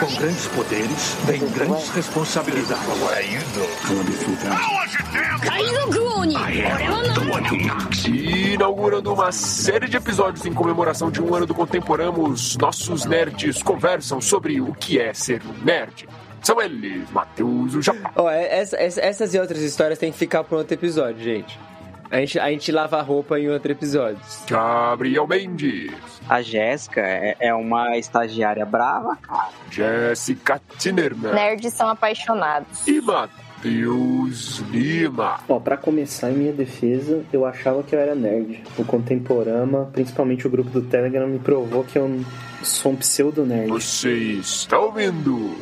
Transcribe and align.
Com 0.00 0.16
grandes 0.16 0.46
poderes, 0.48 1.16
vem 1.26 1.40
grandes 1.50 1.90
responsabilidades. 1.90 2.82
Inaugurando 8.08 9.12
uma 9.12 9.30
série 9.32 9.86
de 9.88 9.96
episódios 9.98 10.46
em 10.46 10.52
comemoração 10.54 11.10
de 11.10 11.20
um 11.20 11.34
ano 11.34 11.44
do 11.44 11.54
Contemporamos, 11.54 12.56
nossos 12.56 13.04
nerds 13.04 13.62
conversam 13.62 14.20
sobre 14.20 14.60
o 14.60 14.72
que 14.74 14.98
é 14.98 15.12
ser 15.12 15.42
nerd. 15.62 16.08
São 16.42 16.60
eles, 16.60 17.08
Matheus, 17.10 17.74
o 17.74 17.82
Japão. 17.82 18.10
Ó, 18.16 18.30
essa- 18.30 18.76
essa- 18.76 19.00
essas 19.00 19.34
e 19.34 19.38
outras 19.38 19.60
histórias 19.60 19.98
tem 19.98 20.10
que 20.10 20.18
ficar 20.18 20.42
para 20.42 20.56
outro 20.58 20.74
episódio, 20.74 21.22
gente. 21.22 21.58
A 22.12 22.16
gente, 22.18 22.38
a 22.38 22.50
gente 22.50 22.70
lava 22.70 22.98
a 22.98 23.02
roupa 23.02 23.40
em 23.40 23.48
outro 23.48 23.72
episódio. 23.72 24.18
Gabriel 24.46 25.26
Mendes, 25.26 25.90
A 26.28 26.42
Jéssica 26.42 27.00
é, 27.00 27.34
é 27.40 27.54
uma 27.54 27.96
estagiária 27.96 28.66
brava, 28.66 29.16
cara. 29.16 29.48
Jessica 29.70 30.60
Tinerman 30.78 31.32
Nerds 31.32 31.72
são 31.72 31.88
apaixonados. 31.88 32.86
e 32.86 33.00
Matheus 33.00 34.58
Lima. 34.70 35.40
Ó, 35.48 35.58
pra 35.58 35.78
começar, 35.78 36.30
em 36.30 36.34
minha 36.34 36.52
defesa, 36.52 37.24
eu 37.32 37.46
achava 37.46 37.82
que 37.82 37.94
eu 37.94 37.98
era 37.98 38.14
nerd. 38.14 38.62
O 38.76 38.84
Contemporama, 38.84 39.88
principalmente 39.90 40.46
o 40.46 40.50
grupo 40.50 40.68
do 40.68 40.82
Telegram, 40.82 41.26
me 41.26 41.38
provou 41.38 41.82
que 41.82 41.96
eu 41.98 42.20
sou 42.62 42.92
um 42.92 42.96
pseudo-nerd. 42.96 43.68
Você 43.70 44.12
está 44.12 44.78
ouvindo 44.78 45.56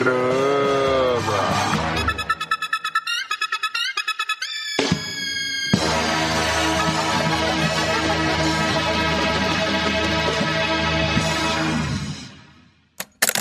Contemporama. 0.00 1.69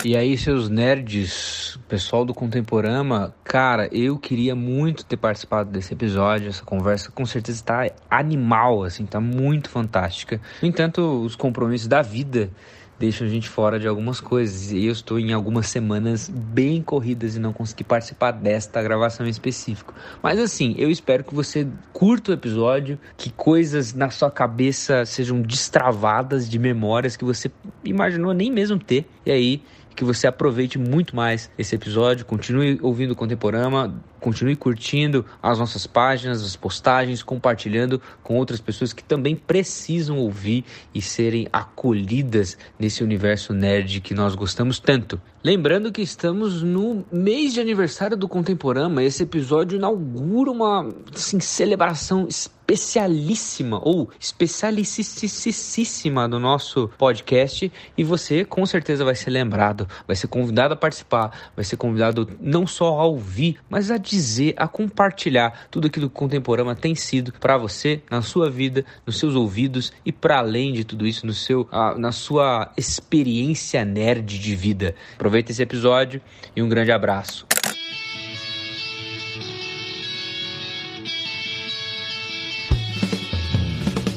E 0.06 0.16
aí, 0.16 0.38
seus 0.38 0.70
nerds, 0.70 1.78
pessoal 1.90 2.24
do 2.24 2.34
Contemporama, 2.34 3.36
cara, 3.44 3.90
eu 3.92 4.18
queria 4.18 4.56
muito 4.56 5.04
ter 5.04 5.18
participado 5.18 5.70
desse 5.70 5.94
episódio. 5.94 6.48
Essa 6.48 6.64
conversa 6.64 7.12
com 7.12 7.26
certeza 7.26 7.62
tá 7.66 7.92
animal, 8.10 8.86
assim, 8.86 9.06
tá 9.06 9.20
muito 9.20 9.70
fantástica. 9.70 10.40
No 10.62 10.70
entanto, 10.70 11.02
os 11.22 11.36
compromissos 11.36 11.90
da 11.90 12.02
vida 12.02 12.50
deixam 12.98 13.26
a 13.26 13.30
gente 13.30 13.50
fora 13.50 13.80
de 13.80 13.88
algumas 13.88 14.20
coisas. 14.20 14.72
E 14.72 14.86
eu 14.86 14.92
estou 14.92 15.18
em 15.20 15.34
algumas 15.34 15.68
semanas 15.68 16.30
bem 16.30 16.82
corridas 16.82 17.36
e 17.36 17.40
não 17.40 17.54
consegui 17.54 17.84
participar 17.84 18.32
desta 18.32 18.82
gravação 18.84 19.26
em 19.26 19.30
específico. 19.30 19.94
Mas 20.22 20.38
assim, 20.38 20.76
eu 20.78 20.92
espero 20.92 21.24
que 21.24 21.34
você 21.34 21.68
curta 21.94 22.32
o 22.32 22.34
episódio, 22.34 23.00
que 23.18 23.32
coisas 23.32 23.94
na 23.94 24.10
sua 24.10 24.30
cabeça 24.30 25.06
sejam 25.06 25.42
destravadas 25.42 26.50
de 26.50 26.60
memórias 26.60 27.16
que 27.16 27.24
você 27.24 27.50
imaginou 27.84 28.34
nem 28.34 28.52
mesmo 28.52 28.78
ter. 28.78 29.06
E 29.26 29.32
aí, 29.32 29.64
que 30.00 30.06
você 30.06 30.28
aproveite 30.28 30.80
muito 30.80 31.14
mais 31.14 31.52
esse 31.58 31.76
episódio, 31.76 32.26
continue 32.26 32.80
ouvindo 32.82 33.12
o 33.12 33.16
Contemporama, 33.18 34.02
continue 34.20 34.56
curtindo 34.56 35.26
as 35.42 35.60
nossas 35.60 35.88
páginas, 35.88 36.44
as 36.44 36.56
postagens, 36.56 37.24
compartilhando 37.24 38.02
com 38.22 38.36
outras 38.36 38.60
pessoas 38.60 38.94
que 38.94 39.04
também 39.04 39.36
precisam 39.36 40.18
ouvir 40.18 40.66
e 40.94 41.02
serem 41.02 41.48
acolhidas 41.52 42.58
nesse 42.78 43.04
universo 43.04 43.54
nerd 43.54 44.02
que 44.02 44.14
nós 44.14 44.36
gostamos 44.36 44.80
tanto. 44.80 45.20
Lembrando 45.42 45.90
que 45.90 46.02
estamos 46.02 46.62
no 46.62 47.06
mês 47.10 47.54
de 47.54 47.62
aniversário 47.62 48.18
do 48.18 48.28
Contemporama, 48.28 49.02
esse 49.02 49.24
episódio 49.24 49.78
inaugura 49.78 50.52
uma 50.52 50.94
assim, 51.16 51.40
celebração 51.40 52.28
especialíssima 52.28 53.80
ou 53.82 54.10
especialicíssima 54.20 56.28
do 56.28 56.40
nosso 56.40 56.90
podcast 56.98 57.72
e 57.98 58.04
você 58.04 58.44
com 58.44 58.66
certeza 58.66 59.06
vai 59.06 59.16
ser 59.16 59.30
lembrado, 59.30 59.88
vai 60.06 60.16
ser 60.16 60.28
convidado 60.28 60.74
a 60.74 60.78
participar, 60.78 61.52
vai 61.56 61.64
ser 61.64 61.78
convidado 61.78 62.30
não 62.42 62.68
só 62.68 63.00
a 63.00 63.06
ouvir, 63.06 63.58
mas 63.70 63.90
a 63.90 63.98
dizer, 64.10 64.54
a 64.58 64.68
compartilhar 64.68 65.68
tudo 65.70 65.88
aquilo 65.88 66.10
que 66.10 66.16
o 66.16 66.20
Contemporama 66.20 66.76
tem 66.76 66.96
sido 66.96 67.32
para 67.40 67.58
você, 67.58 68.02
na 68.10 68.22
sua 68.22 68.50
vida, 68.50 68.84
nos 69.06 69.20
seus 69.20 69.36
ouvidos 69.36 69.94
e 70.06 70.12
para 70.12 70.40
além 70.40 70.74
de 70.74 70.84
tudo 70.84 71.06
isso, 71.06 71.26
no 71.26 71.34
seu, 71.34 71.68
na 71.98 72.12
sua 72.12 72.72
experiência 72.76 73.86
nerd 73.86 74.40
de 74.40 74.56
vida. 74.56 74.96
Aproveita 75.16 75.52
esse 75.52 75.62
episódio 75.62 76.22
e 76.56 76.62
um 76.62 76.70
grande 76.70 76.92
abraço. 76.92 77.46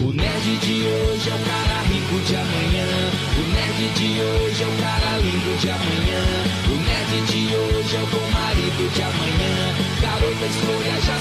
O 0.01 0.13
nerd 0.13 0.59
de 0.59 0.83
hoje 0.83 1.31
é 1.31 1.35
o 1.35 1.45
cara 1.45 1.83
rico 1.83 2.19
de 2.27 2.35
amanhã. 2.35 2.87
O 3.39 3.43
nerd 3.55 3.89
de 3.95 4.21
hoje 4.21 4.63
é 4.63 4.67
o 4.67 4.83
cara 4.83 5.19
lindo 5.19 5.59
de 5.61 5.71
amanhã. 5.71 6.53
O 6.67 6.77
nerd 6.77 7.27
de 7.27 7.55
hoje 7.55 7.97
é 7.97 8.03
o 8.03 8.07
bom 8.07 8.31
marido 8.31 8.93
de 8.93 9.03
amanhã. 9.03 9.72
Garota 10.03 10.47
escolha 10.47 11.01
já. 11.01 11.13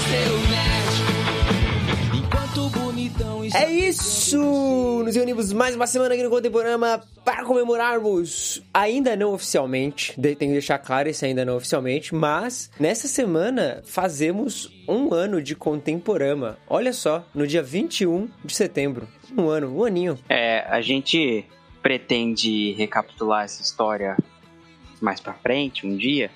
Enquanto 2.18 2.68
bonitão 2.70 3.44
É 3.54 3.70
isso! 3.70 5.02
Nos 5.04 5.14
reunimos 5.14 5.52
mais 5.52 5.76
uma 5.76 5.86
semana 5.86 6.14
aqui 6.14 6.24
no 6.24 6.30
Contemporama 6.30 7.00
para 7.24 7.44
comemorarmos, 7.44 8.60
ainda 8.74 9.14
não 9.14 9.34
oficialmente, 9.34 10.20
tenho 10.20 10.36
que 10.36 10.46
deixar 10.46 10.78
claro 10.78 11.08
esse 11.08 11.24
ainda 11.24 11.44
não 11.44 11.56
oficialmente, 11.56 12.12
mas 12.12 12.72
nessa 12.80 13.06
semana 13.06 13.82
fazemos 13.84 14.68
um 14.88 15.14
ano 15.14 15.40
de 15.40 15.54
Contemporama. 15.54 16.58
Olha 16.68 16.92
só, 16.92 17.24
no 17.32 17.46
dia 17.46 17.62
21 17.62 18.28
de 18.44 18.52
setembro. 18.52 19.06
Um 19.38 19.48
ano, 19.48 19.78
um 19.78 19.84
aninho. 19.84 20.18
É, 20.28 20.66
a 20.68 20.80
gente 20.80 21.44
pretende 21.80 22.72
recapitular 22.72 23.44
essa 23.44 23.62
história 23.62 24.16
mais 25.00 25.20
pra 25.20 25.34
frente, 25.34 25.86
um 25.86 25.96
dia, 25.96 26.30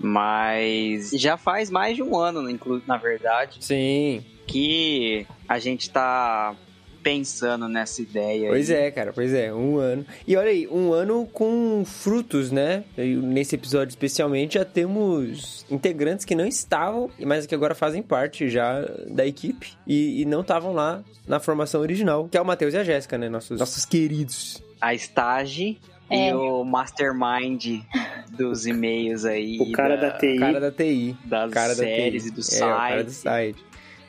mas 0.00 1.10
já 1.12 1.36
faz 1.36 1.70
mais 1.70 1.94
de 1.96 2.02
um 2.02 2.16
ano, 2.16 2.48
inclu- 2.50 2.82
na 2.86 2.96
verdade, 2.96 3.58
Sim, 3.60 4.24
que 4.46 5.26
a 5.48 5.58
gente 5.58 5.90
tá 5.90 6.54
pensando 7.02 7.66
nessa 7.66 8.02
ideia. 8.02 8.48
pois 8.50 8.70
aí. 8.70 8.76
é, 8.76 8.90
cara, 8.90 9.10
pois 9.12 9.32
é, 9.32 9.52
um 9.54 9.78
ano. 9.78 10.04
E 10.26 10.36
olha 10.36 10.50
aí, 10.50 10.68
um 10.68 10.92
ano 10.92 11.26
com 11.32 11.82
frutos, 11.86 12.50
né? 12.52 12.84
Nesse 12.96 13.54
episódio 13.54 13.88
especialmente 13.90 14.54
já 14.54 14.66
temos 14.66 15.64
integrantes 15.70 16.26
que 16.26 16.34
não 16.34 16.46
estavam, 16.46 17.10
mas 17.24 17.46
que 17.46 17.54
agora 17.54 17.74
fazem 17.74 18.02
parte 18.02 18.50
já 18.50 18.82
da 19.08 19.26
equipe 19.26 19.72
e, 19.86 20.20
e 20.20 20.24
não 20.26 20.42
estavam 20.42 20.74
lá 20.74 21.02
na 21.26 21.40
formação 21.40 21.80
original, 21.80 22.28
que 22.30 22.36
é 22.36 22.40
o 22.40 22.44
Matheus 22.44 22.74
e 22.74 22.76
a 22.76 22.84
Jéssica, 22.84 23.16
né? 23.16 23.30
Nossos, 23.30 23.58
nossos 23.58 23.86
queridos. 23.86 24.62
A 24.78 24.92
Stage 24.94 25.78
e 26.10 26.28
É. 26.28 26.34
o 26.34 26.64
mastermind 26.64 27.80
dos 28.30 28.66
e-mails 28.66 29.24
aí. 29.24 29.58
O 29.60 29.72
cara 29.72 29.96
da, 29.96 30.10
TI. 30.12 30.36
O 30.36 30.40
cara 30.40 30.60
da 30.60 30.70
TI. 30.70 31.16
das 31.24 31.50
cara 31.52 31.68
da 31.68 31.74
séries 31.74 32.22
TI. 32.24 32.28
e 32.28 32.32
do 32.32 32.40
É, 32.40 32.56
o 32.56 32.76
cara 32.76 33.04
do 33.04 33.10
site. 33.10 33.56
site. 33.58 33.64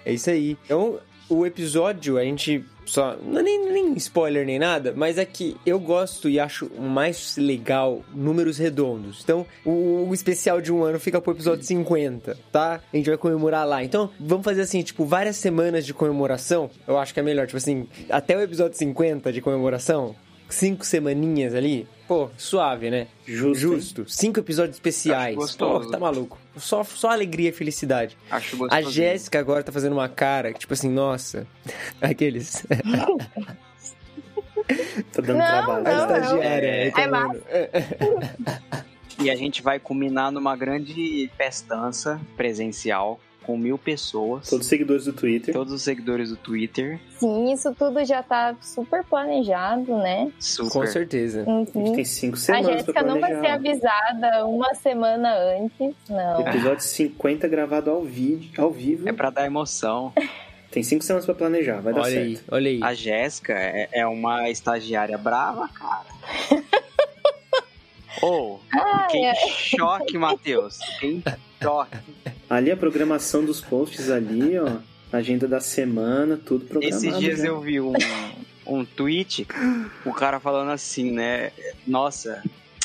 É 0.05 0.13
isso 0.13 0.29
aí. 0.29 0.57
Então, 0.65 0.99
o 1.29 1.45
episódio, 1.45 2.17
a 2.17 2.23
gente 2.23 2.65
só. 2.85 3.15
Não 3.23 3.39
é 3.39 3.43
nem, 3.43 3.71
nem 3.71 3.93
spoiler 3.93 4.45
nem 4.45 4.57
nada, 4.59 4.93
mas 4.95 5.17
é 5.17 5.23
que 5.25 5.55
eu 5.65 5.79
gosto 5.79 6.27
e 6.27 6.39
acho 6.39 6.69
mais 6.79 7.37
legal 7.37 8.01
números 8.13 8.57
redondos. 8.57 9.21
Então, 9.23 9.45
o, 9.63 10.07
o 10.09 10.13
especial 10.13 10.59
de 10.59 10.73
um 10.73 10.83
ano 10.83 10.99
fica 10.99 11.21
pro 11.21 11.31
episódio 11.31 11.63
50, 11.63 12.37
tá? 12.51 12.81
A 12.91 12.97
gente 12.97 13.07
vai 13.09 13.17
comemorar 13.17 13.65
lá. 13.67 13.83
Então, 13.83 14.09
vamos 14.19 14.43
fazer 14.43 14.61
assim, 14.61 14.81
tipo, 14.81 15.05
várias 15.05 15.37
semanas 15.37 15.85
de 15.85 15.93
comemoração. 15.93 16.69
Eu 16.87 16.97
acho 16.97 17.13
que 17.13 17.19
é 17.19 17.23
melhor. 17.23 17.45
Tipo 17.45 17.57
assim, 17.57 17.87
até 18.09 18.35
o 18.35 18.41
episódio 18.41 18.77
50 18.77 19.31
de 19.31 19.39
comemoração. 19.41 20.15
Cinco 20.53 20.85
semaninhas 20.85 21.55
ali. 21.55 21.87
Pô, 22.07 22.29
suave, 22.37 22.89
né? 22.89 23.07
Justo. 23.25 23.55
Justo. 23.59 24.05
Cinco 24.07 24.39
episódios 24.39 24.75
especiais. 24.75 25.29
Acho 25.29 25.37
gostoso. 25.37 25.85
Pô, 25.85 25.91
tá 25.91 25.99
maluco. 25.99 26.37
Só, 26.57 26.83
só 26.83 27.09
alegria 27.09 27.49
e 27.49 27.53
felicidade. 27.53 28.17
Acho 28.29 28.55
A 28.55 28.59
gostoso. 28.59 28.91
Jéssica 28.91 29.39
agora 29.39 29.63
tá 29.63 29.71
fazendo 29.71 29.93
uma 29.93 30.09
cara, 30.09 30.51
tipo 30.53 30.73
assim, 30.73 30.89
nossa. 30.89 31.47
Aqueles. 32.01 32.65
Tá 35.11 35.21
dando 35.21 35.37
Não, 35.39 35.45
trabalho. 35.47 35.87
A 35.87 35.91
não, 35.91 36.17
estagiária. 36.17 36.67
É 36.67 36.83
reclamando. 36.85 37.43
E 39.19 39.29
a 39.29 39.35
gente 39.35 39.61
vai 39.61 39.79
culminar 39.79 40.31
numa 40.31 40.55
grande 40.55 41.29
festança 41.37 42.19
presencial 42.35 43.19
com 43.43 43.57
mil 43.57 43.77
pessoas. 43.77 44.49
Todos 44.49 44.65
os 44.65 44.69
seguidores 44.69 45.05
do 45.05 45.13
Twitter. 45.13 45.53
Todos 45.53 45.73
os 45.73 45.81
seguidores 45.81 46.29
do 46.29 46.35
Twitter. 46.37 46.99
Sim, 47.19 47.51
isso 47.51 47.73
tudo 47.77 48.03
já 48.05 48.21
tá 48.21 48.55
super 48.61 49.03
planejado, 49.03 49.97
né? 49.97 50.31
Super. 50.39 50.71
Com 50.71 50.85
certeza. 50.87 51.41
A 51.41 51.45
gente 51.45 51.75
Uhum. 51.77 51.93
tem 51.95 52.05
cinco 52.05 52.35
A 52.35 52.39
semanas 52.39 52.65
pra 52.67 52.73
Jéssica 52.77 53.03
não 53.03 53.19
vai 53.19 53.39
ser 53.39 53.47
avisada 53.47 54.45
uma 54.45 54.73
semana 54.75 55.33
antes, 55.35 55.95
não. 56.09 56.41
Episódio 56.41 56.81
50 56.83 57.47
gravado 57.47 57.89
ao, 57.89 58.01
vídeo, 58.03 58.51
ao 58.61 58.71
vivo. 58.71 59.09
É 59.09 59.13
pra 59.13 59.29
dar 59.29 59.45
emoção. 59.45 60.13
Tem 60.69 60.83
cinco 60.83 61.03
semanas 61.03 61.25
pra 61.25 61.35
planejar, 61.35 61.81
vai 61.81 61.93
dar 61.93 62.01
Olha 62.01 62.11
certo. 62.11 62.27
aí, 62.27 62.39
olha 62.49 62.69
aí. 62.71 62.79
A 62.83 62.93
Jéssica 62.93 63.53
é, 63.53 63.89
é 63.91 64.07
uma 64.07 64.49
estagiária 64.49 65.17
brava, 65.17 65.67
cara. 65.67 66.05
Ô, 68.21 68.59
Ai, 68.71 69.07
que 69.09 69.25
ai. 69.25 69.35
choque, 69.49 70.17
Matheus. 70.17 70.77
Que 70.99 71.21
Ali 72.49 72.71
a 72.71 72.77
programação 72.77 73.45
dos 73.45 73.61
posts 73.61 74.09
ali, 74.09 74.57
ó. 74.57 74.77
Agenda 75.11 75.47
da 75.47 75.59
semana, 75.59 76.37
tudo 76.37 76.65
programado. 76.65 77.05
Esses 77.05 77.19
dias 77.19 77.39
já. 77.39 77.47
eu 77.47 77.59
vi 77.59 77.81
um, 77.81 77.93
um 78.65 78.85
tweet, 78.85 79.45
o 80.05 80.13
cara 80.13 80.39
falando 80.39 80.71
assim, 80.71 81.11
né? 81.11 81.51
Nossa, 81.85 82.41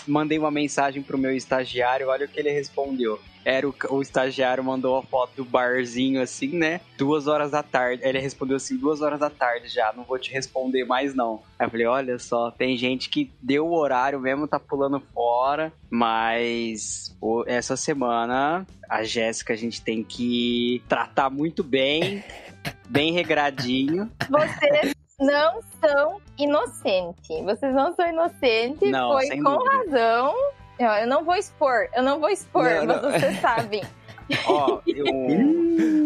mandei 0.06 0.38
uma 0.38 0.50
mensagem 0.50 1.02
pro 1.02 1.17
meu 1.17 1.34
estagiário, 1.34 2.08
olha 2.08 2.26
o 2.26 2.28
que 2.28 2.40
ele 2.40 2.50
respondeu. 2.50 3.20
Era 3.46 3.69
o, 3.69 3.72
o 3.90 4.02
estagiário 4.02 4.64
mandou 4.64 4.96
a 4.96 5.02
foto 5.04 5.37
do 5.37 5.44
barzinho 5.44 6.20
assim, 6.20 6.48
né? 6.48 6.81
Duas 6.98 7.28
horas 7.28 7.52
da 7.52 7.62
tarde. 7.62 8.02
Ele 8.04 8.19
respondeu 8.19 8.56
assim, 8.56 8.76
duas 8.76 9.00
horas 9.00 9.20
da 9.20 9.31
tarde 9.31 9.69
já, 9.69 9.93
não 9.96 10.02
vou 10.02 10.19
te 10.19 10.32
responder 10.32 10.84
mais 10.84 11.14
não. 11.14 11.40
Aí 11.56 11.64
eu 11.64 11.70
falei, 11.70 11.87
olha 11.87 12.19
só, 12.19 12.50
tem 12.50 12.76
gente 12.76 13.08
que 13.08 13.31
deu 13.40 13.69
o 13.69 13.78
horário 13.78 14.19
mesmo, 14.19 14.48
tá 14.48 14.58
pulando 14.58 14.98
fora, 15.14 15.72
mas 15.88 17.16
essa 17.46 17.76
semana 17.76 18.66
a 18.90 19.04
Jéssica 19.04 19.52
a 19.52 19.56
gente 19.56 19.81
tem 19.81 20.02
que 20.02 20.82
tratar 20.88 21.31
muito 21.31 21.62
bem, 21.62 22.25
bem 22.90 23.12
regradinho. 23.12 24.10
Vocês 24.28 24.93
não 25.20 25.60
são 25.81 26.20
inocentes. 26.37 27.44
Vocês 27.44 27.72
não 27.72 27.94
são 27.94 28.08
inocentes. 28.08 28.90
Não, 28.90 29.12
Foi 29.12 29.28
com 29.28 29.56
dúvida. 29.56 29.70
razão. 29.70 30.34
Eu 30.78 30.88
eu 30.88 31.06
não 31.06 31.25
vou 31.25 31.34
expor, 31.37 31.88
eu 31.94 32.02
não 32.02 32.20
vou 32.20 32.28
expor, 32.28 32.64
Não, 32.70 32.87
mas 32.87 33.02
não. 33.02 33.11
vocês 33.11 33.40
sabem. 33.40 33.82
Ó, 34.46 34.81
eu... 34.87 35.05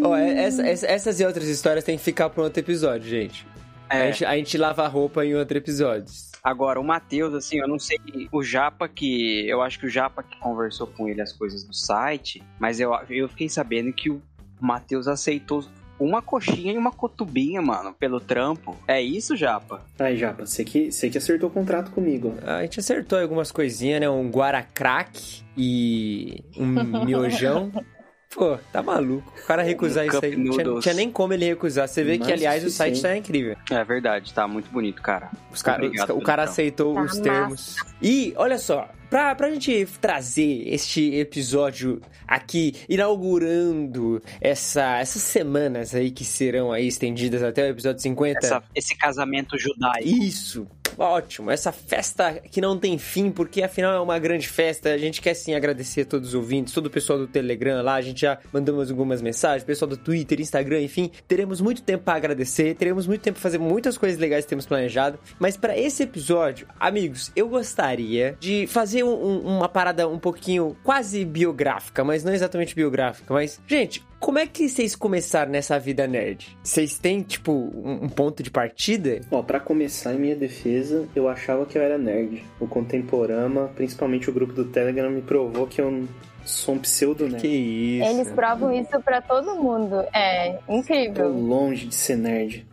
Ó, 0.05 0.17
é- 0.17 0.45
essa- 0.45 0.67
essa- 0.67 0.87
essas 0.87 1.21
e 1.21 1.25
outras 1.25 1.47
histórias 1.49 1.85
tem 1.85 1.97
que 1.97 2.05
ficar 2.05 2.31
para 2.31 2.43
outro 2.43 2.61
episódio, 2.61 3.09
gente. 3.09 3.47
A, 3.89 3.97
É. 3.97 4.07
gente. 4.13 4.25
a 4.25 4.37
gente 4.37 4.59
lava 4.59 4.85
a 4.85 4.89
roupa 4.89 5.25
em 5.25 5.35
outro 5.35 5.57
episódio. 5.59 6.07
Agora, 6.43 6.81
o 6.81 6.85
Matheus, 6.85 7.35
assim, 7.35 7.59
eu 7.59 7.67
não 7.69 7.79
sei 7.79 7.99
o 8.33 8.43
Japa 8.43 8.89
que. 8.89 9.47
Eu 9.49 9.61
acho 9.61 9.79
que 9.79 9.87
o 9.87 9.91
Japa 9.91 10.23
que 10.23 10.39
conversou 10.39 10.87
com 10.87 11.09
ele 11.09 11.21
as 11.21 11.33
coisas 11.33 11.65
do 11.65 11.75
site, 11.75 12.43
mas 12.59 12.79
eu, 12.81 12.93
eu 13.11 13.29
fiquei 13.29 13.49
sabendo 13.49 13.93
que 13.93 14.09
o 14.09 14.23
Matheus 14.61 15.07
aceitou 15.09 15.65
uma 16.01 16.23
coxinha 16.23 16.73
e 16.73 16.79
uma 16.79 16.91
cotubinha, 16.91 17.61
mano, 17.61 17.93
pelo 17.93 18.19
trampo. 18.19 18.77
É 18.89 19.01
isso, 19.01 19.37
Japa? 19.37 19.83
Ai, 19.99 20.17
Japa, 20.17 20.47
você 20.47 20.65
que, 20.65 20.91
você 20.91 21.11
que 21.11 21.19
acertou 21.19 21.51
o 21.51 21.53
contrato 21.53 21.91
comigo. 21.91 22.35
A 22.45 22.63
gente 22.63 22.81
acertou 22.81 23.19
algumas 23.19 23.53
coisinhas, 23.53 24.01
né? 24.01 24.09
Um 24.09 24.31
guaracraque 24.31 25.43
e 25.57 26.43
um 26.57 27.05
miojão. 27.05 27.71
Pô, 28.33 28.57
tá 28.73 28.81
maluco. 28.83 29.33
O 29.43 29.47
cara 29.47 29.63
recusar 29.63 30.05
Um 30.05 30.09
isso 30.09 30.25
aí. 30.25 30.37
Não 30.37 30.51
tinha, 30.57 30.81
tinha 30.81 30.95
nem 30.95 31.11
como 31.11 31.33
ele 31.33 31.45
recusar. 31.47 31.89
Você 31.89 32.05
vê 32.05 32.13
que, 32.13 32.21
Mais 32.21 32.33
aliás, 32.35 32.65
o 32.65 32.71
site 32.71 33.03
tá 33.03 33.17
incrível. 33.17 33.57
É 33.71 33.83
verdade, 33.85 34.33
tá 34.33 34.47
muito 34.47 34.71
bonito, 34.71 35.03
cara. 35.03 35.31
Os 35.53 35.61
cara, 35.63 35.85
Obrigado 35.85 36.11
o 36.17 36.21
cara 36.23 36.43
trampo. 36.43 36.51
aceitou 36.53 36.95
Tá 36.95 37.03
os 37.03 37.19
termos. 37.19 37.77
E, 38.01 38.33
olha 38.37 38.57
só, 38.57 38.89
pra, 39.11 39.35
pra 39.35 39.51
gente 39.51 39.85
trazer 40.01 40.63
este 40.69 41.13
episódio 41.17 42.01
aqui, 42.27 42.77
inaugurando 42.89 44.23
essa, 44.41 44.99
essas 45.01 45.23
semanas 45.23 45.93
aí 45.93 46.13
que 46.13 46.25
serão 46.25 46.71
aí 46.73 46.87
estendidas 46.87 47.43
até 47.43 47.65
o 47.65 47.71
episódio 47.71 48.01
50. 48.01 48.39
Essa- 48.39 48.63
esse 48.77 48.97
casamento 48.97 49.59
judaico. 49.59 50.07
Isso, 50.09 50.69
ótimo. 51.01 51.51
Essa 51.51 51.73
festa 51.73 52.35
que 52.35 52.61
não 52.61 52.79
tem 52.79 52.99
fim, 52.99 53.31
porque 53.31 53.63
afinal 53.63 53.95
é 53.95 54.01
uma 54.01 54.19
grande 54.19 54.49
festa. 54.49 54.91
A 54.93 54.99
gente 54.99 55.21
quer 55.21 55.35
sim 55.35 55.55
agradecer 55.55 56.03
a 56.03 56.05
todos 56.05 56.29
os 56.29 56.35
ouvintes, 56.35 56.73
todo 56.75 56.87
o 56.87 56.91
pessoal 56.91 57.19
do 57.19 57.27
Telegram 57.27 57.83
lá. 57.83 57.95
A 57.95 58.01
gente 58.03 58.21
já 58.21 58.39
mandamos 58.53 58.91
algumas 58.91 59.23
mensagens, 59.23 59.65
pessoal 59.65 59.89
do 59.89 59.97
Twitter, 59.97 60.41
Instagram, 60.41 60.83
enfim. 60.83 61.11
Teremos 61.27 61.61
muito 61.61 61.83
tempo 61.83 62.05
para 62.05 62.17
agradecer, 62.17 62.75
teremos 62.75 63.07
muito 63.07 63.23
tempo 63.23 63.35
para 63.37 63.43
fazer 63.43 63.59
muitas 63.59 63.97
coisas 63.97 64.19
legais 64.19 64.45
que 64.45 64.51
temos 64.51 64.67
planejado. 64.67 65.19
Mas 65.39 65.57
para 65.57 65.77
esse 65.77 66.03
episódio, 66.03 66.67
amigos, 66.79 67.33
eu 67.35 67.49
gostaria 67.49 68.37
de 68.39 68.67
fazer 68.67 69.03
um- 69.03 69.09
um- 69.09 69.57
uma 69.57 69.69
parada 69.69 70.07
um 70.09 70.19
pouquinho 70.19 70.77
quase 70.85 71.25
biográfica, 71.25 72.05
mas 72.05 72.23
não 72.25 72.33
exatamente 72.33 72.75
biográfica. 72.75 73.33
Mas, 73.33 73.61
gente, 73.67 74.05
como 74.21 74.39
é 74.39 74.47
que 74.47 74.69
vocês 74.69 74.95
começaram 74.95 75.51
nessa 75.51 75.79
vida 75.79 76.07
nerd? 76.07 76.57
Vocês 76.63 76.99
têm, 76.99 77.23
tipo, 77.23 77.51
um, 77.53 78.05
um 78.05 78.09
ponto 78.09 78.43
de 78.43 78.51
partida? 78.51 79.21
Ó, 79.31 79.43
pra 79.43 79.59
começar, 79.59 80.15
em 80.15 80.19
minha 80.19 80.37
defesa, 80.37 81.09
eu 81.17 81.29
achava 81.29 81.65
que 81.67 81.77
eu 81.79 81.83
era 81.83 81.97
nerd. 81.99 82.45
O 82.61 82.67
Contemporama, 82.69 83.69
principalmente 83.75 84.29
o 84.29 84.33
grupo 84.33 84.53
do 84.53 84.67
Telegram, 84.67 85.11
me 85.11 85.23
provou 85.23 85.67
que 85.67 85.81
eu 85.81 86.07
sou 86.45 86.75
um 86.75 86.79
pseudo-nerd. 86.79 87.41
Que 87.41 87.49
isso. 87.49 88.11
Eles 88.11 88.31
provam 88.33 88.73
isso 88.73 89.01
pra 89.01 89.21
todo 89.23 89.55
mundo. 89.57 89.97
É 90.15 90.59
Tô 90.67 90.73
incrível. 90.75 91.29
longe 91.33 91.87
de 91.87 91.95
ser 91.95 92.17
nerd. 92.17 92.67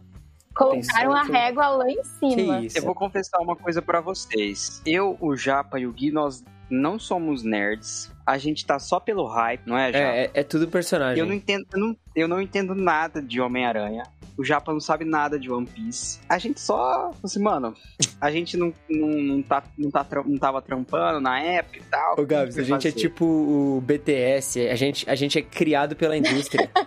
Colocaram 0.53 1.13
a 1.13 1.23
régua 1.23 1.67
lá 1.69 1.89
em 1.89 1.97
Que 2.01 2.03
cima. 2.35 2.59
isso. 2.61 2.77
Eu 2.79 2.83
vou 2.83 2.95
confessar 2.95 3.39
uma 3.39 3.55
coisa 3.55 3.81
pra 3.81 4.01
vocês. 4.01 4.81
Eu, 4.85 5.15
o 5.21 5.35
Japa 5.35 5.79
e 5.79 5.85
o 5.85 5.93
Gui, 5.93 6.11
nós 6.11 6.43
não 6.69 6.97
somos 6.97 7.43
nerds. 7.43 8.11
A 8.27 8.37
gente 8.37 8.65
tá 8.65 8.77
só 8.77 8.99
pelo 8.99 9.25
hype, 9.25 9.61
não 9.65 9.77
é, 9.77 9.93
Japa? 9.93 10.03
É, 10.03 10.25
é, 10.25 10.31
é 10.33 10.43
tudo 10.43 10.67
personagem. 10.67 11.17
Eu 11.17 11.25
não 11.25 11.33
entendo, 11.33 11.65
eu 11.73 11.79
não, 11.79 11.97
eu 12.13 12.27
não 12.27 12.41
entendo 12.41 12.75
nada 12.75 13.21
de 13.21 13.39
Homem-Aranha. 13.39 14.03
O 14.37 14.43
Japa 14.43 14.73
não 14.73 14.81
sabe 14.81 15.05
nada 15.05 15.39
de 15.39 15.49
One 15.49 15.65
Piece. 15.65 16.19
A 16.27 16.37
gente 16.37 16.59
só, 16.59 17.11
assim, 17.23 17.41
mano, 17.41 17.73
a 18.19 18.29
gente 18.29 18.57
não, 18.57 18.73
não, 18.89 19.07
não, 19.07 19.41
tá, 19.41 19.63
não, 19.77 19.89
tá, 19.89 20.05
não 20.25 20.37
tava 20.37 20.61
trampando 20.61 21.21
na 21.21 21.39
época 21.39 21.77
e 21.77 21.83
tal. 21.83 22.19
Ô, 22.19 22.25
Gabs, 22.25 22.59
a 22.59 22.63
gente 22.63 22.89
é 22.89 22.91
tipo 22.91 23.23
o 23.23 23.81
BTS, 23.81 24.67
a 24.67 24.75
gente, 24.75 25.09
a 25.09 25.15
gente 25.15 25.39
é 25.39 25.41
criado 25.41 25.95
pela 25.95 26.17
indústria. 26.17 26.69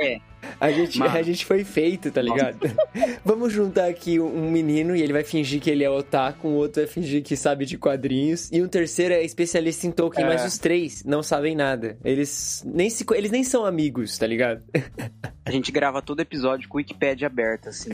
É. 0.00 0.20
A 0.60 0.70
gente, 0.72 0.98
Mano. 0.98 1.16
a 1.16 1.22
gente 1.22 1.44
foi 1.44 1.62
feito, 1.64 2.10
tá 2.10 2.20
ligado? 2.22 2.58
Vamos 3.24 3.52
juntar 3.52 3.86
aqui 3.86 4.18
um 4.18 4.50
menino 4.50 4.94
e 4.96 5.02
ele 5.02 5.12
vai 5.12 5.22
fingir 5.24 5.60
que 5.60 5.70
ele 5.70 5.84
é 5.84 5.90
otaku, 5.90 6.48
um 6.48 6.54
outro 6.54 6.82
vai 6.82 6.90
fingir 6.90 7.22
que 7.22 7.36
sabe 7.36 7.64
de 7.64 7.76
quadrinhos, 7.78 8.50
e 8.52 8.60
um 8.62 8.68
terceiro 8.68 9.14
é 9.14 9.22
especialista 9.24 9.86
em 9.86 9.90
Tolkien, 9.92 10.24
É. 10.24 10.28
mas 10.28 10.44
os 10.44 10.58
três 10.58 11.04
não 11.04 11.22
sabem 11.22 11.54
nada. 11.54 11.96
Eles 12.04 12.64
nem, 12.66 12.88
se, 12.90 13.04
eles 13.14 13.30
nem 13.30 13.44
são 13.44 13.64
amigos, 13.64 14.16
tá 14.18 14.26
ligado? 14.26 14.62
A 15.44 15.50
gente 15.50 15.72
grava 15.72 16.02
todo 16.02 16.20
episódio 16.20 16.68
com 16.68 16.76
o 16.76 16.78
Wikipedia 16.78 17.26
aberta, 17.26 17.70
assim. 17.70 17.88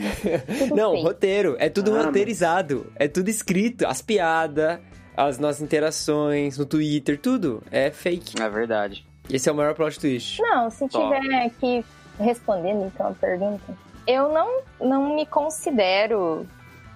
Tudo 0.59 0.75
Não, 0.75 0.91
feio. 0.91 1.03
roteiro. 1.03 1.55
É 1.57 1.69
tudo 1.69 1.95
Ah, 1.95 2.03
roteirizado. 2.03 2.91
É 2.97 3.07
tudo 3.07 3.29
escrito. 3.29 3.85
As 3.87 4.01
piadas, 4.01 4.79
as 5.15 5.39
nossas 5.39 5.61
interações 5.61 6.57
no 6.57 6.65
Twitter, 6.65 7.17
tudo 7.17 7.63
é 7.71 7.91
fake. 7.91 8.41
É 8.41 8.49
verdade. 8.49 9.05
Esse 9.31 9.47
é 9.47 9.51
o 9.53 9.55
maior 9.55 9.73
plot 9.73 9.97
twist. 9.97 10.41
Não, 10.41 10.69
se 10.69 10.85
Top. 10.89 11.15
tiver 11.17 11.45
aqui 11.45 11.85
respondendo 12.19 12.85
então 12.85 13.07
a 13.09 13.13
pergunta, 13.13 13.63
eu 14.07 14.31
não, 14.31 14.61
não 14.79 15.15
me 15.15 15.25
considero 15.25 16.45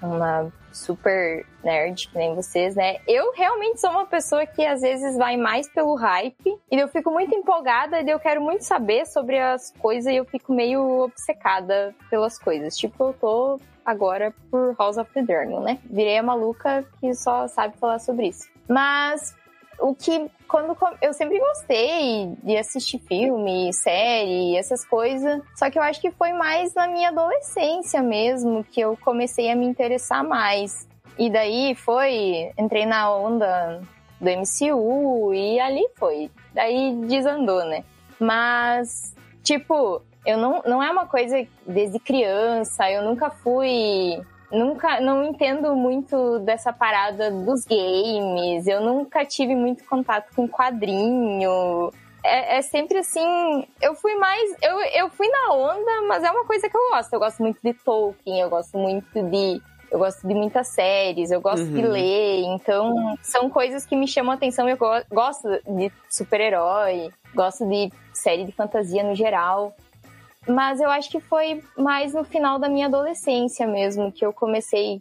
uma 0.02 0.52
super 0.72 1.46
nerd 1.64 2.08
que 2.08 2.18
nem 2.18 2.36
vocês, 2.36 2.76
né? 2.76 2.98
Eu 3.08 3.34
realmente 3.34 3.82
sou 3.82 3.90
uma 3.90 4.06
pessoa 4.06 4.46
que 4.46 4.66
às 4.66 4.82
vezes 4.82 5.18
vai 5.18 5.36
mais 5.36 5.68
pelo 5.68 5.96
hype 5.96 6.58
e 6.72 6.80
eu 6.80 6.88
fico 6.88 7.12
muito 7.12 7.36
empolgada 7.36 8.02
e 8.02 8.10
eu 8.10 8.20
quero 8.20 8.42
muito 8.42 8.64
saber 8.64 9.06
sobre 9.06 9.40
as 9.40 9.72
coisas 9.80 10.12
e 10.12 10.16
eu 10.16 10.26
fico 10.26 10.54
meio 10.54 11.02
obcecada 11.02 11.94
pelas 12.10 12.38
coisas. 12.38 12.78
Tipo, 12.78 13.10
eu 13.10 13.14
tô 13.14 13.60
agora 13.86 14.34
por 14.52 14.76
House 14.78 14.98
of 14.98 15.12
the 15.14 15.22
Dragon, 15.22 15.62
né? 15.62 15.80
Virei 15.84 16.18
a 16.18 16.24
maluca 16.24 16.86
que 17.00 17.14
só 17.14 17.48
sabe 17.48 17.78
falar 17.78 18.00
sobre 18.00 18.28
isso. 18.28 18.48
Mas 18.68 19.36
o 19.80 19.96
que 19.96 20.30
quando 20.48 20.76
eu 21.02 21.14
sempre 21.14 21.40
gostei 21.40 22.36
de 22.44 22.58
assistir 22.58 23.00
filme, 23.00 23.72
série, 23.74 24.56
essas 24.56 24.86
coisas. 24.86 25.42
Só 25.56 25.70
que 25.70 25.78
eu 25.78 25.84
acho 25.84 26.02
que 26.02 26.12
foi 26.12 26.34
mais 26.34 26.74
na 26.74 26.88
minha 26.88 27.10
adolescência 27.10 28.02
mesmo 28.02 28.64
que 28.64 28.82
eu 28.82 28.98
comecei 28.98 29.50
a 29.52 29.56
me 29.56 29.66
interessar 29.66 30.24
mais. 30.24 30.88
E 31.18 31.30
daí 31.30 31.76
foi, 31.76 32.52
entrei 32.58 32.86
na 32.86 33.14
onda 33.14 33.82
do 34.20 34.30
MCU 34.30 35.34
e 35.34 35.60
ali 35.60 35.86
foi. 35.98 36.32
Daí 36.54 36.96
desandou, 37.08 37.66
né? 37.66 37.84
Mas, 38.20 39.14
tipo, 39.44 40.02
eu 40.26 40.38
não, 40.38 40.62
não 40.66 40.84
é 40.84 40.92
uma 40.92 41.06
coisa 41.06 41.46
desde 41.66 42.00
criança, 42.00 42.90
eu 42.90 43.04
nunca 43.04 43.30
fui 43.30 44.22
nunca 44.52 45.00
não 45.00 45.24
entendo 45.24 45.76
muito 45.76 46.40
dessa 46.40 46.72
parada 46.74 47.30
dos 47.32 47.66
games. 47.66 48.68
Eu 48.68 48.82
nunca 48.82 49.26
tive 49.26 49.56
muito 49.56 49.84
contato 49.86 50.34
com 50.36 50.48
quadrinho. 50.48 51.92
É, 52.24 52.58
é 52.58 52.62
sempre 52.62 52.98
assim. 52.98 53.66
Eu 53.82 53.96
fui 53.96 54.16
mais. 54.16 54.56
Eu, 54.62 54.80
eu 54.96 55.10
fui 55.10 55.28
na 55.28 55.54
onda, 55.54 56.02
mas 56.08 56.24
é 56.24 56.32
uma 56.32 56.46
coisa 56.46 56.70
que 56.70 56.76
eu 56.76 56.90
gosto. 56.92 57.14
Eu 57.14 57.20
gosto 57.20 57.40
muito 57.42 57.60
de 57.64 57.74
Tolkien, 57.74 58.40
eu 58.42 58.50
gosto 58.50 58.78
muito 58.78 59.22
de. 59.24 59.62
Eu 59.92 59.98
gosto 59.98 60.28
de 60.28 60.36
muitas 60.36 60.68
séries, 60.68 61.32
eu 61.32 61.42
gosto 61.42 61.66
de 61.66 61.82
Uhum. 61.84 61.92
ler, 61.92 62.42
então 62.44 63.18
são 63.24 63.50
coisas 63.50 63.88
que 63.88 63.96
me 63.96 64.08
chamam 64.08 64.32
a 64.32 64.36
atenção. 64.36 64.70
Eu 64.70 64.78
go- 64.78 64.86
gosto 65.12 65.50
de 65.68 65.92
super-herói, 66.08 67.10
gosto 67.34 67.66
de 67.68 67.92
série 68.14 68.44
de 68.46 68.52
fantasia 68.52 69.02
no 69.04 69.16
geral. 69.16 69.76
Mas 70.50 70.82
eu 70.82 70.90
acho 70.90 71.12
que 71.12 71.20
foi 71.20 71.64
mais 71.78 72.14
no 72.14 72.24
final 72.24 72.58
da 72.58 72.68
minha 72.68 72.88
adolescência 72.88 73.68
mesmo 73.68 74.12
que 74.12 74.26
eu 74.26 74.34
comecei 74.34 75.00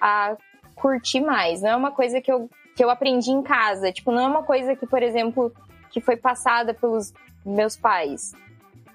a 0.00 0.36
curtir 0.74 1.20
mais. 1.20 1.60
Não 1.60 1.68
é 1.68 1.76
uma 1.76 1.90
coisa 1.90 2.18
que 2.20 2.32
eu, 2.32 2.48
que 2.74 2.82
eu 2.82 2.88
aprendi 2.88 3.30
em 3.30 3.42
casa. 3.42 3.92
Tipo, 3.92 4.10
não 4.10 4.22
é 4.22 4.26
uma 4.26 4.42
coisa 4.42 4.74
que, 4.74 4.86
por 4.86 5.02
exemplo, 5.02 5.52
que 5.90 6.00
foi 6.00 6.16
passada 6.16 6.72
pelos 6.72 7.12
meus 7.44 7.76
pais. 7.76 8.32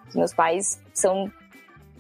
Os 0.10 0.16
meus 0.16 0.34
pais 0.34 0.82
são 0.92 1.32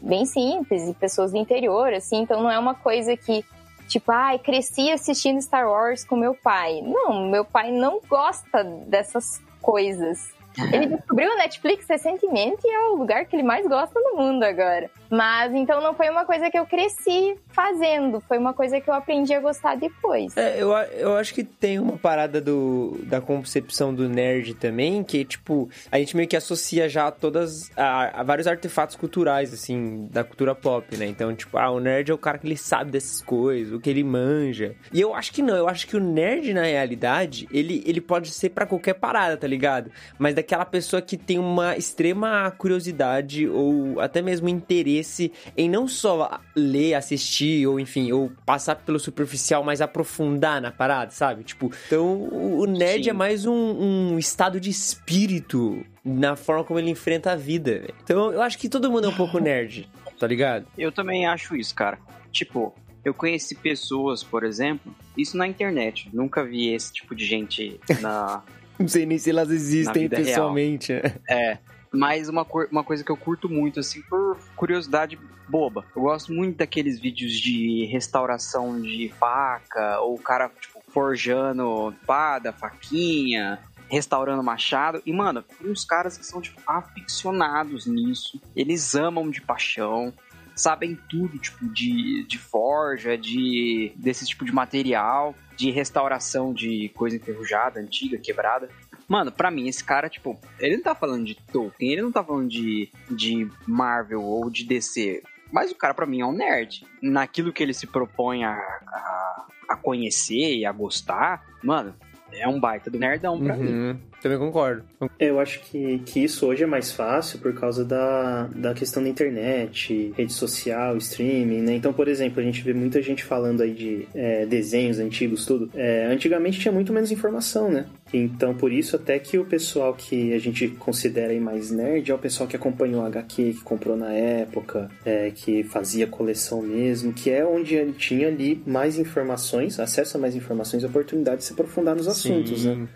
bem 0.02 0.26
simples 0.26 0.88
e 0.90 0.94
pessoas 0.96 1.32
do 1.32 1.38
interior, 1.38 1.94
assim, 1.94 2.22
então 2.22 2.42
não 2.42 2.50
é 2.50 2.58
uma 2.58 2.74
coisa 2.74 3.16
que, 3.16 3.46
tipo, 3.88 4.12
ai, 4.12 4.40
cresci 4.40 4.92
assistindo 4.92 5.40
Star 5.42 5.70
Wars 5.70 6.04
com 6.04 6.16
meu 6.16 6.34
pai. 6.34 6.82
Não, 6.82 7.30
meu 7.30 7.46
pai 7.46 7.72
não 7.72 8.02
gosta 8.10 8.64
dessas 8.64 9.40
coisas. 9.62 10.30
Ele 10.72 10.88
descobriu 10.88 11.32
o 11.32 11.38
Netflix 11.38 11.86
recentemente 11.88 12.62
e 12.66 12.72
é 12.72 12.80
o 12.90 12.96
lugar 12.96 13.26
que 13.26 13.36
ele 13.36 13.44
mais 13.44 13.66
gosta 13.68 14.00
no 14.00 14.18
mundo 14.18 14.44
agora. 14.44 14.90
Mas 15.10 15.54
então 15.54 15.82
não 15.82 15.94
foi 15.94 16.10
uma 16.10 16.26
coisa 16.26 16.50
que 16.50 16.58
eu 16.58 16.66
cresci 16.66 17.38
fazendo, 17.50 18.22
foi 18.22 18.38
uma 18.38 18.54
coisa 18.54 18.80
que 18.80 18.90
eu 18.90 18.94
aprendi 18.94 19.34
a 19.34 19.40
gostar 19.40 19.76
depois. 19.76 20.36
É, 20.38 20.62
eu, 20.62 20.72
eu 20.72 21.16
acho 21.18 21.34
que 21.34 21.44
tem 21.44 21.80
uma 21.80 21.98
parada 21.98 22.40
do, 22.40 22.98
da 23.04 23.20
concepção 23.20 23.94
do 23.94 24.08
nerd 24.08 24.54
também, 24.54 25.04
que, 25.04 25.26
tipo, 25.26 25.70
a 25.92 25.98
gente 25.98 26.16
meio 26.16 26.28
que 26.28 26.36
associa 26.38 26.88
já 26.88 27.08
a 27.08 27.12
todas, 27.12 27.70
a, 27.76 28.22
a 28.22 28.24
vários 28.24 28.48
artefatos 28.48 28.96
culturais, 28.96 29.54
assim, 29.54 30.08
da 30.10 30.24
cultura 30.24 30.56
pop, 30.56 30.96
né? 30.96 31.08
Então, 31.08 31.36
tipo, 31.36 31.58
ah, 31.58 31.70
o 31.70 31.80
nerd 31.80 32.10
é 32.10 32.14
o 32.14 32.18
cara 32.18 32.38
que 32.38 32.48
ele 32.48 32.58
sabe 32.58 32.92
dessas 32.92 33.22
coisas, 33.22 33.74
o 33.74 33.80
que 33.80 33.90
ele 33.90 34.04
manja. 34.04 34.76
E 34.94 35.02
eu 35.02 35.14
acho 35.14 35.34
que 35.34 35.42
não, 35.42 35.56
eu 35.56 35.68
acho 35.68 35.88
que 35.88 35.98
o 35.98 36.00
nerd, 36.00 36.54
na 36.54 36.64
realidade, 36.64 37.48
ele, 37.52 37.84
ele 37.86 38.00
pode 38.00 38.32
ser 38.32 38.50
pra 38.50 38.66
qualquer 38.66 38.94
parada, 38.94 39.36
tá 39.36 39.48
ligado? 39.48 39.92
Mas 40.18 40.34
daquela 40.42 40.66
pessoa 40.66 41.02
que 41.02 41.16
tem 41.16 41.38
uma 41.38 41.78
extrema 41.78 42.52
curiosidade 42.58 43.48
ou 43.48 44.00
até 44.00 44.22
mesmo 44.22 44.50
interesse 44.50 45.32
em 45.56 45.70
não 45.70 45.88
só 45.88 46.40
ler, 46.56 46.96
assistir, 46.96 47.66
ou 47.68 47.80
enfim, 47.80 48.12
ou 48.12 48.32
passar 48.46 48.76
pelo 48.76 49.00
superficial, 49.00 49.64
mas 49.64 49.82
aprofundar 49.82 50.60
na 50.60 50.72
parada, 50.72 51.12
sabe? 51.12 51.44
Tipo, 51.44 51.72
então 51.86 52.28
o 52.32 52.66
nerd 52.66 53.04
Sim. 53.04 53.10
é 53.12 53.14
mais 53.14 53.46
um, 53.46 53.54
um 53.54 54.20
estado 54.20 54.60
de 54.60 54.70
espírito 54.70 55.86
na 56.04 56.36
forma 56.36 56.64
como 56.64 56.80
ele 56.80 56.90
enfrenta 56.90 57.32
a 57.32 57.36
vida. 57.36 57.80
velho. 57.80 57.96
Então 58.04 58.32
eu 58.32 58.42
acho 58.42 58.58
que 58.58 58.68
todo 58.68 58.92
mundo 58.92 59.06
é 59.06 59.10
um 59.10 59.16
pouco 59.16 59.40
nerd, 59.40 59.88
tá 60.20 60.26
ligado? 60.26 60.66
Eu 60.78 60.92
também 60.92 61.28
acho 61.28 61.56
isso, 61.56 61.76
cara. 61.76 62.00
Tipo, 62.32 62.74
eu 63.06 63.14
conheci 63.14 63.56
pessoas, 63.56 64.24
por 64.24 64.44
exemplo, 64.44 64.94
isso 65.16 65.38
na 65.38 65.48
internet. 65.48 66.10
Nunca 66.12 66.44
vi 66.44 66.74
esse 66.74 66.92
tipo 66.92 67.14
de 67.14 67.26
gente 67.26 67.80
na. 68.00 68.44
Não 68.82 68.88
sei 68.88 69.06
nem 69.06 69.18
se 69.18 69.30
elas 69.30 69.50
existem 69.50 70.04
vida 70.04 70.18
real. 70.18 70.26
pessoalmente. 70.28 70.94
é. 71.30 71.58
Mas 71.94 72.30
uma, 72.30 72.48
uma 72.72 72.84
coisa 72.84 73.04
que 73.04 73.12
eu 73.12 73.18
curto 73.18 73.50
muito, 73.50 73.80
assim, 73.80 74.02
por 74.04 74.38
curiosidade 74.56 75.20
boba. 75.50 75.84
Eu 75.94 76.04
gosto 76.04 76.32
muito 76.32 76.58
daqueles 76.58 77.00
vídeos 77.00 77.34
de 77.34 77.86
restauração 77.92 78.82
de 78.82 79.10
faca, 79.20 80.00
ou 80.00 80.16
o 80.16 80.20
cara, 80.20 80.50
tipo, 80.60 80.82
forjando 80.94 81.94
espada, 82.00 82.54
faquinha, 82.54 83.60
restaurando 83.90 84.42
machado. 84.42 85.02
E, 85.06 85.12
mano, 85.12 85.44
tem 85.44 85.70
uns 85.70 85.84
caras 85.84 86.18
que 86.18 86.26
são, 86.26 86.42
tipo, 86.42 86.62
aficionados 86.66 87.86
nisso. 87.86 88.42
Eles 88.56 88.96
amam 88.96 89.30
de 89.30 89.42
paixão. 89.42 90.14
Sabem 90.62 90.96
tudo, 91.10 91.40
tipo, 91.40 91.68
de, 91.74 92.24
de 92.28 92.38
forja, 92.38 93.18
de 93.18 93.92
desse 93.96 94.28
tipo 94.28 94.46
de 94.46 94.52
material, 94.52 95.34
de 95.58 95.72
restauração 95.72 96.54
de 96.54 96.90
coisa 96.90 97.16
enferrujada, 97.16 97.80
antiga, 97.80 98.20
quebrada. 98.20 98.70
Mano, 99.08 99.32
pra 99.32 99.50
mim, 99.50 99.68
esse 99.68 99.84
cara, 99.84 100.08
tipo, 100.08 100.40
ele 100.60 100.76
não 100.76 100.84
tá 100.84 100.94
falando 100.94 101.26
de 101.26 101.34
Tolkien, 101.34 101.94
ele 101.94 102.04
não 102.04 102.12
tá 102.12 102.24
falando 102.24 102.48
de, 102.48 102.92
de 103.10 103.50
Marvel 103.66 104.22
ou 104.22 104.52
de 104.52 104.64
DC. 104.64 105.24
Mas 105.52 105.72
o 105.72 105.76
cara, 105.76 105.96
pra 105.96 106.06
mim, 106.06 106.22
é 106.22 106.26
um 106.28 106.32
nerd. 106.32 106.86
Naquilo 107.02 107.52
que 107.52 107.64
ele 107.64 107.74
se 107.74 107.88
propõe 107.88 108.44
a, 108.44 108.52
a, 108.54 109.46
a 109.70 109.76
conhecer 109.76 110.58
e 110.58 110.64
a 110.64 110.72
gostar, 110.72 111.44
mano, 111.64 111.96
é 112.32 112.48
um 112.48 112.60
baita 112.60 112.92
do 112.92 113.00
nerdão 113.00 113.42
pra 113.44 113.58
mim. 113.58 114.00
Também 114.22 114.38
concordo. 114.38 114.84
Eu 115.20 115.40
acho 115.40 115.60
que, 115.62 116.00
que 116.06 116.24
isso 116.24 116.46
hoje 116.46 116.64
é 116.64 116.68
mais 116.68 116.92
fácil 116.92 117.40
por 117.40 117.54
causa 117.54 117.84
da, 117.84 118.48
da 118.56 118.74
questão 118.74 119.02
da 119.02 119.10
internet, 119.10 120.14
rede 120.16 120.32
social, 120.32 120.96
streaming, 120.98 121.62
né? 121.62 121.74
Então, 121.74 121.92
por 121.92 122.08
exemplo, 122.08 122.40
a 122.40 122.44
gente 122.44 122.62
vê 122.62 122.72
muita 122.72 123.02
gente 123.02 123.24
falando 123.24 123.62
aí 123.62 123.74
de 123.74 124.08
é, 124.14 124.46
desenhos 124.46 125.00
antigos, 125.00 125.46
tudo. 125.46 125.72
É, 125.74 126.06
antigamente 126.06 126.60
tinha 126.60 126.72
muito 126.72 126.94
menos 126.94 127.12
informação, 127.12 127.72
né? 127.72 127.88
Então, 128.14 128.54
por 128.54 128.72
isso, 128.72 128.96
até 128.96 129.18
que 129.18 129.40
o 129.40 129.46
pessoal 129.46 129.94
que 129.96 130.34
a 130.34 130.40
gente 130.40 130.68
considera 130.68 131.32
aí 131.32 131.40
mais 131.40 131.72
nerd 131.72 132.12
é 132.12 132.14
o 132.14 132.20
pessoal 132.20 132.48
que 132.48 132.56
acompanhou 132.56 133.04
a 133.04 133.08
HQ, 133.08 133.54
que 133.54 133.64
comprou 133.64 133.98
na 133.98 134.14
época, 134.14 134.90
é, 135.04 135.32
que 135.32 135.64
fazia 135.64 136.06
coleção 136.06 136.62
mesmo, 136.62 137.12
que 137.12 137.32
é 137.32 137.44
onde 137.44 137.74
ele 137.74 137.94
tinha 137.94 138.28
ali 138.28 138.62
mais 138.68 139.00
informações, 139.00 139.80
acesso 139.80 140.18
a 140.18 140.20
mais 140.20 140.36
informações 140.36 140.84
e 140.84 140.86
oportunidade 140.86 141.38
de 141.38 141.46
se 141.46 141.54
aprofundar 141.54 141.96
nos 141.96 142.08
assuntos, 142.08 142.66
né? 142.66 142.88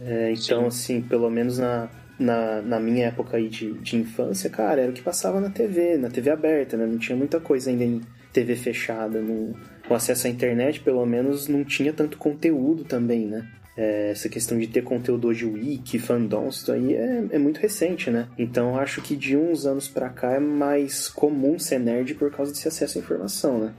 É, 0.00 0.32
então, 0.32 0.66
assim, 0.66 1.00
pelo 1.00 1.28
menos 1.30 1.58
na, 1.58 1.88
na, 2.18 2.62
na 2.62 2.80
minha 2.80 3.06
época 3.06 3.36
aí 3.36 3.48
de, 3.48 3.72
de 3.74 3.96
infância, 3.96 4.48
cara, 4.50 4.82
era 4.82 4.90
o 4.90 4.94
que 4.94 5.02
passava 5.02 5.40
na 5.40 5.50
TV, 5.50 5.96
na 5.96 6.10
TV 6.10 6.30
aberta, 6.30 6.76
né? 6.76 6.86
Não 6.86 6.98
tinha 6.98 7.16
muita 7.16 7.40
coisa 7.40 7.70
ainda 7.70 7.84
em 7.84 8.00
TV 8.32 8.56
fechada. 8.56 9.20
Não, 9.20 9.54
com 9.86 9.94
acesso 9.94 10.26
à 10.26 10.30
internet, 10.30 10.80
pelo 10.80 11.04
menos, 11.06 11.48
não 11.48 11.64
tinha 11.64 11.92
tanto 11.92 12.18
conteúdo 12.18 12.84
também, 12.84 13.26
né? 13.26 13.46
É, 13.76 14.10
essa 14.10 14.28
questão 14.28 14.58
de 14.58 14.66
ter 14.66 14.82
conteúdo 14.82 15.28
hoje, 15.28 15.44
wiki, 15.44 16.00
fandoms, 16.00 16.56
isso 16.56 16.72
aí 16.72 16.94
é, 16.94 17.24
é 17.30 17.38
muito 17.38 17.60
recente, 17.60 18.10
né? 18.10 18.26
Então, 18.36 18.76
acho 18.76 19.00
que 19.00 19.14
de 19.14 19.36
uns 19.36 19.66
anos 19.66 19.88
pra 19.88 20.08
cá 20.08 20.32
é 20.32 20.40
mais 20.40 21.08
comum 21.08 21.58
ser 21.58 21.78
nerd 21.78 22.14
por 22.16 22.30
causa 22.30 22.50
desse 22.52 22.66
acesso 22.66 22.98
à 22.98 23.00
informação, 23.00 23.58
né? 23.58 23.74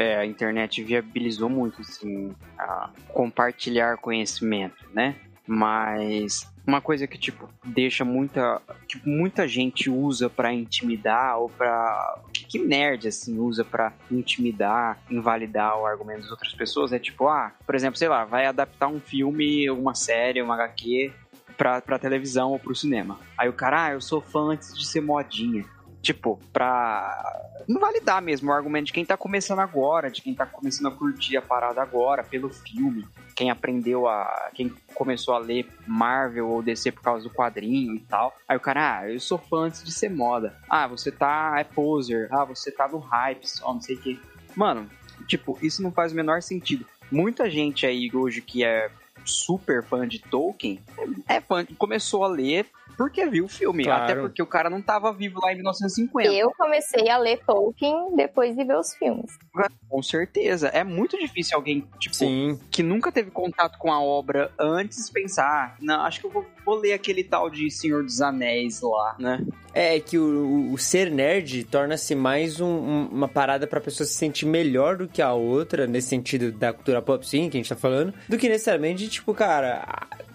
É, 0.00 0.16
a 0.16 0.24
internet 0.24 0.80
viabilizou 0.84 1.48
muito, 1.48 1.80
assim, 1.80 2.32
compartilhar 3.08 3.96
conhecimento, 3.96 4.88
né? 4.94 5.16
Mas 5.44 6.48
uma 6.64 6.80
coisa 6.80 7.04
que, 7.08 7.18
tipo, 7.18 7.48
deixa 7.64 8.04
muita. 8.04 8.62
Tipo, 8.86 9.08
muita 9.08 9.48
gente 9.48 9.90
usa 9.90 10.30
pra 10.30 10.52
intimidar 10.52 11.40
ou 11.40 11.48
pra. 11.48 12.22
Que, 12.48 12.60
nerd, 12.60 13.08
assim, 13.08 13.40
usa 13.40 13.64
pra 13.64 13.92
intimidar, 14.08 14.98
invalidar 15.10 15.76
o 15.76 15.84
argumento 15.84 16.20
das 16.20 16.30
outras 16.30 16.54
pessoas 16.54 16.92
é 16.92 16.98
tipo, 17.00 17.26
ah, 17.26 17.52
por 17.66 17.74
exemplo, 17.74 17.98
sei 17.98 18.08
lá, 18.08 18.24
vai 18.24 18.46
adaptar 18.46 18.86
um 18.86 19.00
filme, 19.00 19.68
uma 19.68 19.96
série, 19.96 20.40
uma 20.40 20.54
HQ 20.54 21.10
pra 21.56 21.98
televisão 21.98 22.52
ou 22.52 22.58
pro 22.60 22.72
cinema. 22.72 23.18
Aí 23.36 23.48
o 23.48 23.52
cara, 23.52 23.86
ah, 23.86 23.92
eu 23.94 24.00
sou 24.00 24.20
fã 24.20 24.52
antes 24.52 24.78
de 24.78 24.86
ser 24.86 25.00
modinha. 25.00 25.64
Tipo, 26.08 26.40
pra 26.54 27.60
invalidar 27.68 28.22
mesmo 28.22 28.48
o 28.48 28.54
argumento 28.54 28.86
de 28.86 28.94
quem 28.94 29.04
tá 29.04 29.14
começando 29.14 29.58
agora, 29.58 30.10
de 30.10 30.22
quem 30.22 30.34
tá 30.34 30.46
começando 30.46 30.86
a 30.86 30.90
curtir 30.90 31.36
a 31.36 31.42
parada 31.42 31.82
agora, 31.82 32.24
pelo 32.24 32.48
filme. 32.48 33.06
Quem 33.36 33.50
aprendeu 33.50 34.08
a. 34.08 34.48
Quem 34.54 34.72
começou 34.94 35.34
a 35.34 35.38
ler 35.38 35.68
Marvel 35.86 36.48
ou 36.48 36.62
DC 36.62 36.92
por 36.92 37.02
causa 37.02 37.28
do 37.28 37.34
quadrinho 37.34 37.94
e 37.94 38.00
tal. 38.00 38.34
Aí 38.48 38.56
o 38.56 38.60
cara, 38.60 39.00
ah, 39.00 39.10
eu 39.10 39.20
sou 39.20 39.36
fã 39.36 39.64
antes 39.64 39.84
de 39.84 39.92
ser 39.92 40.08
moda. 40.08 40.56
Ah, 40.66 40.86
você 40.86 41.12
tá. 41.12 41.56
é 41.58 41.64
poser. 41.64 42.26
Ah, 42.32 42.46
você 42.46 42.72
tá 42.72 42.88
no 42.88 42.96
hype 42.96 43.46
só, 43.46 43.74
não 43.74 43.82
sei 43.82 43.96
o 43.96 44.00
quê. 44.00 44.18
Mano, 44.56 44.88
tipo, 45.26 45.58
isso 45.60 45.82
não 45.82 45.92
faz 45.92 46.12
o 46.12 46.16
menor 46.16 46.40
sentido. 46.40 46.86
Muita 47.12 47.50
gente 47.50 47.84
aí 47.84 48.10
hoje 48.14 48.40
que 48.40 48.64
é 48.64 48.90
super 49.26 49.84
fã 49.84 50.08
de 50.08 50.20
Tolkien 50.20 50.80
é 51.28 51.38
fã, 51.38 51.66
começou 51.76 52.24
a 52.24 52.28
ler 52.28 52.66
porque 52.98 53.24
viu 53.26 53.44
o 53.44 53.48
filme. 53.48 53.84
Claro. 53.84 54.02
Até 54.04 54.14
porque 54.20 54.42
o 54.42 54.46
cara 54.46 54.68
não 54.68 54.82
tava 54.82 55.12
vivo 55.12 55.40
lá 55.40 55.52
em 55.52 55.56
1950. 55.56 56.34
Eu 56.34 56.50
comecei 56.58 57.08
a 57.08 57.16
ler 57.16 57.38
Tolkien 57.46 58.14
depois 58.16 58.54
de 58.56 58.64
ver 58.64 58.76
os 58.76 58.92
filmes. 58.96 59.30
Com 59.88 60.02
certeza. 60.02 60.68
É 60.68 60.82
muito 60.84 61.16
difícil 61.18 61.56
alguém, 61.56 61.86
tipo, 62.00 62.14
Sim. 62.16 62.58
que 62.70 62.82
nunca 62.82 63.10
teve 63.12 63.30
contato 63.30 63.78
com 63.78 63.92
a 63.92 64.02
obra 64.02 64.50
antes 64.58 65.08
pensar, 65.08 65.76
não, 65.80 66.02
acho 66.02 66.20
que 66.20 66.26
eu 66.26 66.30
vou, 66.30 66.44
vou 66.66 66.74
ler 66.74 66.92
aquele 66.92 67.22
tal 67.22 67.48
de 67.48 67.70
Senhor 67.70 68.02
dos 68.02 68.20
Anéis 68.20 68.80
lá, 68.82 69.16
né? 69.18 69.46
É 69.72 70.00
que 70.00 70.18
o, 70.18 70.72
o 70.72 70.76
ser 70.78 71.10
nerd 71.10 71.62
torna-se 71.64 72.14
mais 72.14 72.60
um- 72.60 72.66
um- 72.66 73.08
uma 73.12 73.28
parada 73.28 73.66
pra 73.66 73.80
pessoa 73.80 74.06
se 74.06 74.14
sentir 74.14 74.44
melhor 74.46 74.96
do 74.96 75.06
que 75.06 75.22
a 75.22 75.32
outra, 75.32 75.86
nesse 75.86 76.08
sentido 76.08 76.50
da 76.50 76.72
cultura 76.72 77.00
pop, 77.00 77.24
sim, 77.26 77.48
que 77.48 77.56
a 77.56 77.60
gente 77.60 77.68
tá 77.68 77.76
falando, 77.76 78.12
do 78.28 78.36
que 78.36 78.48
necessariamente, 78.48 79.08
tipo, 79.08 79.32
cara, 79.32 79.86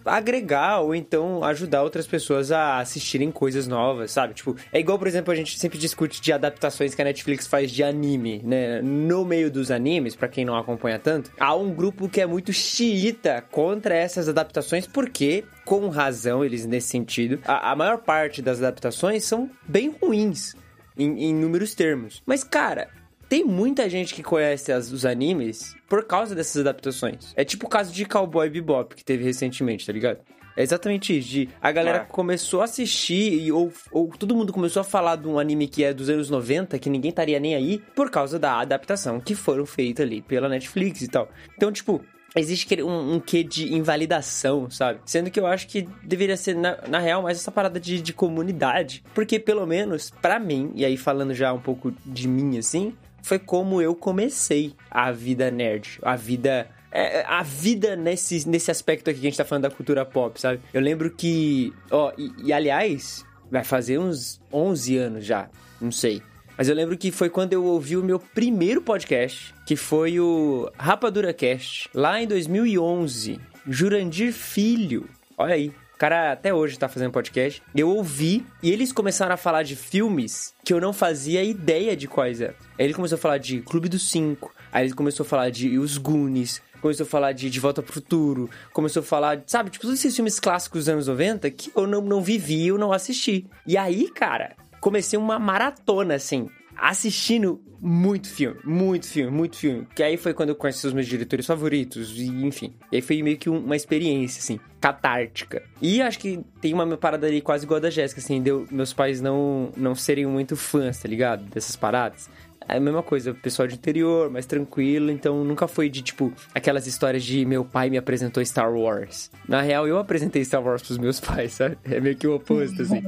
agregar 0.06 0.80
ou 0.80 0.94
então 0.96 1.44
ajudar 1.44 1.84
outras 1.84 2.08
pessoas 2.08 2.52
a 2.52 2.80
assistirem 2.80 3.32
coisas 3.32 3.68
novas, 3.68 4.12
sabe? 4.12 4.34
Tipo, 4.34 4.56
é 4.72 4.80
igual, 4.80 4.98
por 4.98 5.08
exemplo, 5.08 5.32
a 5.32 5.36
gente 5.36 5.58
sempre 5.58 5.78
discute 5.78 6.22
de 6.22 6.32
adaptações 6.32 6.94
que 6.94 7.02
a 7.02 7.06
Netflix 7.06 7.48
faz 7.48 7.72
de 7.72 7.84
anime, 7.84 8.42
né? 8.44 8.82
No 8.82 9.26
meio 9.26 9.52
dos 9.52 9.72
animes, 9.72 10.16
pra 10.16 10.28
quem 10.28 10.46
não 10.46 10.58
acompanha 10.58 11.00
tanto, 11.00 11.32
há 11.40 11.56
um 11.56 11.74
grupo 11.74 12.10
que 12.10 12.22
é 12.22 12.26
muito 12.26 12.52
xiita 12.52 13.44
contra 13.52 13.96
essas 13.96 14.28
adaptações, 14.30 14.88
porque, 14.88 15.44
com 15.66 15.88
razão, 15.90 16.44
eles 16.44 16.66
nesse 16.66 16.88
sentido, 16.90 17.40
a, 17.46 17.72
a 17.72 17.76
maior 17.76 18.00
parte 18.00 18.42
das 18.42 18.60
adaptações 18.60 19.24
são 19.24 19.50
bem 19.68 19.96
ruins 20.02 20.56
em, 20.98 21.24
em 21.24 21.30
inúmeros 21.32 21.74
termos. 21.74 22.22
Mas, 22.26 22.44
cara, 22.44 22.90
tem 23.34 23.44
muita 23.44 23.90
gente 23.90 24.14
que 24.14 24.22
conhece 24.22 24.72
as- 24.72 24.92
os 24.92 25.08
animes 25.08 25.76
por 25.90 26.06
causa 26.06 26.36
dessas 26.36 26.62
adaptações. 26.62 27.34
É 27.36 27.44
tipo 27.44 27.66
o 27.66 27.70
caso 27.70 27.92
de 27.92 28.06
Cowboy 28.06 28.48
Bebop 28.48 28.94
que 28.96 29.04
teve 29.04 29.24
recentemente, 29.24 29.88
tá 29.88 29.92
ligado? 29.92 30.20
É 30.56 30.62
exatamente 30.62 31.18
isso. 31.18 31.30
De 31.30 31.50
a 31.60 31.72
galera 31.72 31.98
É. 31.98 32.06
começou 32.06 32.62
a 32.62 32.66
assistir 32.66 33.34
e, 33.42 33.52
ou, 33.52 33.74
ou 33.92 34.08
todo 34.10 34.36
mundo 34.36 34.54
começou 34.54 34.82
a 34.82 34.84
falar 34.84 35.16
de 35.16 35.28
um 35.28 35.40
anime 35.40 35.68
que 35.68 35.84
é 35.84 35.92
dos 35.92 36.10
anos 36.12 36.30
90, 36.30 36.78
que 36.78 36.92
ninguém 36.92 37.10
estaria 37.10 37.40
nem 37.40 37.56
aí, 37.56 37.82
por 37.96 38.12
causa 38.12 38.38
da 38.38 38.60
adaptação 38.60 39.20
que 39.20 39.34
foram 39.34 39.66
feitas 39.66 40.06
ali 40.06 40.22
pela 40.22 40.48
Netflix 40.48 41.02
e 41.02 41.08
tal. 41.08 41.28
Então, 41.58 41.72
tipo, 41.72 42.06
Existe 42.36 42.82
um, 42.82 43.14
um 43.14 43.20
quê 43.20 43.44
de 43.44 43.76
invalidação, 43.76 44.68
sabe? 44.68 45.00
Sendo 45.06 45.30
que 45.30 45.40
eu 45.40 45.46
acho 45.46 45.68
que 45.68 45.88
deveria 46.04 46.36
ser, 46.36 46.56
na, 46.56 46.80
na 46.88 46.98
real, 46.98 47.22
mais 47.22 47.38
essa 47.38 47.52
parada 47.52 47.80
de, 47.80 48.02
de 48.02 48.12
comunidade. 48.12 49.04
Porque, 49.14 49.38
pelo 49.38 49.68
menos, 49.68 50.10
pra 50.20 50.40
mim, 50.40 50.72
e 50.74 50.84
aí 50.84 50.98
falando 50.98 51.32
já 51.36 51.54
um 51.54 51.60
pouco 51.60 51.94
de 52.04 52.28
mim, 52.28 52.58
assim, 52.58 52.96
foi 53.24 53.40
como 53.40 53.82
eu 53.82 53.96
comecei 53.96 54.76
a 54.92 55.12
vida 55.12 55.50
nerd. 55.50 55.98
A 56.04 56.16
vida 56.16 56.70
é, 56.92 57.26
a 57.26 57.42
vida 57.42 57.96
nesse, 57.96 58.48
nesse 58.48 58.70
aspecto 58.70 59.10
aqui 59.10 59.20
que 59.20 59.26
a 59.26 59.30
gente 59.32 59.38
tá 59.38 59.44
falando 59.44 59.64
da 59.64 59.72
cultura 59.72 60.06
pop, 60.06 60.40
sabe? 60.40 60.62
Eu 60.72 60.80
lembro 60.80 61.10
que, 61.10 61.74
ó, 61.90 62.14
e, 62.16 62.32
e 62.44 62.54
aliás, 62.54 63.26
vai 63.50 63.64
fazer 63.64 63.98
uns 63.98 64.40
11 64.52 64.98
anos 64.98 65.26
já, 65.26 65.50
não 65.82 65.92
sei. 65.92 66.22
Mas 66.56 66.70
eu 66.70 66.76
lembro 66.76 66.96
que 66.96 67.12
foi 67.12 67.32
quando 67.32 67.54
eu 67.54 67.66
ouvi 67.66 67.98
o 67.98 68.04
meu 68.04 68.20
primeiro 68.20 68.80
podcast, 68.80 69.56
que 69.66 69.76
foi 69.76 70.20
o 70.20 70.72
Rapadura 70.78 71.34
Cast, 71.34 71.90
lá 71.96 72.22
em 72.22 72.28
2011. 72.28 73.40
Jurandir 73.68 74.32
Filho, 74.32 75.10
olha 75.36 75.56
aí. 75.56 75.74
Cara 76.04 76.34
até 76.34 76.54
hoje 76.54 76.78
tá 76.78 76.90
fazendo 76.90 77.14
podcast. 77.14 77.64
Eu 77.74 77.88
ouvi 77.88 78.46
e 78.62 78.70
eles 78.70 78.92
começaram 78.92 79.36
a 79.36 79.38
falar 79.38 79.64
de 79.64 79.74
filmes 79.74 80.54
que 80.62 80.74
eu 80.74 80.82
não 80.82 80.92
fazia 80.92 81.42
ideia 81.42 81.96
de 81.96 82.10
quais 82.10 82.42
eram. 82.42 82.56
Aí 82.78 82.86
ele 82.86 82.94
começou 82.94 83.16
a 83.16 83.18
falar 83.18 83.38
de 83.38 83.62
Clube 83.62 83.88
dos 83.88 84.10
Cinco, 84.10 84.54
aí 84.70 84.86
ele 84.86 84.94
começou 84.94 85.26
a 85.26 85.30
falar 85.30 85.50
de 85.50 85.80
Os 85.80 85.98
Goonies, 85.98 86.62
começou 86.82 87.06
a 87.06 87.10
falar 87.10 87.32
de 87.32 87.50
De 87.50 87.58
Volta 87.58 87.82
pro 87.82 87.94
Futuro, 87.94 88.50
começou 88.74 89.00
a 89.00 89.06
falar, 89.06 89.44
sabe, 89.48 89.70
tipo, 89.70 89.84
todos 89.86 89.98
esses 89.98 90.14
filmes 90.14 90.42
clássicos 90.42 90.82
dos 90.82 90.90
anos 90.90 91.08
90 91.08 91.50
que 91.52 91.72
eu 91.74 91.88
não, 91.88 92.02
não 92.02 92.22
vivi, 92.22 92.68
eu 92.68 92.78
não 92.78 92.92
assisti. 92.92 93.48
E 93.66 93.78
aí, 93.78 94.10
cara, 94.10 94.58
comecei 94.82 95.18
uma 95.18 95.40
maratona, 95.40 96.16
assim, 96.16 96.50
assistindo 96.78 97.62
muito 97.80 98.30
filme, 98.30 98.58
muito 98.64 99.08
filme, 99.08 99.30
muito 99.30 99.58
filme. 99.58 99.86
Que 99.94 100.02
aí 100.02 100.16
foi 100.16 100.34
quando 100.34 100.50
eu 100.50 100.56
conheci 100.56 100.88
os 100.88 100.94
meus 100.94 101.06
diretores 101.06 101.46
favoritos, 101.46 102.18
e 102.18 102.28
enfim. 102.46 102.74
E 102.92 102.96
aí 102.96 103.02
foi 103.02 103.22
meio 103.22 103.38
que 103.38 103.50
uma 103.50 103.76
experiência, 103.76 104.40
assim, 104.40 104.60
catártica. 104.80 105.62
E 105.82 106.02
acho 106.02 106.18
que 106.18 106.40
tem 106.62 106.74
uma 106.74 106.98
parada 106.98 107.28
ali 107.28 107.42
quase 107.42 107.66
igual 107.66 107.78
a 107.78 107.82
da 107.82 107.90
Jéssica, 107.90 108.22
assim, 108.22 108.42
deu 108.42 108.66
meus 108.72 108.94
pais 108.94 109.20
não, 109.20 109.70
não 109.76 109.96
serem 109.96 110.26
muito 110.26 110.56
fãs, 110.56 111.00
tá 111.00 111.10
ligado? 111.10 111.44
Dessas 111.46 111.76
paradas. 111.76 112.30
É 112.68 112.78
a 112.78 112.80
mesma 112.80 113.04
coisa, 113.04 113.34
pessoal 113.34 113.68
de 113.68 113.76
interior, 113.76 114.30
mais 114.30 114.46
tranquilo, 114.46 115.12
então 115.12 115.44
nunca 115.44 115.68
foi 115.68 115.90
de 115.90 116.02
tipo 116.02 116.32
aquelas 116.56 116.88
histórias 116.88 117.24
de 117.24 117.46
meu 117.46 117.66
pai 117.66 117.90
me 117.90 117.98
apresentou 117.98 118.44
Star 118.46 118.74
Wars. 118.74 119.30
Na 119.48 119.62
real, 119.62 119.86
eu 119.88 119.98
apresentei 119.98 120.44
Star 120.46 120.64
Wars 120.64 120.82
pros 120.82 120.98
meus 120.98 121.20
pais, 121.22 121.54
sabe? 121.54 121.78
É 121.84 122.00
meio 122.00 122.16
que 122.16 122.26
o 122.26 122.36
oposto, 122.36 122.82
assim. 122.82 123.04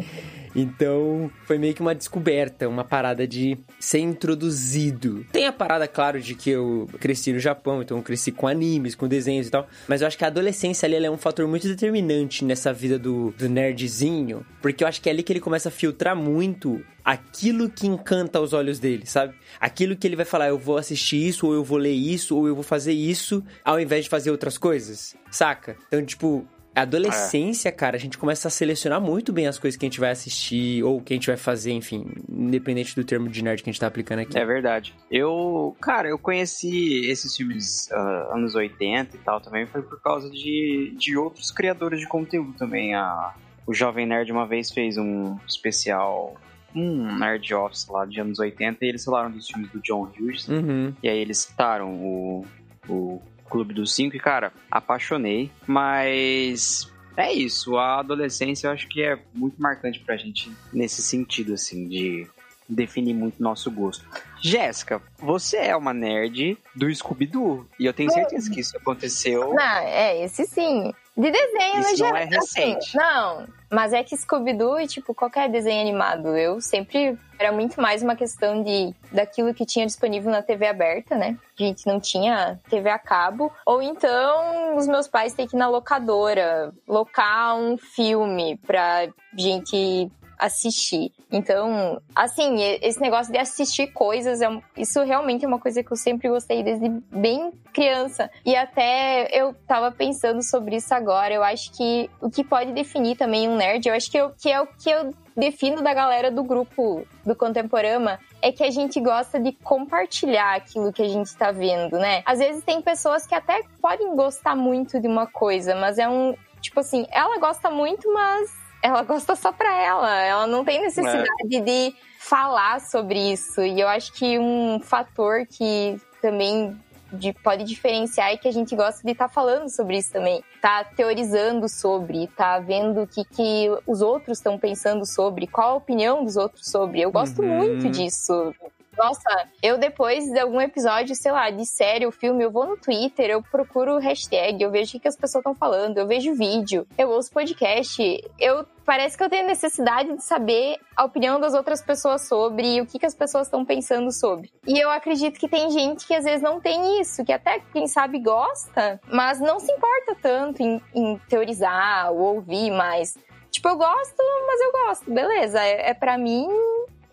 Então, 0.55 1.29
foi 1.43 1.57
meio 1.57 1.73
que 1.73 1.81
uma 1.81 1.93
descoberta, 1.93 2.67
uma 2.69 2.83
parada 2.83 3.27
de 3.27 3.57
ser 3.79 3.99
introduzido. 3.99 5.25
Tem 5.31 5.45
a 5.47 5.51
parada, 5.51 5.87
claro, 5.87 6.21
de 6.21 6.33
que 6.33 6.49
eu 6.49 6.89
cresci 6.99 7.33
no 7.33 7.39
Japão, 7.39 7.81
então 7.81 7.97
eu 7.97 8.03
cresci 8.03 8.31
com 8.31 8.47
animes, 8.47 8.95
com 8.95 9.07
desenhos 9.07 9.47
e 9.47 9.51
tal. 9.51 9.67
Mas 9.87 10.01
eu 10.01 10.07
acho 10.07 10.17
que 10.17 10.23
a 10.23 10.27
adolescência 10.27 10.85
ali 10.87 10.95
é 10.95 11.11
um 11.11 11.17
fator 11.17 11.47
muito 11.47 11.67
determinante 11.67 12.45
nessa 12.45 12.71
vida 12.71 12.97
do, 12.97 13.31
do 13.37 13.49
nerdzinho. 13.49 14.45
Porque 14.61 14.83
eu 14.83 14.87
acho 14.87 15.01
que 15.01 15.09
é 15.09 15.11
ali 15.11 15.23
que 15.23 15.33
ele 15.33 15.39
começa 15.39 15.69
a 15.69 15.71
filtrar 15.71 16.15
muito 16.15 16.81
aquilo 17.05 17.69
que 17.69 17.85
encanta 17.85 18.41
os 18.41 18.51
olhos 18.51 18.79
dele, 18.79 19.05
sabe? 19.05 19.35
Aquilo 19.59 19.95
que 19.95 20.07
ele 20.07 20.15
vai 20.15 20.25
falar, 20.25 20.47
eu 20.47 20.57
vou 20.57 20.77
assistir 20.77 21.17
isso, 21.17 21.45
ou 21.45 21.53
eu 21.53 21.63
vou 21.63 21.77
ler 21.77 21.91
isso, 21.91 22.35
ou 22.35 22.47
eu 22.47 22.55
vou 22.55 22.63
fazer 22.63 22.93
isso, 22.93 23.43
ao 23.63 23.79
invés 23.79 24.05
de 24.05 24.09
fazer 24.09 24.31
outras 24.31 24.57
coisas, 24.57 25.15
saca? 25.29 25.77
Então, 25.87 26.03
tipo, 26.03 26.47
adolescência, 26.81 27.69
é. 27.69 27.71
cara, 27.71 27.95
a 27.95 27.99
gente 27.99 28.17
começa 28.17 28.47
a 28.47 28.51
selecionar 28.51 28.99
muito 28.99 29.31
bem 29.31 29.47
as 29.47 29.57
coisas 29.57 29.77
que 29.77 29.85
a 29.85 29.89
gente 29.89 29.99
vai 29.99 30.11
assistir 30.11 30.83
ou 30.83 31.01
que 31.01 31.13
a 31.13 31.15
gente 31.15 31.27
vai 31.27 31.37
fazer, 31.37 31.71
enfim, 31.71 32.05
independente 32.29 32.95
do 32.95 33.03
termo 33.03 33.29
de 33.29 33.43
nerd 33.43 33.63
que 33.63 33.69
a 33.69 33.71
gente 33.71 33.79
tá 33.79 33.87
aplicando 33.87 34.19
aqui. 34.19 34.37
É 34.37 34.45
verdade. 34.45 34.93
Eu, 35.09 35.75
cara, 35.81 36.07
eu 36.07 36.19
conheci 36.19 37.05
esses 37.09 37.35
filmes 37.35 37.89
uh, 37.91 38.33
anos 38.35 38.55
80 38.55 39.15
e 39.15 39.19
tal 39.19 39.39
também, 39.39 39.65
foi 39.65 39.81
por 39.81 40.01
causa 40.01 40.29
de, 40.29 40.93
de 40.97 41.17
outros 41.17 41.51
criadores 41.51 41.99
de 41.99 42.07
conteúdo 42.07 42.53
também. 42.53 42.93
A, 42.93 43.33
o 43.65 43.73
Jovem 43.73 44.05
Nerd 44.05 44.31
uma 44.31 44.45
vez 44.45 44.71
fez 44.71 44.97
um 44.97 45.37
especial 45.47 46.35
um 46.75 47.17
Nerd 47.17 47.53
Office 47.53 47.87
lá 47.87 48.05
de 48.05 48.19
anos 48.19 48.37
80 48.37 48.83
e 48.83 48.89
eles 48.89 49.03
falaram 49.05 49.31
dos 49.31 49.47
filmes 49.47 49.71
do 49.71 49.79
John 49.79 50.11
Hughes. 50.19 50.47
Uhum. 50.49 50.93
E 51.01 51.07
aí 51.07 51.17
eles 51.17 51.37
citaram 51.39 51.93
o, 51.93 52.45
o 52.89 53.21
Clube 53.49 53.73
dos 53.73 53.93
Cinco 53.93 54.15
e, 54.15 54.19
cara, 54.19 54.51
apaixonei. 54.69 55.51
Mas 55.67 56.91
é 57.17 57.31
isso, 57.31 57.77
a 57.77 57.99
adolescência 57.99 58.67
eu 58.67 58.71
acho 58.71 58.87
que 58.87 59.01
é 59.01 59.17
muito 59.33 59.61
marcante 59.61 59.99
pra 59.99 60.17
gente 60.17 60.51
nesse 60.73 61.01
sentido, 61.01 61.53
assim, 61.53 61.87
de 61.87 62.27
definir 62.67 63.13
muito 63.13 63.41
nosso 63.41 63.69
gosto. 63.71 64.05
Jéssica, 64.41 65.01
você 65.17 65.57
é 65.57 65.75
uma 65.75 65.93
nerd 65.93 66.57
do 66.75 66.93
Scooby-Doo. 66.93 67.67
E 67.79 67.85
eu 67.85 67.93
tenho 67.93 68.11
certeza 68.11 68.49
que 68.49 68.59
isso 68.59 68.75
aconteceu. 68.75 69.53
Não, 69.53 69.79
é, 69.79 70.23
esse 70.23 70.45
sim. 70.45 70.91
De 71.17 71.31
desenho, 71.31 71.79
Isso 71.79 71.91
no 71.91 71.97
geral. 71.97 72.11
não 72.11 72.17
é 72.19 72.25
recente. 72.25 72.77
Assim, 72.77 72.97
não, 72.97 73.47
mas 73.75 73.91
é 73.91 74.01
que 74.01 74.15
Scooby-Doo 74.15 74.79
e, 74.79 74.87
tipo, 74.87 75.13
qualquer 75.13 75.49
desenho 75.49 75.81
animado, 75.81 76.37
eu 76.37 76.61
sempre... 76.61 77.17
Era 77.37 77.51
muito 77.51 77.81
mais 77.81 78.01
uma 78.01 78.15
questão 78.15 78.63
de 78.63 78.95
daquilo 79.11 79.53
que 79.53 79.65
tinha 79.65 79.85
disponível 79.85 80.31
na 80.31 80.41
TV 80.41 80.67
aberta, 80.67 81.17
né? 81.17 81.37
A 81.59 81.61
gente 81.61 81.85
não 81.85 81.99
tinha 81.99 82.57
TV 82.69 82.89
a 82.89 82.97
cabo. 82.97 83.51
Ou 83.65 83.81
então, 83.81 84.77
os 84.77 84.87
meus 84.87 85.09
pais 85.09 85.33
têm 85.33 85.45
que 85.45 85.57
ir 85.57 85.59
na 85.59 85.67
locadora, 85.67 86.73
locar 86.87 87.57
um 87.57 87.77
filme 87.77 88.57
pra 88.65 89.09
gente 89.37 90.09
assistir. 90.37 91.11
Então, 91.31 92.01
assim, 92.15 92.61
esse 92.81 92.99
negócio 92.99 93.31
de 93.31 93.37
assistir 93.37 93.87
coisas, 93.87 94.41
é, 94.41 94.47
isso 94.77 95.01
realmente 95.03 95.45
é 95.45 95.47
uma 95.47 95.59
coisa 95.59 95.83
que 95.83 95.91
eu 95.91 95.97
sempre 95.97 96.29
gostei 96.29 96.63
desde 96.63 96.89
bem 97.11 97.51
criança. 97.73 98.29
E 98.45 98.55
até 98.55 99.27
eu 99.31 99.53
tava 99.67 99.91
pensando 99.91 100.41
sobre 100.43 100.77
isso 100.77 100.93
agora. 100.93 101.33
Eu 101.33 101.43
acho 101.43 101.71
que 101.71 102.09
o 102.21 102.29
que 102.29 102.43
pode 102.43 102.71
definir 102.71 103.17
também 103.17 103.49
um 103.49 103.55
nerd, 103.55 103.87
eu 103.87 103.95
acho 103.95 104.09
que, 104.09 104.17
eu, 104.17 104.31
que 104.31 104.49
é 104.51 104.61
o 104.61 104.67
que 104.67 104.89
eu 104.89 105.13
defino 105.35 105.81
da 105.81 105.93
galera 105.93 106.31
do 106.31 106.43
grupo 106.43 107.05
do 107.25 107.35
Contemporama 107.35 108.19
é 108.41 108.51
que 108.51 108.63
a 108.63 108.71
gente 108.71 108.99
gosta 109.01 109.39
de 109.39 109.51
compartilhar 109.51 110.55
aquilo 110.55 110.93
que 110.93 111.01
a 111.01 111.07
gente 111.07 111.35
tá 111.35 111.51
vendo, 111.51 111.97
né? 111.97 112.23
Às 112.25 112.39
vezes 112.39 112.63
tem 112.63 112.81
pessoas 112.81 113.25
que 113.27 113.35
até 113.35 113.61
podem 113.81 114.15
gostar 114.15 114.55
muito 114.55 114.99
de 114.99 115.07
uma 115.07 115.27
coisa, 115.27 115.75
mas 115.75 115.97
é 115.97 116.07
um. 116.07 116.35
Tipo 116.61 116.79
assim, 116.79 117.05
ela 117.11 117.37
gosta 117.37 117.69
muito, 117.69 118.11
mas 118.13 118.64
ela 118.85 119.01
gosta 119.01 119.35
só 119.35 119.51
pra 119.51 119.75
ela. 119.81 120.21
Ela 120.21 120.47
não 120.47 120.63
tem 120.63 120.79
necessidade 120.81 121.55
é. 121.55 121.59
de 121.59 121.95
falar 122.19 122.79
sobre 122.79 123.31
isso. 123.31 123.61
E 123.61 123.81
eu 123.81 123.87
acho 123.87 124.13
que 124.13 124.37
um 124.37 124.79
fator 124.79 125.45
que 125.47 125.99
também 126.21 126.79
de, 127.11 127.33
pode 127.33 127.63
diferenciar 127.63 128.31
é 128.31 128.37
que 128.37 128.47
a 128.47 128.51
gente 128.51 128.75
gosta 128.75 129.01
de 129.03 129.11
estar 129.11 129.27
tá 129.27 129.33
falando 129.33 129.69
sobre 129.69 129.97
isso 129.97 130.11
também. 130.11 130.43
Tá 130.61 130.83
teorizando 130.83 131.67
sobre, 131.67 132.27
tá 132.27 132.59
vendo 132.59 133.01
o 133.01 133.07
que, 133.07 133.25
que 133.25 133.69
os 133.87 134.01
outros 134.01 134.37
estão 134.37 134.57
pensando 134.57 135.03
sobre, 135.03 135.47
qual 135.47 135.71
a 135.71 135.75
opinião 135.75 136.23
dos 136.23 136.37
outros 136.37 136.69
sobre. 136.69 137.01
Eu 137.01 137.11
gosto 137.11 137.41
uhum. 137.41 137.57
muito 137.57 137.89
disso. 137.89 138.53
Nossa, 138.97 139.47
eu 139.61 139.77
depois 139.77 140.25
de 140.25 140.39
algum 140.39 140.61
episódio, 140.61 141.15
sei 141.15 141.31
lá, 141.31 141.49
de 141.49 141.65
série 141.65 142.05
ou 142.05 142.11
filme, 142.11 142.43
eu 142.43 142.51
vou 142.51 142.65
no 142.65 142.77
Twitter, 142.77 143.29
eu 143.29 143.41
procuro 143.41 143.97
hashtag, 143.97 144.63
eu 144.63 144.71
vejo 144.71 144.97
o 144.97 145.01
que 145.01 145.07
as 145.07 145.15
pessoas 145.15 145.41
estão 145.41 145.53
falando, 145.53 145.97
eu 145.97 146.07
vejo 146.07 146.33
vídeo, 146.33 146.87
eu 146.97 147.09
ouço 147.09 147.31
podcast, 147.31 148.01
eu 148.39 148.65
parece 148.85 149.17
que 149.17 149.23
eu 149.23 149.29
tenho 149.29 149.47
necessidade 149.47 150.13
de 150.15 150.23
saber 150.23 150.77
a 150.95 151.03
opinião 151.03 151.39
das 151.39 151.53
outras 151.53 151.81
pessoas 151.81 152.27
sobre 152.27 152.79
o 152.79 152.85
que, 152.85 152.99
que 152.99 153.05
as 153.05 153.15
pessoas 153.15 153.47
estão 153.47 153.65
pensando 153.65 154.11
sobre. 154.11 154.51
E 154.65 154.79
eu 154.79 154.89
acredito 154.89 155.39
que 155.39 155.49
tem 155.49 155.71
gente 155.71 156.05
que 156.07 156.13
às 156.13 156.23
vezes 156.23 156.41
não 156.41 156.61
tem 156.61 157.01
isso, 157.01 157.25
que 157.25 157.33
até 157.33 157.59
quem 157.73 157.87
sabe 157.87 158.19
gosta, 158.19 158.99
mas 159.11 159.39
não 159.39 159.59
se 159.59 159.71
importa 159.71 160.15
tanto 160.21 160.61
em, 160.61 160.81
em 160.93 161.17
teorizar 161.27 162.11
ou 162.11 162.35
ouvir 162.35 162.71
mais. 162.71 163.15
Tipo, 163.55 163.69
eu 163.69 163.77
gosto, 163.77 164.21
mas 164.47 164.61
eu 164.61 164.71
gosto, 164.71 165.11
beleza. 165.11 165.59
É, 165.61 165.89
é 165.89 165.93
para 165.93 166.17
mim, 166.17 166.47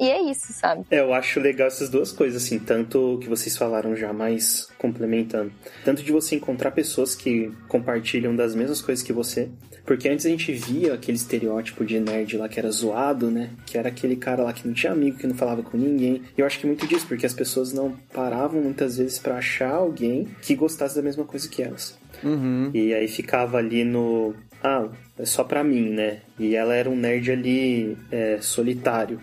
e 0.03 0.11
é 0.11 0.21
isso, 0.31 0.53
sabe? 0.53 0.85
É, 0.91 0.99
eu 0.99 1.15
acho 1.15 1.39
legal 1.39 1.69
essas 1.69 1.89
duas 1.89 2.11
coisas, 2.11 2.43
assim, 2.43 2.59
tanto 2.59 3.19
que 3.23 3.29
vocês 3.29 3.57
falaram 3.57 3.95
já, 3.95 4.13
mais 4.13 4.69
complementando. 4.77 5.53
Tanto 5.85 6.03
de 6.03 6.11
você 6.11 6.35
encontrar 6.35 6.73
pessoas 6.73 7.15
que 7.15 7.53
compartilham 7.69 8.35
das 8.35 8.53
mesmas 8.53 8.83
coisas 8.83 9.05
que 9.05 9.13
você. 9.13 9.49
Porque 9.85 10.09
antes 10.09 10.27
a 10.27 10.29
gente 10.29 10.53
via 10.53 10.95
aquele 10.95 11.17
estereótipo 11.17 11.85
de 11.85 12.01
nerd 12.01 12.37
lá 12.37 12.49
que 12.49 12.59
era 12.59 12.71
zoado, 12.71 13.31
né? 13.31 13.51
Que 13.65 13.79
era 13.79 13.91
aquele 13.91 14.17
cara 14.17 14.43
lá 14.43 14.53
que 14.53 14.67
não 14.67 14.75
tinha 14.75 14.93
amigo, 14.93 15.19
que 15.19 15.27
não 15.27 15.37
falava 15.37 15.63
com 15.63 15.77
ninguém. 15.77 16.23
E 16.37 16.41
eu 16.41 16.47
acho 16.47 16.59
que 16.59 16.67
muito 16.67 16.87
disso, 16.87 17.07
porque 17.07 17.27
as 17.27 17.35
pessoas 17.35 17.73
não 17.73 17.97
paravam 18.13 18.61
muitas 18.61 18.97
vezes 18.97 19.21
para 19.21 19.37
achar 19.37 19.73
alguém 19.73 20.29
que 20.41 20.57
gostasse 20.57 20.97
da 20.97 21.03
mesma 21.03 21.25
coisa 21.25 21.49
que 21.49 21.63
elas. 21.63 21.97
Uhum. 22.25 22.71
E 22.75 22.93
aí 22.93 23.07
ficava 23.07 23.59
ali 23.59 23.85
no. 23.85 24.35
Ah, 24.63 24.89
é 25.19 25.25
só 25.25 25.43
pra 25.45 25.63
mim, 25.65 25.91
né? 25.91 26.23
E 26.39 26.55
ela 26.55 26.75
era 26.75 26.89
um 26.89 26.97
nerd 26.97 27.31
ali 27.31 27.97
é, 28.11 28.39
solitário. 28.41 29.21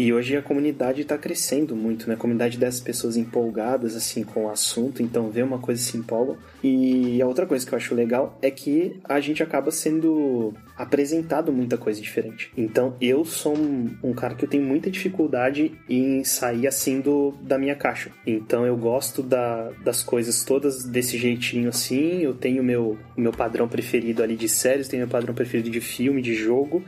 E 0.00 0.14
hoje 0.14 0.34
a 0.34 0.40
comunidade 0.40 1.02
está 1.02 1.18
crescendo 1.18 1.76
muito, 1.76 2.08
né? 2.08 2.14
A 2.14 2.16
comunidade 2.16 2.56
dessas 2.56 2.80
pessoas 2.80 3.18
empolgadas, 3.18 3.94
assim, 3.94 4.24
com 4.24 4.46
o 4.46 4.50
assunto, 4.50 5.02
então 5.02 5.28
vê 5.28 5.42
uma 5.42 5.58
coisa 5.58 5.78
e 5.78 5.84
se 5.84 5.98
empolgam. 5.98 6.38
E 6.64 7.20
a 7.20 7.26
outra 7.26 7.44
coisa 7.44 7.66
que 7.66 7.74
eu 7.74 7.76
acho 7.76 7.94
legal 7.94 8.38
é 8.40 8.50
que 8.50 8.98
a 9.04 9.20
gente 9.20 9.42
acaba 9.42 9.70
sendo 9.70 10.54
apresentado 10.74 11.52
muita 11.52 11.76
coisa 11.76 12.00
diferente. 12.00 12.50
Então 12.56 12.96
eu 12.98 13.26
sou 13.26 13.54
um, 13.54 13.94
um 14.02 14.14
cara 14.14 14.34
que 14.34 14.46
eu 14.46 14.48
tenho 14.48 14.64
muita 14.64 14.90
dificuldade 14.90 15.72
em 15.86 16.24
sair 16.24 16.66
assim 16.66 17.02
do, 17.02 17.34
da 17.42 17.58
minha 17.58 17.76
caixa. 17.76 18.10
Então 18.26 18.64
eu 18.64 18.78
gosto 18.78 19.22
da, 19.22 19.70
das 19.84 20.02
coisas 20.02 20.42
todas 20.42 20.82
desse 20.82 21.18
jeitinho 21.18 21.68
assim. 21.68 22.22
Eu 22.22 22.32
tenho 22.32 22.64
meu, 22.64 22.96
meu 23.14 23.32
padrão 23.32 23.68
preferido 23.68 24.22
ali 24.22 24.34
de 24.34 24.48
séries, 24.48 24.88
tenho 24.88 25.02
meu 25.02 25.10
padrão 25.10 25.34
preferido 25.34 25.68
de 25.68 25.82
filme, 25.82 26.22
de 26.22 26.34
jogo 26.34 26.82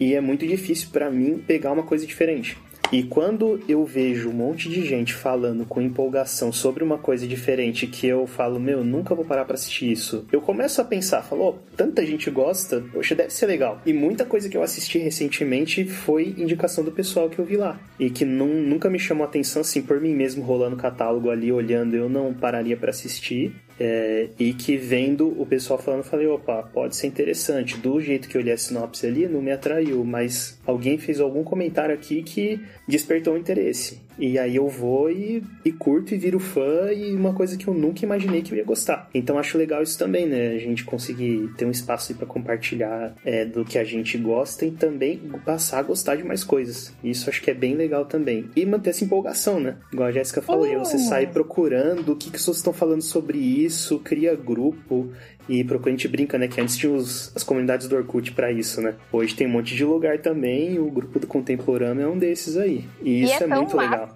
e 0.00 0.14
é 0.14 0.20
muito 0.20 0.46
difícil 0.46 0.88
para 0.90 1.10
mim 1.10 1.38
pegar 1.46 1.70
uma 1.70 1.82
coisa 1.82 2.06
diferente. 2.06 2.56
E 2.92 3.04
quando 3.04 3.60
eu 3.68 3.84
vejo 3.84 4.30
um 4.30 4.32
monte 4.32 4.68
de 4.68 4.84
gente 4.84 5.14
falando 5.14 5.64
com 5.64 5.80
empolgação 5.80 6.50
sobre 6.50 6.82
uma 6.82 6.98
coisa 6.98 7.24
diferente 7.24 7.86
que 7.86 8.08
eu 8.08 8.26
falo, 8.26 8.58
meu, 8.58 8.82
nunca 8.82 9.14
vou 9.14 9.24
parar 9.24 9.44
pra 9.44 9.54
assistir 9.54 9.92
isso, 9.92 10.26
eu 10.32 10.40
começo 10.40 10.80
a 10.80 10.84
pensar, 10.84 11.22
falou, 11.22 11.56
oh, 11.56 11.76
tanta 11.76 12.04
gente 12.04 12.28
gosta, 12.30 12.82
poxa, 12.92 13.14
deve 13.14 13.30
ser 13.30 13.46
legal. 13.46 13.80
E 13.86 13.92
muita 13.92 14.24
coisa 14.24 14.48
que 14.48 14.56
eu 14.56 14.62
assisti 14.62 14.98
recentemente 14.98 15.84
foi 15.84 16.34
indicação 16.36 16.82
do 16.82 16.90
pessoal 16.90 17.30
que 17.30 17.38
eu 17.38 17.44
vi 17.44 17.56
lá. 17.56 17.78
E 17.96 18.10
que 18.10 18.24
não, 18.24 18.48
nunca 18.48 18.90
me 18.90 18.98
chamou 18.98 19.24
atenção, 19.24 19.60
assim, 19.62 19.82
por 19.82 20.00
mim 20.00 20.12
mesmo 20.12 20.42
rolando 20.42 20.74
catálogo 20.74 21.30
ali, 21.30 21.52
olhando, 21.52 21.94
eu 21.94 22.08
não 22.08 22.34
pararia 22.34 22.76
para 22.76 22.90
assistir. 22.90 23.54
É, 23.82 24.28
e 24.38 24.52
que 24.52 24.76
vendo 24.76 25.34
o 25.40 25.46
pessoal 25.46 25.78
falando, 25.78 26.02
falei, 26.02 26.26
opa, 26.26 26.62
pode 26.62 26.94
ser 26.94 27.06
interessante. 27.06 27.78
Do 27.78 27.98
jeito 27.98 28.28
que 28.28 28.36
eu 28.36 28.42
li 28.42 28.52
a 28.52 28.58
sinopse 28.58 29.06
ali, 29.06 29.26
não 29.26 29.40
me 29.40 29.50
atraiu, 29.50 30.04
mas 30.04 30.60
alguém 30.66 30.98
fez 30.98 31.18
algum 31.18 31.42
comentário 31.42 31.94
aqui 31.94 32.22
que 32.22 32.60
despertou 32.86 33.38
interesse. 33.38 33.98
E 34.20 34.38
aí 34.38 34.56
eu 34.56 34.68
vou 34.68 35.10
e, 35.10 35.42
e 35.64 35.72
curto 35.72 36.14
e 36.14 36.18
viro 36.18 36.38
fã 36.38 36.92
e 36.92 37.16
uma 37.16 37.32
coisa 37.32 37.56
que 37.56 37.66
eu 37.66 37.72
nunca 37.72 38.04
imaginei 38.04 38.42
que 38.42 38.52
eu 38.52 38.58
ia 38.58 38.64
gostar. 38.64 39.08
Então 39.14 39.38
acho 39.38 39.56
legal 39.56 39.82
isso 39.82 39.98
também, 39.98 40.26
né? 40.26 40.48
A 40.48 40.58
gente 40.58 40.84
conseguir 40.84 41.48
ter 41.56 41.64
um 41.64 41.70
espaço 41.70 42.14
para 42.14 42.26
compartilhar 42.26 43.14
é, 43.24 43.46
do 43.46 43.64
que 43.64 43.78
a 43.78 43.84
gente 43.84 44.18
gosta 44.18 44.66
e 44.66 44.70
também 44.70 45.18
passar 45.44 45.78
a 45.78 45.82
gostar 45.82 46.16
de 46.16 46.22
mais 46.22 46.44
coisas. 46.44 46.94
Isso 47.02 47.30
acho 47.30 47.40
que 47.40 47.50
é 47.50 47.54
bem 47.54 47.74
legal 47.74 48.04
também. 48.04 48.50
E 48.54 48.66
manter 48.66 48.90
essa 48.90 49.04
empolgação, 49.04 49.58
né? 49.58 49.76
Igual 49.90 50.08
a 50.08 50.12
Jéssica 50.12 50.42
falou, 50.42 50.68
oh. 50.70 50.84
você 50.84 50.98
sai 50.98 51.26
procurando 51.26 52.12
o 52.12 52.16
que, 52.16 52.30
que 52.30 52.38
vocês 52.38 52.58
estão 52.58 52.74
falando 52.74 53.02
sobre 53.02 53.38
isso, 53.38 53.98
cria 54.00 54.34
grupo. 54.36 55.10
E 55.48 55.64
procura, 55.64 55.90
a 55.90 55.96
gente 55.96 56.06
brinca, 56.06 56.38
né? 56.38 56.46
Que 56.46 56.60
antes 56.60 56.76
tinha 56.76 56.92
os, 56.92 57.32
as 57.34 57.42
comunidades 57.42 57.88
do 57.88 57.96
Orkut 57.96 58.32
para 58.32 58.52
isso, 58.52 58.80
né? 58.80 58.94
Hoje 59.10 59.34
tem 59.34 59.46
um 59.46 59.50
monte 59.50 59.74
de 59.74 59.84
lugar 59.84 60.18
também, 60.18 60.74
e 60.74 60.78
o 60.78 60.88
grupo 60.90 61.18
do 61.18 61.26
Contemporâneo 61.26 62.04
é 62.04 62.08
um 62.08 62.16
desses 62.16 62.56
aí. 62.56 62.84
E 63.02 63.24
isso 63.24 63.32
e 63.32 63.36
é, 63.36 63.42
é 63.42 63.46
muito 63.46 63.76
massa. 63.76 63.90
legal 63.90 64.09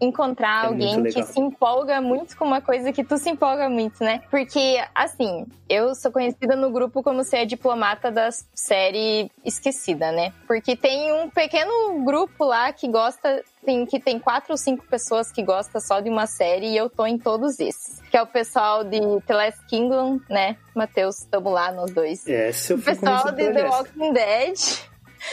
encontrar 0.00 0.64
é 0.64 0.68
alguém 0.68 1.02
que 1.04 1.22
se 1.24 1.40
empolga 1.40 2.00
muito 2.00 2.36
com 2.36 2.44
uma 2.44 2.60
coisa 2.60 2.92
que 2.92 3.02
tu 3.02 3.18
se 3.18 3.30
empolga 3.30 3.68
muito, 3.68 4.02
né? 4.02 4.22
Porque, 4.30 4.82
assim, 4.94 5.46
eu 5.68 5.94
sou 5.94 6.12
conhecida 6.12 6.54
no 6.54 6.70
grupo 6.70 7.02
como 7.02 7.24
ser 7.24 7.38
a 7.38 7.44
diplomata 7.44 8.10
da 8.10 8.28
série 8.54 9.30
Esquecida, 9.44 10.12
né? 10.12 10.32
Porque 10.46 10.76
tem 10.76 11.12
um 11.12 11.28
pequeno 11.30 12.04
grupo 12.04 12.44
lá 12.44 12.72
que 12.72 12.88
gosta 12.88 13.42
tem, 13.64 13.84
que 13.84 13.98
tem 13.98 14.18
quatro 14.18 14.52
ou 14.52 14.56
cinco 14.56 14.86
pessoas 14.86 15.32
que 15.32 15.42
gostam 15.42 15.80
só 15.80 16.00
de 16.00 16.08
uma 16.08 16.26
série 16.26 16.68
e 16.68 16.76
eu 16.76 16.88
tô 16.88 17.06
em 17.06 17.18
todos 17.18 17.58
esses. 17.58 18.00
Que 18.10 18.16
é 18.16 18.22
o 18.22 18.26
pessoal 18.26 18.84
de 18.84 19.00
The 19.26 19.34
Last 19.34 19.66
Kingdom, 19.66 20.20
né? 20.28 20.56
Matheus, 20.74 21.24
tamo 21.30 21.50
lá 21.50 21.72
nós 21.72 21.90
dois. 21.90 22.26
É, 22.26 22.52
se 22.52 22.72
eu 22.72 22.78
o 22.78 22.82
pessoal 22.82 23.32
de 23.32 23.52
The 23.52 23.68
Walking 23.68 24.12
Dead. 24.12 24.88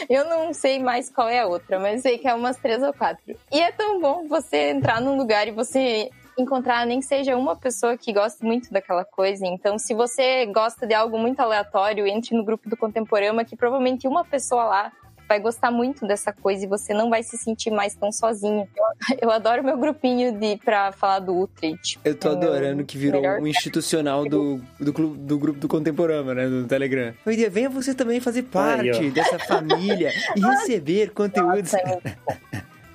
Eu 0.09 0.25
não 0.25 0.53
sei 0.53 0.79
mais 0.79 1.09
qual 1.09 1.27
é 1.27 1.39
a 1.39 1.47
outra, 1.47 1.79
mas 1.79 2.01
sei 2.01 2.17
que 2.17 2.27
é 2.27 2.33
umas 2.33 2.57
três 2.57 2.81
ou 2.81 2.93
quatro. 2.93 3.35
E 3.51 3.59
é 3.59 3.71
tão 3.71 3.99
bom 3.99 4.27
você 4.27 4.71
entrar 4.71 5.01
num 5.01 5.17
lugar 5.17 5.47
e 5.47 5.51
você 5.51 6.09
encontrar 6.37 6.85
nem 6.85 7.01
seja 7.01 7.35
uma 7.37 7.55
pessoa 7.55 7.97
que 7.97 8.11
gosta 8.11 8.45
muito 8.45 8.71
daquela 8.71 9.05
coisa. 9.05 9.45
Então, 9.45 9.79
se 9.79 9.93
você 9.93 10.45
gosta 10.47 10.85
de 10.85 10.93
algo 10.93 11.17
muito 11.17 11.39
aleatório, 11.39 12.05
entre 12.05 12.35
no 12.35 12.43
grupo 12.43 12.69
do 12.69 12.75
Contemporâneo, 12.75 13.45
que 13.45 13.55
provavelmente 13.55 14.07
uma 14.07 14.25
pessoa 14.25 14.65
lá 14.65 14.91
vai 15.27 15.39
gostar 15.39 15.71
muito 15.71 16.05
dessa 16.07 16.31
coisa 16.31 16.65
e 16.65 16.67
você 16.67 16.93
não 16.93 17.09
vai 17.09 17.23
se 17.23 17.37
sentir 17.37 17.71
mais 17.71 17.95
tão 17.95 18.11
sozinho. 18.11 18.67
Eu, 18.75 19.17
eu 19.21 19.31
adoro 19.31 19.63
meu 19.63 19.77
grupinho 19.77 20.37
de 20.37 20.57
para 20.57 20.91
falar 20.91 21.19
do 21.19 21.37
Utrecht. 21.37 21.99
Eu 22.03 22.15
tô 22.15 22.29
é 22.29 22.31
adorando 22.31 22.83
que 22.83 22.97
virou 22.97 23.21
um 23.21 23.47
institucional 23.47 24.27
do, 24.27 24.61
do, 24.79 24.93
clube, 24.93 25.17
do 25.17 25.37
grupo 25.37 25.59
do 25.59 25.67
Contemporâneo, 25.67 26.33
né, 26.33 26.47
do 26.47 26.67
Telegram. 26.67 27.13
Oi, 27.25 27.49
venha 27.49 27.69
você 27.69 27.93
também 27.93 28.19
fazer 28.19 28.43
parte 28.43 28.89
Ai, 28.89 29.11
dessa 29.11 29.39
família 29.39 30.11
e 30.35 30.39
receber 30.41 31.11
conteúdos. 31.11 31.71
Nossa, 31.71 32.17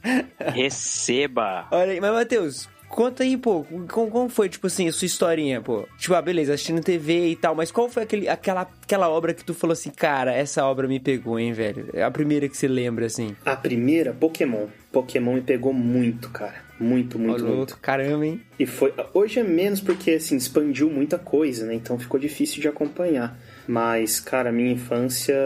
é 0.38 0.50
Receba! 0.50 1.66
Olha 1.70 1.92
aí, 1.92 2.00
mas 2.00 2.12
Matheus, 2.12 2.68
Conta 2.90 3.22
aí, 3.22 3.37
pô, 3.37 3.64
como, 3.88 4.11
como, 4.11 4.29
foi, 4.29 4.48
tipo 4.48 4.66
assim, 4.66 4.88
a 4.88 4.92
sua 4.92 5.07
historinha, 5.07 5.61
pô? 5.61 5.87
Tipo, 5.96 6.14
ah, 6.14 6.20
beleza, 6.20 6.53
assistindo 6.53 6.83
TV 6.83 7.29
e 7.29 7.37
tal, 7.37 7.55
mas 7.55 7.70
qual 7.70 7.88
foi 7.88 8.03
aquele, 8.03 8.29
aquela, 8.29 8.62
aquela 8.83 9.09
obra 9.09 9.33
que 9.33 9.44
tu 9.44 9.55
falou 9.55 9.72
assim, 9.72 9.90
cara, 9.90 10.35
essa 10.35 10.66
obra 10.66 10.88
me 10.88 10.98
pegou, 10.98 11.38
hein, 11.38 11.53
velho? 11.53 11.88
É 11.94 12.03
a 12.03 12.11
primeira 12.11 12.48
que 12.48 12.57
você 12.57 12.66
lembra, 12.66 13.07
assim. 13.07 13.37
A 13.46 13.55
primeira, 13.55 14.12
Pokémon. 14.12 14.66
Pokémon 14.90 15.35
me 15.35 15.40
pegou 15.40 15.72
muito, 15.72 16.31
cara. 16.31 16.68
Muito, 16.81 17.18
muito, 17.18 17.44
oh, 17.44 17.57
muito. 17.57 17.79
Caramba, 17.79 18.26
hein? 18.26 18.40
E 18.59 18.66
foi. 18.66 18.92
Hoje 19.14 19.38
é 19.38 19.44
menos 19.44 19.81
porque, 19.81 20.12
assim, 20.12 20.37
expandiu 20.37 20.90
muita 20.90 21.18
coisa, 21.18 21.66
né? 21.66 21.74
Então 21.74 21.98
ficou 21.98 22.18
difícil 22.18 22.61
de 22.61 22.66
acompanhar. 22.66 23.38
Mas, 23.68 24.18
cara, 24.18 24.50
minha 24.50 24.72
infância 24.72 25.37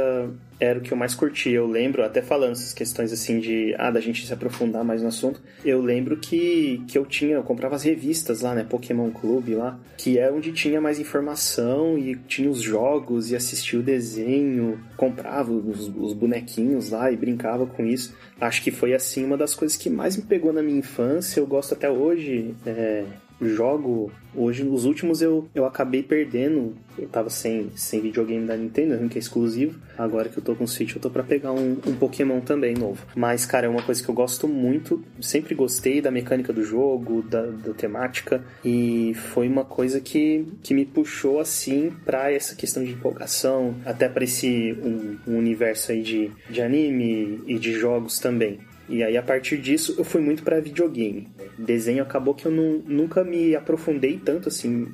era 0.59 0.79
o 0.79 0.83
que 0.83 0.93
eu 0.93 0.97
mais 0.97 1.15
curti. 1.15 1.51
Eu 1.51 1.67
lembro, 1.67 2.05
até 2.05 2.23
falando 2.23 2.53
essas 2.53 2.73
questões 2.73 3.13
assim 3.13 3.41
de 3.41 3.75
ah, 3.79 3.91
da 3.91 4.01
gente 4.01 4.27
se 4.27 4.33
aprofundar 4.33 4.85
mais 4.85 5.03
no 5.03 5.09
assunto, 5.09 5.41
eu 5.65 5.81
lembro 5.81 6.17
que, 6.17 6.83
que 6.89 6.97
eu 6.97 7.05
tinha, 7.05 7.35
eu 7.35 7.43
comprava 7.43 7.77
as 7.77 7.83
revistas 7.83 8.41
lá, 8.41 8.55
né, 8.55 8.65
Pokémon 8.65 9.11
Clube 9.11 9.55
lá, 9.55 9.79
que 9.97 10.19
é 10.19 10.31
onde 10.31 10.53
tinha 10.53 10.81
mais 10.81 10.99
informação 10.99 11.99
e 11.99 12.17
tinha 12.17 12.51
os 12.51 12.61
jogos 12.61 13.31
e 13.31 13.37
assistia 13.37 13.79
o 13.79 13.83
desenho, 13.83 14.81
comprava 14.97 15.53
os, 15.53 15.89
os 15.89 16.13
bonequinhos 16.13 16.91
lá 16.91 17.11
e 17.11 17.17
brincava 17.17 17.67
com 17.67 17.85
isso. 17.85 18.17
Acho 18.41 18.63
que 18.63 18.71
foi 18.71 18.95
assim 18.95 19.25
uma 19.25 19.37
das 19.37 19.55
coisas 19.55 19.77
que 19.77 19.89
mais 19.89 20.17
me 20.17 20.23
pegou 20.23 20.53
na 20.53 20.63
minha 20.63 20.79
infância. 20.79 21.41
Eu 21.41 21.47
gosto 21.47 21.75
até 21.75 21.91
hoje. 21.91 22.55
É, 22.67 23.05
jogo. 23.41 24.13
Hoje, 24.35 24.65
nos 24.65 24.85
últimos 24.85 25.23
eu, 25.23 25.49
eu 25.55 25.65
acabei 25.65 26.03
perdendo. 26.03 26.77
Eu 26.99 27.09
tava 27.09 27.31
sem, 27.31 27.71
sem 27.77 28.01
videogame 28.01 28.47
da 28.47 28.57
Nintendo, 28.57 29.09
que 29.09 29.19
é 29.19 29.21
exclusivo. 29.21 29.79
Agora 29.97 30.29
que 30.29 30.39
eu 30.39 30.43
tô 30.43 30.55
com 30.55 30.65
o 30.65 30.69
Switch, 30.69 30.95
eu 30.95 31.01
tô 31.01 31.11
pra 31.11 31.23
pegar 31.23 31.53
um, 31.53 31.79
um 31.87 31.95
Pokémon 31.95 32.41
também 32.41 32.75
novo. 32.75 33.05
Mas, 33.15 33.47
cara, 33.47 33.67
é 33.67 33.69
uma 33.69 33.83
coisa 33.83 34.03
que 34.03 34.09
eu 34.09 34.15
gosto 34.15 34.49
muito. 34.49 35.03
Sempre 35.21 35.55
gostei 35.55 36.01
da 36.01 36.11
mecânica 36.11 36.53
do 36.53 36.65
jogo, 36.65 37.23
da, 37.23 37.43
da 37.43 37.73
temática. 37.73 38.45
E 38.65 39.15
foi 39.15 39.49
uma 39.49 39.65
coisa 39.65 40.01
que, 40.01 40.47
que 40.63 40.75
me 40.75 40.85
puxou 40.85 41.41
assim 41.41 41.93
pra 42.05 42.33
essa 42.33 42.55
questão 42.55 42.85
de 42.85 42.93
empolgação, 42.93 43.75
até 43.85 44.09
pra 44.09 44.25
esse 44.25 44.77
um, 44.83 45.33
um 45.33 45.39
universo 45.39 45.93
aí 45.93 46.03
de, 46.03 46.31
de 46.51 46.61
anime 46.61 47.41
e 47.47 47.59
de 47.59 47.73
jogos 47.73 48.19
também. 48.19 48.61
E 48.89 49.03
aí, 49.03 49.17
a 49.17 49.23
partir 49.23 49.59
disso, 49.59 49.95
eu 49.97 50.05
fui 50.05 50.21
muito 50.21 50.43
para 50.43 50.61
videogame. 50.61 51.29
Desenho 51.59 52.03
acabou 52.03 52.35
que 52.35 52.47
eu 52.47 52.53
não, 52.53 52.83
nunca 52.87 53.25
me 53.25 53.55
aprofundei 53.57 54.21
tanto 54.23 54.49
assim, 54.49 54.89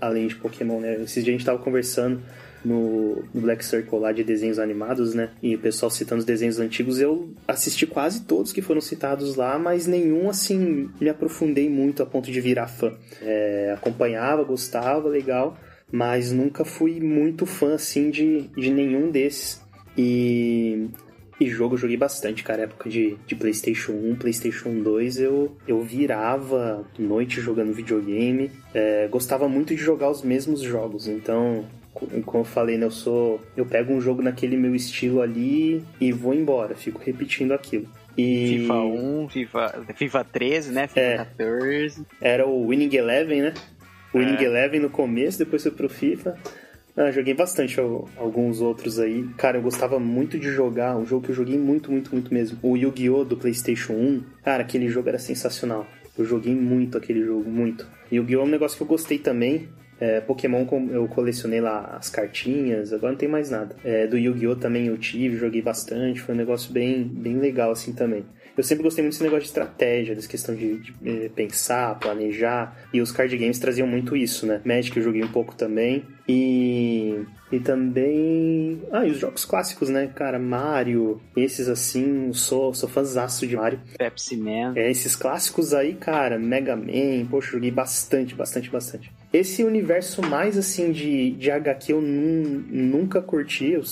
além 0.00 0.26
de 0.26 0.36
Pokémon, 0.36 0.80
né? 0.80 1.02
Esses 1.02 1.22
dias 1.22 1.28
a 1.28 1.38
gente 1.38 1.44
tava 1.44 1.58
conversando 1.58 2.22
no, 2.64 3.22
no, 3.32 3.40
Black 3.40 3.64
Circle 3.64 3.98
lá 3.98 4.12
de 4.12 4.24
desenhos 4.24 4.58
animados, 4.58 5.14
né? 5.14 5.30
E 5.42 5.54
o 5.54 5.58
pessoal 5.58 5.90
citando 5.90 6.20
os 6.20 6.24
desenhos 6.24 6.58
antigos, 6.58 6.98
eu 6.98 7.30
assisti 7.46 7.86
quase 7.86 8.24
todos 8.24 8.52
que 8.52 8.62
foram 8.62 8.80
citados 8.80 9.36
lá, 9.36 9.58
mas 9.58 9.86
nenhum, 9.86 10.28
assim, 10.28 10.90
me 11.00 11.08
aprofundei 11.08 11.68
muito 11.68 12.02
a 12.02 12.06
ponto 12.06 12.30
de 12.30 12.40
virar 12.40 12.66
fã. 12.68 12.94
É, 13.20 13.72
acompanhava, 13.76 14.42
gostava, 14.42 15.08
legal, 15.08 15.58
mas 15.92 16.32
nunca 16.32 16.64
fui 16.64 17.00
muito 17.00 17.46
fã, 17.46 17.74
assim, 17.74 18.10
de, 18.10 18.48
de 18.56 18.70
nenhum 18.70 19.10
desses. 19.10 19.60
E 19.96 20.88
e 21.38 21.48
jogo 21.48 21.74
eu 21.74 21.78
joguei 21.78 21.96
bastante, 21.96 22.42
cara. 22.42 22.62
Época 22.62 22.88
de, 22.88 23.16
de 23.26 23.34
PlayStation 23.34 23.92
1, 23.92 24.16
PlayStation 24.16 24.80
2, 24.80 25.20
eu, 25.20 25.56
eu 25.68 25.82
virava 25.82 26.84
noite 26.98 27.40
jogando 27.40 27.74
videogame. 27.74 28.50
É, 28.72 29.06
gostava 29.08 29.48
muito 29.48 29.74
de 29.74 29.82
jogar 29.82 30.10
os 30.10 30.22
mesmos 30.22 30.62
jogos, 30.62 31.06
então. 31.06 31.64
Como 31.92 32.42
eu 32.42 32.44
falei, 32.44 32.76
né, 32.76 32.84
eu 32.84 32.90
sou. 32.90 33.40
Eu 33.56 33.64
pego 33.64 33.92
um 33.92 34.00
jogo 34.00 34.22
naquele 34.22 34.56
meu 34.56 34.74
estilo 34.74 35.22
ali 35.22 35.82
e 35.98 36.12
vou 36.12 36.34
embora, 36.34 36.74
fico 36.74 37.00
repetindo 37.02 37.52
aquilo. 37.52 37.86
E... 38.16 38.60
FIFA 38.60 38.74
1, 38.74 39.28
FIFA, 39.28 39.84
FIFA 39.94 40.24
13, 40.24 40.72
né? 40.72 40.86
FIFA 40.88 41.00
é, 41.00 41.16
14. 41.16 42.06
Era 42.20 42.46
o 42.46 42.68
Winning 42.68 42.94
Eleven, 42.94 43.42
né? 43.42 43.54
O 44.12 44.18
Winning 44.18 44.36
é. 44.36 44.44
Eleven 44.44 44.80
no 44.80 44.90
começo, 44.90 45.38
depois 45.38 45.62
foi 45.62 45.72
pro 45.72 45.88
FIFA. 45.88 46.38
Ah, 46.98 47.10
joguei 47.10 47.34
bastante 47.34 47.78
alguns 48.16 48.62
outros 48.62 48.98
aí. 48.98 49.28
Cara, 49.36 49.58
eu 49.58 49.62
gostava 49.62 49.98
muito 49.98 50.38
de 50.38 50.48
jogar, 50.50 50.96
um 50.96 51.04
jogo 51.04 51.26
que 51.26 51.30
eu 51.30 51.34
joguei 51.34 51.58
muito, 51.58 51.92
muito, 51.92 52.10
muito 52.10 52.32
mesmo. 52.32 52.58
O 52.62 52.74
Yu-Gi-Oh! 52.74 53.22
do 53.22 53.36
PlayStation 53.36 53.92
1. 53.92 54.22
Cara, 54.42 54.62
aquele 54.62 54.88
jogo 54.88 55.10
era 55.10 55.18
sensacional. 55.18 55.86
Eu 56.16 56.24
joguei 56.24 56.54
muito 56.54 56.96
aquele 56.96 57.22
jogo, 57.22 57.50
muito. 57.50 57.86
Yu-Gi-Oh! 58.10 58.40
é 58.40 58.44
um 58.44 58.48
negócio 58.48 58.78
que 58.78 58.82
eu 58.82 58.86
gostei 58.86 59.18
também. 59.18 59.68
É, 60.00 60.22
Pokémon 60.22 60.66
eu 60.90 61.06
colecionei 61.08 61.60
lá 61.60 61.96
as 61.98 62.08
cartinhas, 62.08 62.94
agora 62.94 63.12
não 63.12 63.18
tem 63.18 63.28
mais 63.28 63.50
nada. 63.50 63.76
É, 63.84 64.06
do 64.06 64.16
Yu-Gi-Oh! 64.16 64.56
também 64.56 64.86
eu 64.86 64.96
tive, 64.96 65.36
joguei 65.36 65.60
bastante, 65.60 66.22
foi 66.22 66.34
um 66.34 66.38
negócio 66.38 66.72
bem, 66.72 67.04
bem 67.04 67.38
legal 67.38 67.72
assim 67.72 67.92
também. 67.92 68.24
Eu 68.56 68.62
sempre 68.62 68.82
gostei 68.82 69.02
muito 69.02 69.12
desse 69.12 69.22
negócio 69.22 69.42
de 69.42 69.48
estratégia, 69.48 70.14
dessa 70.14 70.28
questão 70.28 70.54
de, 70.54 70.78
de, 70.78 70.92
de, 70.92 71.28
pensar, 71.28 71.98
planejar, 71.98 72.76
e 72.92 73.00
os 73.00 73.12
card 73.12 73.36
games 73.36 73.58
traziam 73.58 73.86
muito 73.86 74.16
isso, 74.16 74.46
né? 74.46 74.60
Magic 74.64 74.96
eu 74.96 75.02
joguei 75.02 75.22
um 75.22 75.28
pouco 75.28 75.54
também, 75.54 76.04
e, 76.26 77.22
e 77.52 77.60
também. 77.60 78.80
Ah, 78.90 79.06
e 79.06 79.10
os 79.10 79.18
jogos 79.18 79.44
clássicos, 79.44 79.90
né, 79.90 80.10
cara? 80.14 80.38
Mario, 80.38 81.20
esses 81.36 81.68
assim, 81.68 82.32
sou, 82.32 82.72
sou 82.72 82.88
fãzaço 82.88 83.46
de 83.46 83.56
Mario. 83.56 83.80
Pepsi 83.98 84.36
Man. 84.36 84.72
É, 84.74 84.90
esses 84.90 85.14
clássicos 85.14 85.74
aí, 85.74 85.94
cara, 85.94 86.38
Mega 86.38 86.74
Man, 86.74 87.26
poxa, 87.30 87.52
joguei 87.52 87.70
bastante, 87.70 88.34
bastante, 88.34 88.70
bastante. 88.70 89.12
Esse 89.32 89.64
universo 89.64 90.22
mais 90.22 90.56
assim 90.56 90.92
de, 90.92 91.32
de 91.32 91.50
HQ 91.50 91.92
eu 91.92 92.00
nunca 92.00 93.20
curti, 93.20 93.72
eu 93.72 93.82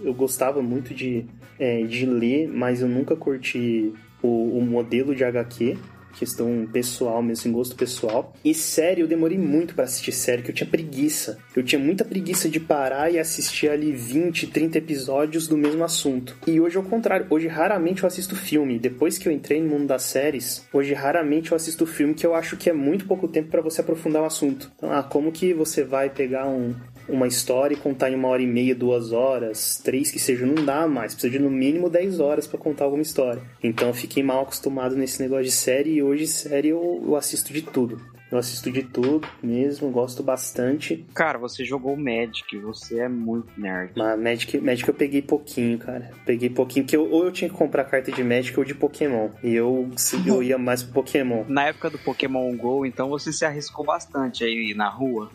eu 0.00 0.12
gostava 0.12 0.62
muito 0.62 0.92
de, 0.94 1.24
é, 1.58 1.82
de 1.82 2.06
ler, 2.06 2.48
mas 2.48 2.80
eu 2.80 2.88
nunca 2.88 3.14
curti 3.14 3.92
o, 4.26 4.58
o 4.58 4.62
modelo 4.62 5.14
de 5.14 5.24
HQ 5.24 5.76
questão 6.14 6.66
pessoal 6.72 7.22
mesmo, 7.22 7.32
assim, 7.40 7.52
gosto 7.52 7.76
pessoal. 7.76 8.32
E 8.44 8.54
série, 8.54 9.00
eu 9.00 9.08
demorei 9.08 9.36
muito 9.36 9.74
para 9.74 9.84
assistir 9.84 10.12
série, 10.12 10.42
que 10.42 10.50
eu 10.50 10.54
tinha 10.54 10.68
preguiça. 10.68 11.38
Eu 11.54 11.62
tinha 11.62 11.78
muita 11.78 12.04
preguiça 12.04 12.48
de 12.48 12.60
parar 12.60 13.12
e 13.12 13.18
assistir 13.18 13.68
ali 13.68 13.92
20, 13.92 14.46
30 14.46 14.78
episódios 14.78 15.46
do 15.46 15.56
mesmo 15.56 15.84
assunto. 15.84 16.36
E 16.46 16.60
hoje 16.60 16.76
é 16.76 16.80
o 16.80 16.84
contrário, 16.84 17.26
hoje 17.28 17.48
raramente 17.48 18.02
eu 18.02 18.06
assisto 18.06 18.36
filme. 18.36 18.78
Depois 18.78 19.18
que 19.18 19.28
eu 19.28 19.32
entrei 19.32 19.60
no 19.60 19.70
mundo 19.70 19.86
das 19.86 20.02
séries, 20.02 20.66
hoje 20.72 20.94
raramente 20.94 21.52
eu 21.52 21.56
assisto 21.56 21.86
filme 21.86 22.14
que 22.14 22.26
eu 22.26 22.34
acho 22.34 22.56
que 22.56 22.70
é 22.70 22.72
muito 22.72 23.06
pouco 23.06 23.28
tempo 23.28 23.50
para 23.50 23.60
você 23.60 23.80
aprofundar 23.80 24.22
o 24.22 24.26
assunto. 24.26 24.70
Então, 24.76 24.92
ah, 24.92 25.02
como 25.02 25.32
que 25.32 25.52
você 25.52 25.82
vai 25.82 26.08
pegar 26.08 26.46
um, 26.46 26.74
uma 27.08 27.26
história 27.26 27.74
e 27.74 27.78
contar 27.78 28.10
em 28.10 28.14
uma 28.14 28.28
hora 28.28 28.42
e 28.42 28.46
meia, 28.46 28.74
duas 28.74 29.12
horas, 29.12 29.80
três 29.82 30.10
que 30.10 30.18
seja, 30.18 30.46
não 30.46 30.64
dá 30.64 30.86
mais. 30.86 31.14
Precisa 31.14 31.32
de 31.32 31.38
no 31.38 31.50
mínimo 31.50 31.90
10 31.90 32.20
horas 32.20 32.46
para 32.46 32.58
contar 32.58 32.84
alguma 32.84 33.02
história. 33.02 33.42
Então 33.62 33.88
eu 33.88 33.94
fiquei 33.94 34.22
mal 34.22 34.42
acostumado 34.42 34.96
nesse 34.96 35.20
negócio 35.20 35.44
de 35.44 35.50
série 35.50 35.94
e 35.94 36.02
hoje 36.02 36.26
série 36.26 36.68
eu, 36.68 37.02
eu 37.04 37.16
assisto 37.16 37.52
de 37.52 37.62
tudo. 37.62 38.00
Eu 38.34 38.38
assisto 38.38 38.68
de 38.68 38.82
tudo 38.82 39.28
mesmo, 39.40 39.90
gosto 39.90 40.20
bastante. 40.20 41.06
Cara, 41.14 41.38
você 41.38 41.64
jogou 41.64 41.96
Magic, 41.96 42.58
você 42.58 43.00
é 43.00 43.08
muito 43.08 43.48
nerd. 43.56 43.92
Mas 43.94 44.18
Magic, 44.18 44.58
Magic 44.58 44.88
eu 44.88 44.94
peguei 44.94 45.22
pouquinho, 45.22 45.78
cara. 45.78 46.10
Peguei 46.26 46.50
pouquinho, 46.50 46.84
porque 46.84 46.96
eu, 46.96 47.08
ou 47.08 47.24
eu 47.24 47.30
tinha 47.30 47.48
que 47.48 47.56
comprar 47.56 47.84
carta 47.84 48.10
de 48.10 48.24
Magic 48.24 48.58
ou 48.58 48.64
de 48.64 48.74
Pokémon. 48.74 49.28
E 49.40 49.54
eu, 49.54 49.88
eu 50.26 50.42
ia 50.42 50.58
mais 50.58 50.82
pro 50.82 50.94
Pokémon. 50.94 51.44
Na 51.46 51.66
época 51.66 51.90
do 51.90 51.98
Pokémon 51.98 52.56
GO, 52.56 52.84
então 52.84 53.08
você 53.08 53.32
se 53.32 53.44
arriscou 53.44 53.84
bastante 53.84 54.42
aí 54.42 54.74
na 54.74 54.88
rua? 54.88 55.30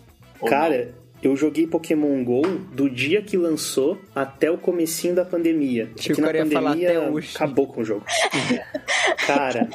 Cara, 0.46 0.94
eu 1.22 1.36
joguei 1.36 1.68
Pokémon 1.68 2.24
GO 2.24 2.42
do 2.74 2.90
dia 2.90 3.22
que 3.22 3.36
lançou 3.38 4.00
até 4.16 4.50
o 4.50 4.58
comecinho 4.58 5.16
da 5.16 5.26
pandemia. 5.26 5.90
Achei 5.98 6.16
que 6.16 6.16
que 6.16 6.22
na 6.22 6.30
o 6.30 6.32
pandemia 6.50 6.90
até 6.90 7.10
hoje. 7.10 7.32
acabou 7.36 7.68
com 7.68 7.82
o 7.82 7.86
jogo. 7.86 8.06
cara, 9.28 9.68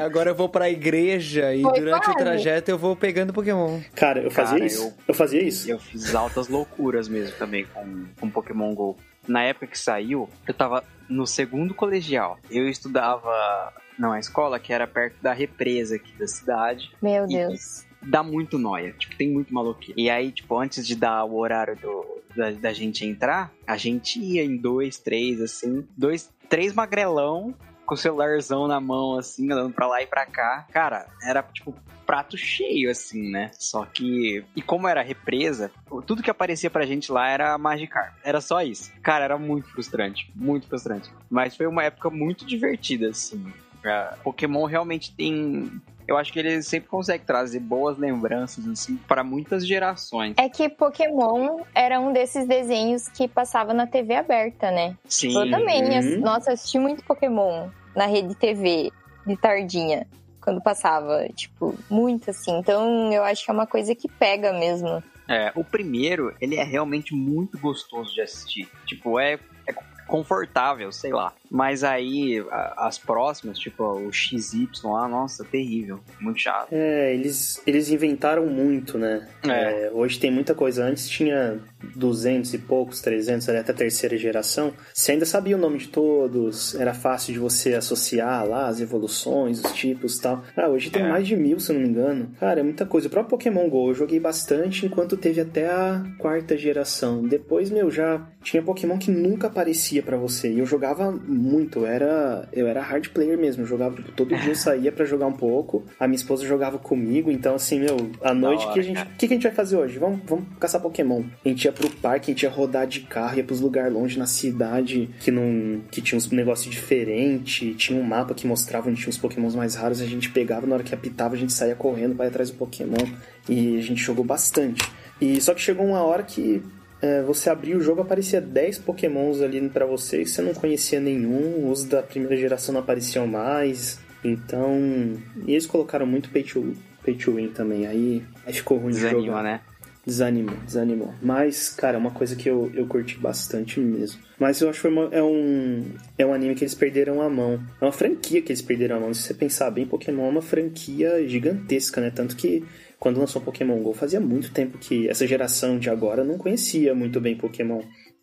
Agora 0.00 0.30
eu 0.30 0.34
vou 0.34 0.48
pra 0.48 0.70
igreja 0.70 1.54
e 1.54 1.62
Foi 1.62 1.72
durante 1.80 2.02
o 2.02 2.12
quase. 2.12 2.18
trajeto 2.18 2.70
eu 2.70 2.78
vou 2.78 2.94
pegando 2.96 3.32
Pokémon. 3.32 3.80
cara, 3.94 4.20
eu 4.20 4.30
fazia 4.30 4.54
Cara, 4.58 4.66
isso. 4.66 4.82
eu- 4.84 4.92
Eu... 5.08 5.14
fazia 5.14 5.42
isso. 5.42 5.70
Eu 5.70 5.78
fiz 5.78 6.14
altas 6.14 6.48
loucuras 6.48 7.08
mesmo 7.08 7.36
também 7.36 7.64
com, 7.72 8.04
com 8.20 8.30
Pokémon 8.30 8.74
GO. 8.74 8.96
Na 9.26 9.42
época 9.44 9.66
que 9.68 9.78
saiu, 9.78 10.28
eu 10.46 10.54
tava 10.54 10.82
no 11.08 11.26
segundo 11.26 11.74
colegial. 11.74 12.38
Eu 12.50 12.68
estudava 12.68 13.72
numa 13.98 14.18
escola 14.18 14.58
que 14.58 14.72
era 14.72 14.86
perto 14.86 15.14
da 15.22 15.32
represa 15.32 15.96
aqui 15.96 16.12
da 16.18 16.26
cidade. 16.26 16.90
Meu 17.00 17.24
E- 17.24 17.28
Deus. 17.28 17.84
Dá 18.02 18.22
muito 18.22 18.58
noia, 18.58 18.92
tipo, 18.98 19.16
tem 19.16 19.30
muito 19.30 19.52
maluquinho. 19.52 19.98
E 19.98 20.10
aí, 20.10 20.32
tipo, 20.32 20.58
antes 20.58 20.86
de 20.86 20.96
dar 20.96 21.24
o 21.24 21.36
horário 21.38 21.76
do, 21.76 22.22
da, 22.36 22.50
da 22.50 22.72
gente 22.72 23.04
entrar, 23.06 23.52
a 23.66 23.76
gente 23.76 24.18
ia 24.18 24.44
em 24.44 24.56
dois, 24.56 24.98
três, 24.98 25.40
assim, 25.40 25.86
dois, 25.96 26.30
três 26.48 26.72
magrelão 26.72 27.54
com 27.86 27.94
o 27.94 27.98
celularzão 27.98 28.66
na 28.66 28.80
mão, 28.80 29.18
assim, 29.18 29.50
andando 29.50 29.72
pra 29.72 29.86
lá 29.86 30.02
e 30.02 30.06
pra 30.06 30.26
cá. 30.26 30.66
Cara, 30.72 31.06
era, 31.22 31.42
tipo, 31.42 31.74
prato 32.06 32.36
cheio, 32.36 32.90
assim, 32.90 33.30
né? 33.30 33.50
Só 33.54 33.84
que. 33.84 34.44
E 34.54 34.62
como 34.62 34.88
era 34.88 35.02
represa, 35.02 35.70
tudo 36.06 36.22
que 36.22 36.30
aparecia 36.30 36.70
pra 36.70 36.86
gente 36.86 37.10
lá 37.10 37.28
era 37.28 37.56
Magikarp. 37.56 38.14
Era 38.22 38.40
só 38.40 38.60
isso. 38.62 38.92
Cara, 39.02 39.24
era 39.24 39.38
muito 39.38 39.68
frustrante. 39.70 40.30
Muito 40.34 40.68
frustrante. 40.68 41.10
Mas 41.30 41.56
foi 41.56 41.66
uma 41.66 41.84
época 41.84 42.10
muito 42.10 42.44
divertida, 42.44 43.08
assim. 43.08 43.52
Ah, 43.84 44.16
Pokémon 44.22 44.64
realmente 44.64 45.14
tem. 45.14 45.70
Eu 46.06 46.16
acho 46.16 46.32
que 46.32 46.38
ele 46.38 46.62
sempre 46.62 46.88
consegue 46.88 47.24
trazer 47.24 47.60
boas 47.60 47.96
lembranças, 47.96 48.66
assim, 48.66 48.96
para 48.96 49.22
muitas 49.22 49.66
gerações. 49.66 50.34
É 50.36 50.48
que 50.48 50.68
Pokémon 50.68 51.60
era 51.74 52.00
um 52.00 52.12
desses 52.12 52.46
desenhos 52.46 53.08
que 53.08 53.28
passava 53.28 53.72
na 53.72 53.86
TV 53.86 54.16
aberta, 54.16 54.70
né? 54.70 54.96
Sim. 55.08 55.36
Eu 55.36 55.50
também. 55.50 55.82
Uhum. 55.82 56.20
Nossa, 56.20 56.50
eu 56.50 56.54
assisti 56.54 56.78
muito 56.78 57.04
Pokémon 57.04 57.68
na 57.94 58.06
rede 58.06 58.34
TV 58.34 58.90
de 59.26 59.36
tardinha. 59.36 60.06
Quando 60.40 60.60
passava, 60.60 61.28
tipo, 61.36 61.78
muito 61.88 62.30
assim. 62.30 62.58
Então 62.58 63.12
eu 63.12 63.22
acho 63.22 63.44
que 63.44 63.50
é 63.50 63.54
uma 63.54 63.66
coisa 63.66 63.94
que 63.94 64.08
pega 64.08 64.52
mesmo. 64.52 65.02
É, 65.28 65.52
o 65.54 65.62
primeiro, 65.62 66.34
ele 66.40 66.56
é 66.56 66.64
realmente 66.64 67.14
muito 67.14 67.56
gostoso 67.58 68.12
de 68.12 68.20
assistir. 68.20 68.68
Tipo, 68.84 69.20
é, 69.20 69.38
é 69.66 69.72
confortável, 70.06 70.90
sei 70.90 71.12
lá. 71.12 71.32
Mas 71.54 71.84
aí, 71.84 72.42
a- 72.50 72.86
as 72.86 72.96
próximas, 72.98 73.58
tipo, 73.58 73.84
o 73.84 74.10
XY 74.10 74.68
lá, 74.84 75.06
nossa, 75.06 75.44
terrível. 75.44 76.00
Muito 76.18 76.40
chato. 76.40 76.68
É, 76.72 77.12
eles, 77.14 77.60
eles 77.66 77.90
inventaram 77.90 78.46
muito, 78.46 78.96
né? 78.96 79.28
É. 79.46 79.86
É, 79.86 79.90
hoje 79.92 80.18
tem 80.18 80.30
muita 80.30 80.54
coisa. 80.54 80.82
Antes 80.84 81.08
tinha 81.10 81.60
200 81.94 82.54
e 82.54 82.58
poucos, 82.58 83.02
300, 83.02 83.48
ali 83.50 83.58
até 83.58 83.72
a 83.72 83.74
terceira 83.74 84.16
geração. 84.16 84.72
Você 84.94 85.12
ainda 85.12 85.26
sabia 85.26 85.56
o 85.56 85.60
nome 85.60 85.76
de 85.78 85.88
todos, 85.88 86.74
era 86.76 86.94
fácil 86.94 87.34
de 87.34 87.38
você 87.38 87.74
associar 87.74 88.48
lá 88.48 88.68
as 88.68 88.80
evoluções, 88.80 89.62
os 89.62 89.72
tipos 89.72 90.16
e 90.16 90.22
tal. 90.22 90.42
Ah, 90.56 90.68
hoje 90.68 90.90
tem 90.90 91.02
É. 91.02 91.08
mais 91.08 91.26
de 91.26 91.36
mil, 91.36 91.60
se 91.60 91.70
eu 91.70 91.74
não 91.74 91.82
me 91.82 91.88
engano. 91.88 92.30
Cara, 92.40 92.60
é 92.60 92.62
muita 92.62 92.86
coisa. 92.86 93.08
O 93.08 93.10
próprio 93.10 93.30
Pokémon 93.30 93.68
GO 93.68 93.90
eu 93.90 93.94
joguei 93.94 94.18
bastante 94.18 94.86
enquanto 94.86 95.16
teve 95.18 95.40
até 95.40 95.66
a 95.68 96.02
quarta 96.18 96.56
geração. 96.56 97.22
Depois, 97.26 97.70
meu, 97.70 97.90
já 97.90 98.26
tinha 98.42 98.62
Pokémon 98.62 98.96
que 98.98 99.10
nunca 99.10 99.48
aparecia 99.48 100.02
pra 100.02 100.16
você. 100.16 100.50
E 100.50 100.58
eu 100.60 100.66
jogava 100.66 101.10
muito. 101.42 101.80
Eu 101.80 101.86
era, 101.86 102.48
eu 102.52 102.66
era 102.66 102.80
hard 102.80 103.08
player 103.08 103.36
mesmo. 103.36 103.62
Eu 103.62 103.66
jogava, 103.66 103.96
tipo, 103.96 104.12
todo 104.12 104.36
dia 104.36 104.50
eu 104.50 104.54
saía 104.56 104.92
pra 104.92 105.04
jogar 105.04 105.26
um 105.26 105.32
pouco. 105.32 105.84
A 105.98 106.06
minha 106.06 106.16
esposa 106.16 106.46
jogava 106.46 106.78
comigo. 106.78 107.30
Então, 107.30 107.54
assim, 107.54 107.80
meu, 107.80 108.10
à 108.22 108.32
noite, 108.32 108.70
que 108.72 108.78
a 108.78 108.82
gente, 108.82 109.04
que, 109.18 109.26
que 109.26 109.34
a 109.34 109.36
gente 109.36 109.42
vai 109.42 109.52
fazer 109.52 109.76
hoje? 109.76 109.98
Vamos, 109.98 110.20
vamos 110.24 110.46
caçar 110.60 110.80
Pokémon. 110.80 111.24
A 111.44 111.48
gente 111.48 111.64
ia 111.64 111.72
pro 111.72 111.90
parque, 111.90 112.30
a 112.30 112.34
gente 112.34 112.42
ia 112.44 112.50
rodar 112.50 112.86
de 112.86 113.00
carro, 113.00 113.36
ia 113.36 113.44
pros 113.44 113.60
lugares 113.60 113.92
longe 113.92 114.18
na 114.18 114.26
cidade 114.26 115.10
que 115.20 115.30
não. 115.30 115.80
que 115.90 116.00
tinha 116.00 116.16
uns 116.16 116.30
negócios 116.30 116.72
diferentes. 116.72 117.76
Tinha 117.76 118.00
um 118.00 118.04
mapa 118.04 118.34
que 118.34 118.46
mostrava 118.46 118.88
onde 118.88 119.00
tinha 119.00 119.10
os 119.10 119.18
Pokémons 119.18 119.54
mais 119.54 119.74
raros. 119.74 120.00
A 120.00 120.06
gente 120.06 120.30
pegava, 120.30 120.66
na 120.66 120.74
hora 120.74 120.84
que 120.84 120.94
apitava, 120.94 121.34
a 121.34 121.38
gente 121.38 121.52
saía 121.52 121.74
correndo 121.74 122.14
para 122.14 122.28
atrás 122.28 122.50
do 122.50 122.56
Pokémon. 122.56 123.06
E 123.48 123.76
a 123.76 123.82
gente 123.82 124.02
jogou 124.02 124.24
bastante. 124.24 124.82
E 125.20 125.40
só 125.40 125.54
que 125.54 125.60
chegou 125.60 125.86
uma 125.86 126.02
hora 126.02 126.22
que 126.22 126.62
é, 127.02 127.22
você 127.22 127.50
abria 127.50 127.76
o 127.76 127.80
jogo, 127.80 128.00
aparecia 128.00 128.40
10 128.40 128.78
pokémons 128.78 129.40
ali 129.42 129.68
pra 129.68 129.84
você 129.84 130.22
e 130.22 130.26
você 130.26 130.40
não 130.40 130.54
conhecia 130.54 131.00
nenhum. 131.00 131.68
Os 131.70 131.84
da 131.84 132.02
primeira 132.02 132.36
geração 132.36 132.72
não 132.72 132.80
apareciam 132.80 133.26
mais. 133.26 133.98
Então. 134.24 135.18
E 135.46 135.52
eles 135.52 135.66
colocaram 135.66 136.06
muito 136.06 136.30
pay 136.30 136.42
to, 136.44 136.74
pay 137.04 137.14
to 137.14 137.34
win 137.34 137.48
também. 137.48 137.86
Aí, 137.86 138.22
aí 138.46 138.52
ficou 138.52 138.78
ruim 138.78 138.92
de 138.92 139.00
Desanima, 139.00 139.26
jogar. 139.26 139.42
né? 139.42 139.60
Desanimou, 140.04 140.56
desanimou. 140.66 141.14
Mas, 141.22 141.68
cara, 141.68 141.96
é 141.96 141.98
uma 142.00 142.10
coisa 142.10 142.34
que 142.34 142.48
eu, 142.50 142.72
eu 142.74 142.86
curti 142.86 143.16
bastante 143.18 143.78
mesmo. 143.78 144.20
Mas 144.36 144.60
eu 144.60 144.68
acho 144.68 144.80
que 144.80 144.88
uma- 144.88 145.08
é, 145.12 145.22
um, 145.22 145.84
é 146.18 146.26
um 146.26 146.34
anime 146.34 146.56
que 146.56 146.64
eles 146.64 146.74
perderam 146.74 147.22
a 147.22 147.30
mão. 147.30 147.60
É 147.80 147.84
uma 147.84 147.92
franquia 147.92 148.42
que 148.42 148.50
eles 148.50 148.60
perderam 148.62 148.96
a 148.96 149.00
mão. 149.00 149.14
Se 149.14 149.22
você 149.22 149.32
pensar 149.34 149.70
bem, 149.70 149.86
Pokémon 149.86 150.26
é 150.26 150.28
uma 150.28 150.42
franquia 150.42 151.24
gigantesca, 151.28 152.00
né? 152.00 152.10
Tanto 152.12 152.34
que 152.34 152.64
quando 153.02 153.18
lançou 153.18 153.42
Pokémon 153.42 153.82
GO, 153.82 153.92
fazia 153.92 154.20
muito 154.20 154.52
tempo 154.52 154.78
que 154.78 155.08
essa 155.08 155.26
geração 155.26 155.76
de 155.76 155.90
agora 155.90 156.22
não 156.22 156.38
conhecia 156.38 156.94
muito 156.94 157.20
bem 157.20 157.36
Pokémon. 157.36 157.82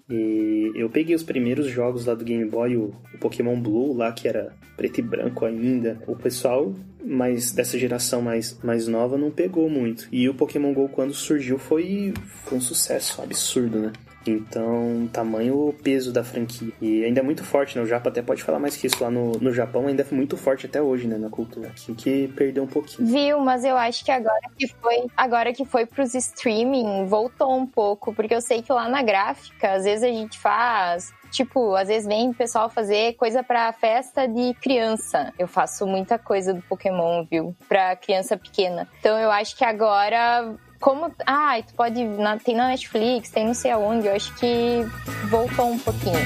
E 0.09 0.71
eu 0.73 0.89
peguei 0.89 1.13
os 1.13 1.21
primeiros 1.21 1.67
jogos 1.67 2.05
lá 2.05 2.15
do 2.15 2.23
Game 2.23 2.45
Boy, 2.45 2.77
o, 2.77 2.95
o 3.13 3.17
Pokémon 3.19 3.59
Blue 3.59 3.93
lá, 3.93 4.13
que 4.13 4.25
era 4.25 4.55
preto 4.77 4.99
e 4.99 5.01
branco 5.01 5.43
ainda. 5.43 6.01
O 6.07 6.15
pessoal 6.15 6.73
mais 7.03 7.51
dessa 7.51 7.77
geração 7.77 8.21
mais, 8.21 8.57
mais 8.63 8.87
nova 8.87 9.17
não 9.17 9.29
pegou 9.29 9.69
muito. 9.69 10.07
E 10.13 10.29
o 10.29 10.33
Pokémon 10.33 10.73
GO, 10.73 10.87
quando 10.87 11.13
surgiu, 11.13 11.59
foi, 11.59 12.13
foi 12.45 12.57
um 12.57 12.61
sucesso 12.61 13.21
absurdo, 13.21 13.79
né? 13.79 13.91
Então, 14.31 15.09
tamanho 15.11 15.69
o 15.69 15.73
peso 15.73 16.11
da 16.11 16.23
franquia. 16.23 16.71
E 16.81 17.03
ainda 17.03 17.19
é 17.19 17.23
muito 17.23 17.43
forte, 17.43 17.77
né? 17.77 17.83
O 17.83 17.87
Japa 17.87 18.09
até 18.09 18.21
pode 18.21 18.43
falar 18.43 18.59
mais 18.59 18.75
que 18.75 18.87
isso 18.87 19.03
lá 19.03 19.09
no, 19.09 19.31
no 19.33 19.53
Japão, 19.53 19.87
ainda 19.87 20.05
é 20.09 20.15
muito 20.15 20.37
forte 20.37 20.65
até 20.65 20.81
hoje, 20.81 21.07
né? 21.07 21.17
Na 21.17 21.29
cultura. 21.29 21.69
Aqui 21.69 21.93
que 21.93 22.27
perdeu 22.29 22.63
um 22.63 22.67
pouquinho. 22.67 23.07
Viu, 23.07 23.39
mas 23.39 23.63
eu 23.63 23.77
acho 23.77 24.03
que 24.03 24.11
agora 24.11 24.49
que 24.57 24.67
foi, 24.67 25.05
agora 25.15 25.53
que 25.53 25.65
foi 25.65 25.85
pros 25.85 26.13
streaming, 26.13 27.05
voltou 27.05 27.55
um 27.55 27.65
pouco, 27.65 28.13
porque 28.13 28.33
eu 28.33 28.41
sei 28.41 28.61
que 28.61 28.71
lá 28.71 28.87
na 28.87 29.01
gráfica, 29.01 29.73
às 29.73 29.83
vezes 29.83 30.03
a 30.03 30.07
gente 30.07 30.37
faz 30.37 31.13
Tipo, 31.31 31.75
às 31.75 31.87
vezes 31.87 32.07
vem 32.07 32.29
o 32.29 32.33
pessoal 32.33 32.69
fazer 32.69 33.13
coisa 33.13 33.43
pra 33.43 33.71
festa 33.71 34.27
de 34.27 34.53
criança. 34.55 35.33
Eu 35.37 35.47
faço 35.47 35.85
muita 35.85 36.17
coisa 36.17 36.53
do 36.53 36.61
Pokémon, 36.63 37.23
viu? 37.29 37.55
Pra 37.67 37.95
criança 37.95 38.35
pequena. 38.35 38.87
Então 38.99 39.17
eu 39.17 39.31
acho 39.31 39.55
que 39.55 39.63
agora. 39.63 40.55
Como. 40.79 41.11
Ah, 41.25 41.61
tu 41.65 41.73
pode. 41.73 42.03
na- 42.03 42.37
tem 42.37 42.55
na 42.55 42.67
Netflix, 42.69 43.29
tem 43.29 43.45
não 43.47 43.53
sei 43.53 43.71
aonde. 43.71 44.07
Eu 44.07 44.15
acho 44.15 44.33
que 44.35 44.85
voltou 45.29 45.71
um 45.71 45.77
pouquinho. 45.79 46.19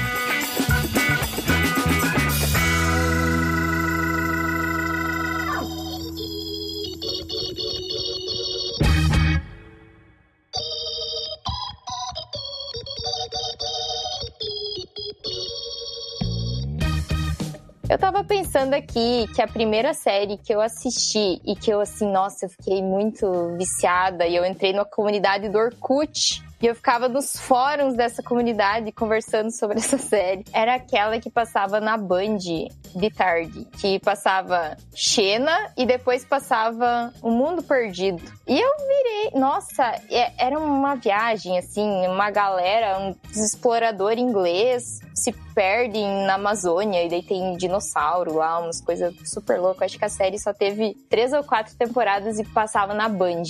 Pensando 18.54 18.74
aqui 18.74 19.26
que 19.34 19.42
a 19.42 19.48
primeira 19.48 19.92
série 19.92 20.38
que 20.38 20.54
eu 20.54 20.60
assisti 20.60 21.40
e 21.44 21.56
que 21.56 21.72
eu, 21.72 21.80
assim, 21.80 22.08
nossa, 22.08 22.46
eu 22.46 22.48
fiquei 22.48 22.80
muito 22.80 23.56
viciada 23.58 24.28
e 24.28 24.36
eu 24.36 24.44
entrei 24.46 24.72
numa 24.72 24.84
comunidade 24.84 25.48
do 25.48 25.58
Orkut 25.58 26.40
E 26.62 26.66
eu 26.66 26.74
ficava 26.76 27.08
nos 27.08 27.36
fóruns 27.36 27.96
dessa 27.96 28.22
comunidade 28.22 28.92
conversando 28.92 29.50
sobre 29.50 29.78
essa 29.82 29.98
série. 29.98 30.44
Era 30.52 30.76
aquela 30.76 31.18
que 31.18 31.28
passava 31.28 31.80
na 31.80 31.96
Band 31.96 32.38
de 32.38 33.10
tarde, 33.10 33.66
que 33.80 33.98
passava 33.98 34.76
Xena 34.94 35.72
e 35.76 35.84
depois 35.84 36.24
passava 36.24 37.12
O 37.20 37.30
Mundo 37.32 37.60
Perdido. 37.60 38.22
E 38.46 38.60
eu 38.60 38.70
virei, 38.78 39.40
nossa, 39.40 40.00
é- 40.08 40.32
era 40.38 40.56
uma 40.56 40.94
viagem 40.94 41.58
assim, 41.58 42.06
uma 42.06 42.30
galera, 42.30 43.00
um 43.00 43.16
explorador 43.32 44.12
inglês 44.12 45.00
se 45.14 45.32
perdem 45.54 46.26
na 46.26 46.34
Amazônia 46.34 47.04
e 47.04 47.08
daí 47.08 47.22
tem 47.22 47.56
dinossauro 47.56 48.34
lá, 48.34 48.58
umas 48.58 48.80
coisas 48.80 49.14
super 49.24 49.60
loucas. 49.60 49.82
Acho 49.86 49.98
que 49.98 50.04
a 50.04 50.08
série 50.08 50.38
só 50.38 50.52
teve 50.52 50.94
três 51.08 51.32
ou 51.32 51.44
quatro 51.44 51.74
temporadas 51.76 52.38
e 52.38 52.44
passava 52.44 52.92
na 52.94 53.08
Band, 53.08 53.42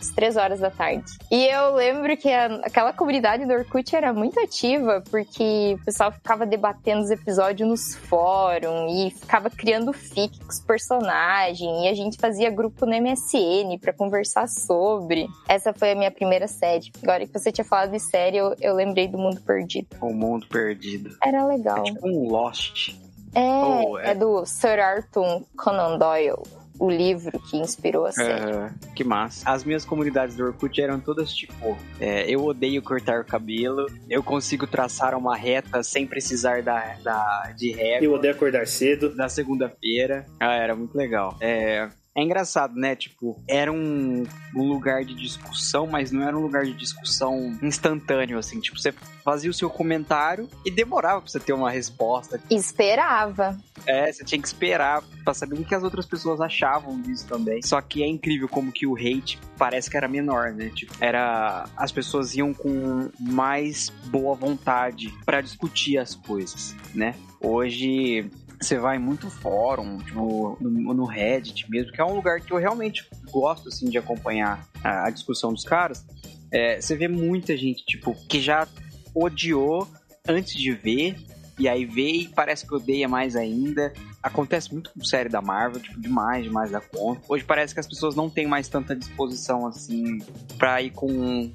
às 0.00 0.10
três 0.10 0.36
horas 0.36 0.58
da 0.60 0.70
tarde. 0.70 1.04
E 1.30 1.46
eu 1.46 1.74
lembro 1.74 2.16
que 2.16 2.28
a- 2.32 2.60
aquela 2.64 2.92
comunidade 2.92 3.46
do 3.46 3.52
Orkut 3.52 3.94
era 3.94 4.12
muito 4.12 4.40
ativa, 4.40 5.02
porque 5.10 5.76
o 5.80 5.84
pessoal 5.84 6.10
ficava 6.10 6.44
debatendo 6.44 7.02
os 7.02 7.10
episódios 7.10 7.68
nos 7.68 7.94
fóruns 7.96 8.92
e 8.92 9.10
ficava 9.10 9.48
criando 9.48 9.92
fic 9.92 10.38
com 10.40 10.48
os 10.48 10.60
personagens, 10.60 11.84
e 11.84 11.88
a 11.88 11.94
gente 11.94 12.16
fazia 12.18 12.50
grupo 12.50 12.84
no 12.86 12.94
MSN 12.94 13.78
pra 13.80 13.92
conversar 13.92 14.48
sobre. 14.48 15.26
Essa 15.48 15.72
foi 15.72 15.92
a 15.92 15.94
minha 15.94 16.10
primeira 16.10 16.48
série. 16.48 16.90
Agora 17.02 17.26
que 17.26 17.32
você 17.38 17.52
tinha 17.52 17.64
falado 17.64 17.90
de 17.92 18.00
série, 18.00 18.36
eu, 18.38 18.54
eu 18.60 18.74
lembrei 18.74 19.06
do 19.06 19.18
Mundo 19.18 19.40
Perdido. 19.40 19.86
O 20.00 20.12
mundo 20.12 20.46
perdido. 20.48 21.11
Era 21.22 21.46
legal. 21.46 21.78
É 21.78 21.82
tipo 21.82 22.06
um 22.08 22.28
Lost. 22.30 22.94
É, 23.34 23.40
Oh, 23.40 23.98
é. 23.98 24.10
é 24.10 24.14
do 24.14 24.44
Sir 24.44 24.78
Arthur 24.78 25.42
Conan 25.56 25.96
Doyle, 25.98 26.36
o 26.78 26.90
livro 26.90 27.38
que 27.40 27.56
inspirou 27.56 28.04
a 28.04 28.12
série. 28.12 28.50
Aham, 28.52 28.74
que 28.94 29.02
massa. 29.04 29.48
As 29.50 29.64
minhas 29.64 29.84
comunidades 29.86 30.36
do 30.36 30.44
Orkut 30.44 30.78
eram 30.80 31.00
todas 31.00 31.32
tipo: 31.32 31.78
é, 31.98 32.28
eu 32.30 32.44
odeio 32.44 32.82
cortar 32.82 33.20
o 33.20 33.24
cabelo, 33.24 33.86
eu 34.10 34.22
consigo 34.22 34.66
traçar 34.66 35.14
uma 35.14 35.34
reta 35.34 35.82
sem 35.82 36.06
precisar 36.06 36.62
da, 36.62 36.94
da, 37.02 37.52
de 37.56 37.72
régua 37.72 38.04
Eu 38.04 38.12
odeio 38.12 38.34
acordar 38.34 38.66
cedo. 38.66 39.14
da 39.14 39.28
segunda-feira. 39.30 40.26
Ah, 40.38 40.54
era 40.54 40.74
muito 40.76 40.94
legal. 40.94 41.34
É. 41.40 41.88
É 42.14 42.22
engraçado, 42.22 42.74
né? 42.74 42.94
Tipo, 42.94 43.42
era 43.48 43.72
um, 43.72 44.24
um 44.54 44.68
lugar 44.68 45.04
de 45.04 45.14
discussão, 45.14 45.86
mas 45.86 46.12
não 46.12 46.22
era 46.22 46.36
um 46.36 46.42
lugar 46.42 46.64
de 46.64 46.74
discussão 46.74 47.58
instantâneo, 47.62 48.38
assim. 48.38 48.60
Tipo, 48.60 48.78
você 48.78 48.92
fazia 49.24 49.50
o 49.50 49.54
seu 49.54 49.70
comentário 49.70 50.48
e 50.64 50.70
demorava 50.70 51.22
pra 51.22 51.30
você 51.30 51.40
ter 51.40 51.54
uma 51.54 51.70
resposta. 51.70 52.38
Esperava. 52.50 53.58
É, 53.86 54.12
você 54.12 54.24
tinha 54.24 54.40
que 54.40 54.46
esperar 54.46 55.02
pra 55.24 55.32
saber 55.32 55.58
o 55.58 55.64
que 55.64 55.74
as 55.74 55.82
outras 55.82 56.04
pessoas 56.04 56.40
achavam 56.40 57.00
disso 57.00 57.26
também. 57.26 57.62
Só 57.62 57.80
que 57.80 58.02
é 58.02 58.06
incrível 58.06 58.48
como 58.48 58.70
que 58.70 58.86
o 58.86 58.94
hate 58.94 59.38
parece 59.56 59.88
que 59.88 59.96
era 59.96 60.06
menor, 60.06 60.52
né? 60.52 60.70
Tipo, 60.74 60.92
era 61.00 61.64
as 61.76 61.90
pessoas 61.90 62.34
iam 62.34 62.52
com 62.52 63.10
mais 63.18 63.88
boa 64.06 64.34
vontade 64.34 65.12
pra 65.24 65.40
discutir 65.40 65.96
as 65.96 66.14
coisas, 66.14 66.76
né? 66.94 67.14
Hoje 67.40 68.30
você 68.62 68.78
vai 68.78 68.98
muito 68.98 69.28
fórum, 69.28 69.98
tipo, 69.98 70.56
no, 70.60 70.94
no 70.94 71.04
Reddit 71.04 71.68
mesmo, 71.70 71.92
que 71.92 72.00
é 72.00 72.04
um 72.04 72.14
lugar 72.14 72.40
que 72.40 72.52
eu 72.52 72.58
realmente 72.58 73.06
gosto 73.30 73.68
assim 73.68 73.88
de 73.88 73.98
acompanhar 73.98 74.66
a, 74.82 75.06
a 75.06 75.10
discussão 75.10 75.52
dos 75.52 75.64
caras. 75.64 76.04
É, 76.50 76.80
você 76.80 76.96
vê 76.96 77.08
muita 77.08 77.56
gente, 77.56 77.84
tipo, 77.84 78.14
que 78.28 78.40
já 78.40 78.66
odiou 79.14 79.88
antes 80.26 80.54
de 80.54 80.72
ver, 80.72 81.16
e 81.58 81.68
aí 81.68 81.84
vê 81.84 82.12
e 82.12 82.28
parece 82.28 82.66
que 82.66 82.74
odeia 82.74 83.08
mais 83.08 83.36
ainda. 83.36 83.92
Acontece 84.22 84.72
muito 84.72 84.90
com 84.92 85.04
série 85.04 85.28
da 85.28 85.42
Marvel, 85.42 85.80
tipo, 85.80 86.00
demais, 86.00 86.44
demais 86.44 86.70
da 86.70 86.80
conta. 86.80 87.22
Hoje 87.28 87.44
parece 87.44 87.74
que 87.74 87.80
as 87.80 87.86
pessoas 87.86 88.14
não 88.14 88.30
têm 88.30 88.46
mais 88.46 88.68
tanta 88.68 88.94
disposição, 88.94 89.66
assim, 89.66 90.18
pra 90.58 90.80
ir 90.80 90.90
com 90.90 91.50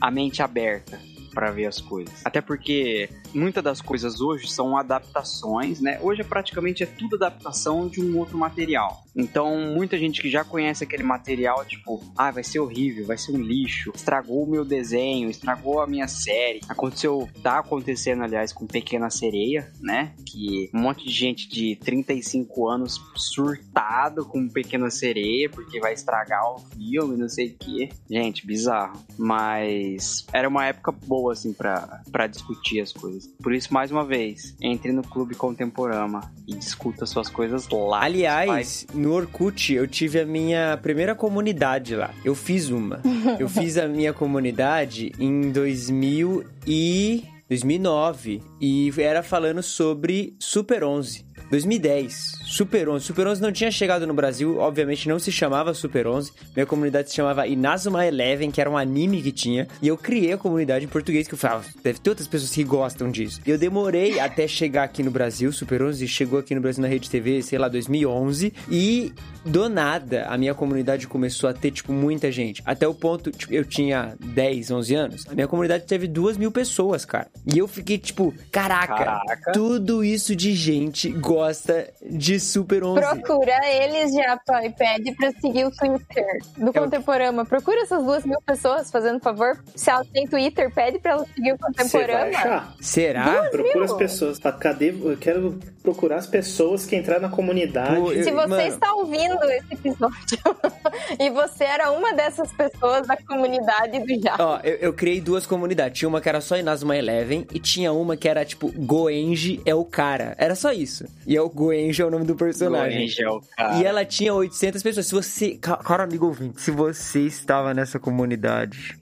a 0.00 0.10
mente 0.10 0.42
aberta 0.42 0.98
pra 1.32 1.50
ver 1.50 1.66
as 1.66 1.80
coisas. 1.80 2.14
Até 2.24 2.40
porque 2.40 3.08
muitas 3.34 3.62
das 3.62 3.80
coisas 3.80 4.20
hoje 4.20 4.48
são 4.48 4.76
adaptações, 4.76 5.80
né? 5.80 5.98
Hoje 6.00 6.20
é 6.20 6.24
praticamente 6.24 6.82
é 6.82 6.86
tudo 6.86 7.16
adaptação 7.16 7.88
de 7.88 8.00
um 8.00 8.18
outro 8.18 8.36
material. 8.36 9.04
Então, 9.14 9.58
muita 9.74 9.98
gente 9.98 10.22
que 10.22 10.30
já 10.30 10.42
conhece 10.42 10.84
aquele 10.84 11.02
material, 11.02 11.64
tipo, 11.64 12.02
ah, 12.16 12.30
vai 12.30 12.42
ser 12.42 12.60
horrível, 12.60 13.06
vai 13.06 13.18
ser 13.18 13.32
um 13.32 13.40
lixo, 13.40 13.92
estragou 13.94 14.44
o 14.44 14.50
meu 14.50 14.64
desenho, 14.64 15.28
estragou 15.28 15.80
a 15.80 15.86
minha 15.86 16.08
série. 16.08 16.60
Aconteceu, 16.68 17.28
tá 17.42 17.58
acontecendo, 17.58 18.22
aliás, 18.22 18.52
com 18.52 18.66
Pequena 18.66 19.10
Sereia, 19.10 19.70
né? 19.80 20.14
Que 20.26 20.70
um 20.74 20.80
monte 20.80 21.04
de 21.04 21.12
gente 21.12 21.48
de 21.48 21.76
35 21.76 22.68
anos 22.68 23.00
surtado 23.14 24.24
com 24.24 24.48
Pequena 24.48 24.90
Sereia, 24.90 25.48
porque 25.50 25.78
vai 25.78 25.92
estragar 25.92 26.42
o 26.54 26.58
filme, 26.58 27.16
não 27.16 27.28
sei 27.28 27.48
o 27.48 27.56
quê. 27.58 27.90
Gente, 28.10 28.46
bizarro. 28.46 28.98
Mas 29.18 30.26
era 30.32 30.48
uma 30.48 30.66
época 30.66 30.90
boa, 30.90 31.21
assim, 31.30 31.52
pra, 31.52 32.00
pra 32.10 32.26
discutir 32.26 32.80
as 32.80 32.92
coisas. 32.92 33.28
Por 33.42 33.52
isso, 33.52 33.72
mais 33.72 33.90
uma 33.90 34.04
vez, 34.04 34.54
entre 34.60 34.92
no 34.92 35.02
Clube 35.02 35.34
Contemporama 35.34 36.32
e 36.46 36.54
discuta 36.54 37.06
suas 37.06 37.28
coisas 37.28 37.68
lá. 37.70 38.02
Aliás, 38.02 38.86
no 38.94 39.12
Orkut 39.12 39.72
eu 39.72 39.86
tive 39.86 40.20
a 40.20 40.26
minha 40.26 40.78
primeira 40.82 41.14
comunidade 41.14 41.94
lá. 41.94 42.10
Eu 42.24 42.34
fiz 42.34 42.70
uma. 42.70 43.00
eu 43.38 43.48
fiz 43.48 43.76
a 43.78 43.86
minha 43.88 44.12
comunidade 44.12 45.12
em 45.18 45.50
2000 45.50 46.44
e 46.66 47.24
2009 47.48 48.42
e 48.60 48.92
era 48.98 49.22
falando 49.22 49.62
sobre 49.62 50.34
Super 50.38 50.84
11. 50.84 51.24
2010, 51.50 52.38
Super 52.52 52.86
11. 52.86 53.06
Super 53.06 53.26
11 53.26 53.40
não 53.40 53.50
tinha 53.50 53.70
chegado 53.70 54.06
no 54.06 54.12
Brasil, 54.12 54.58
obviamente 54.58 55.08
não 55.08 55.18
se 55.18 55.32
chamava 55.32 55.72
Super 55.72 56.06
11. 56.06 56.32
Minha 56.54 56.66
comunidade 56.66 57.08
se 57.08 57.16
chamava 57.16 57.46
Inazuma 57.46 58.06
Eleven, 58.06 58.50
que 58.50 58.60
era 58.60 58.68
um 58.68 58.76
anime 58.76 59.22
que 59.22 59.32
tinha. 59.32 59.66
E 59.80 59.88
eu 59.88 59.96
criei 59.96 60.34
a 60.34 60.36
comunidade 60.36 60.84
em 60.84 60.88
português, 60.88 61.26
que 61.26 61.32
eu 61.32 61.38
falava, 61.38 61.64
deve 61.82 61.98
ter 61.98 62.10
outras 62.10 62.28
pessoas 62.28 62.50
que 62.50 62.62
gostam 62.62 63.10
disso. 63.10 63.40
E 63.46 63.50
eu 63.50 63.56
demorei 63.56 64.20
até 64.20 64.46
chegar 64.46 64.82
aqui 64.82 65.02
no 65.02 65.10
Brasil, 65.10 65.50
Super 65.50 65.82
11 65.82 66.06
chegou 66.06 66.38
aqui 66.38 66.54
no 66.54 66.60
Brasil 66.60 66.82
na 66.82 66.88
Rede 66.88 67.08
TV, 67.08 67.40
sei 67.40 67.58
lá, 67.58 67.68
2011. 67.68 68.52
E 68.70 69.14
do 69.46 69.68
nada, 69.70 70.26
a 70.28 70.36
minha 70.36 70.54
comunidade 70.54 71.06
começou 71.06 71.48
a 71.48 71.54
ter, 71.54 71.70
tipo, 71.70 71.90
muita 71.90 72.30
gente. 72.30 72.62
Até 72.66 72.86
o 72.86 72.92
ponto, 72.92 73.30
tipo, 73.30 73.52
eu 73.54 73.64
tinha 73.64 74.14
10, 74.20 74.70
11 74.70 74.94
anos. 74.94 75.24
A 75.26 75.34
minha 75.34 75.48
comunidade 75.48 75.86
teve 75.86 76.06
duas 76.06 76.36
mil 76.36 76.52
pessoas, 76.52 77.06
cara. 77.06 77.28
E 77.50 77.56
eu 77.56 77.66
fiquei, 77.66 77.96
tipo, 77.96 78.34
caraca, 78.50 78.94
Caraca. 78.94 79.52
tudo 79.52 80.04
isso 80.04 80.36
de 80.36 80.54
gente 80.54 81.08
gosta 81.10 81.88
de 82.08 82.41
Super 82.42 82.84
11. 82.84 83.00
Procura 83.00 83.58
eles 83.66 84.12
já, 84.12 84.36
pai, 84.46 84.70
pede 84.70 85.14
pra 85.16 85.30
seguir 85.40 85.64
o 85.64 85.70
Twitter 85.70 86.24
do 86.56 86.72
Contemporama. 86.72 87.44
Procura 87.44 87.82
essas 87.82 88.02
duas 88.04 88.24
mil 88.24 88.40
pessoas, 88.44 88.90
fazendo 88.90 89.20
favor. 89.20 89.58
Se 89.74 89.90
elas 89.90 90.06
têm 90.08 90.26
Twitter, 90.26 90.72
pede 90.74 90.98
pra 90.98 91.12
elas 91.12 91.28
seguir 91.34 91.52
o 91.52 91.58
Contemporama. 91.58 92.74
Será? 92.80 93.48
Procura 93.50 93.84
as 93.84 93.92
pessoas. 93.94 94.38
Ah, 94.44 94.52
Cadê? 94.52 94.90
Eu 94.90 95.16
quero 95.16 95.58
procurar 95.82 96.16
as 96.16 96.26
pessoas 96.26 96.84
que 96.86 96.94
entraram 96.96 97.22
na 97.22 97.28
comunidade. 97.28 97.96
Pô, 97.96 98.12
eu- 98.12 98.22
Se 98.24 98.30
você 98.30 98.46
Mano. 98.46 98.62
está 98.62 98.94
ouvindo 98.94 99.42
esse 99.44 99.74
episódio 99.74 100.38
e 101.18 101.30
você 101.30 101.64
era 101.64 101.90
uma 101.90 102.12
dessas 102.12 102.52
pessoas 102.52 103.06
da 103.06 103.16
comunidade 103.16 103.98
do 103.98 104.22
Já. 104.22 104.36
Ó, 104.38 104.58
eu, 104.62 104.74
eu 104.76 104.92
criei 104.92 105.20
duas 105.20 105.46
comunidades. 105.46 105.98
Tinha 105.98 106.08
uma 106.08 106.20
que 106.20 106.28
era 106.28 106.40
só 106.40 106.56
Inazuma 106.56 106.96
Eleven 106.96 107.46
e 107.52 107.58
tinha 107.58 107.92
uma 107.92 108.16
que 108.16 108.28
era 108.28 108.44
tipo 108.44 108.70
Goenji 108.72 109.60
é 109.64 109.74
o 109.74 109.84
cara. 109.84 110.34
Era 110.38 110.54
só 110.54 110.72
isso. 110.72 111.04
E 111.26 111.36
é 111.36 111.40
o 111.40 111.48
Goenji 111.48 112.02
é 112.02 112.04
o 112.04 112.10
nome 112.10 112.24
do 112.24 112.31
personagem. 112.34 113.04
Angel, 113.04 113.40
cara. 113.56 113.78
E 113.78 113.84
ela 113.84 114.04
tinha 114.04 114.32
800 114.34 114.82
pessoas. 114.82 115.06
Se 115.06 115.12
você. 115.14 115.50
ca- 115.56 115.76
Cara, 115.78 116.04
amigo 116.04 116.26
ouvinte, 116.26 116.60
se 116.60 116.70
você 116.70 117.20
estava 117.20 117.72
nessa 117.74 117.98
comunidade, 117.98 118.98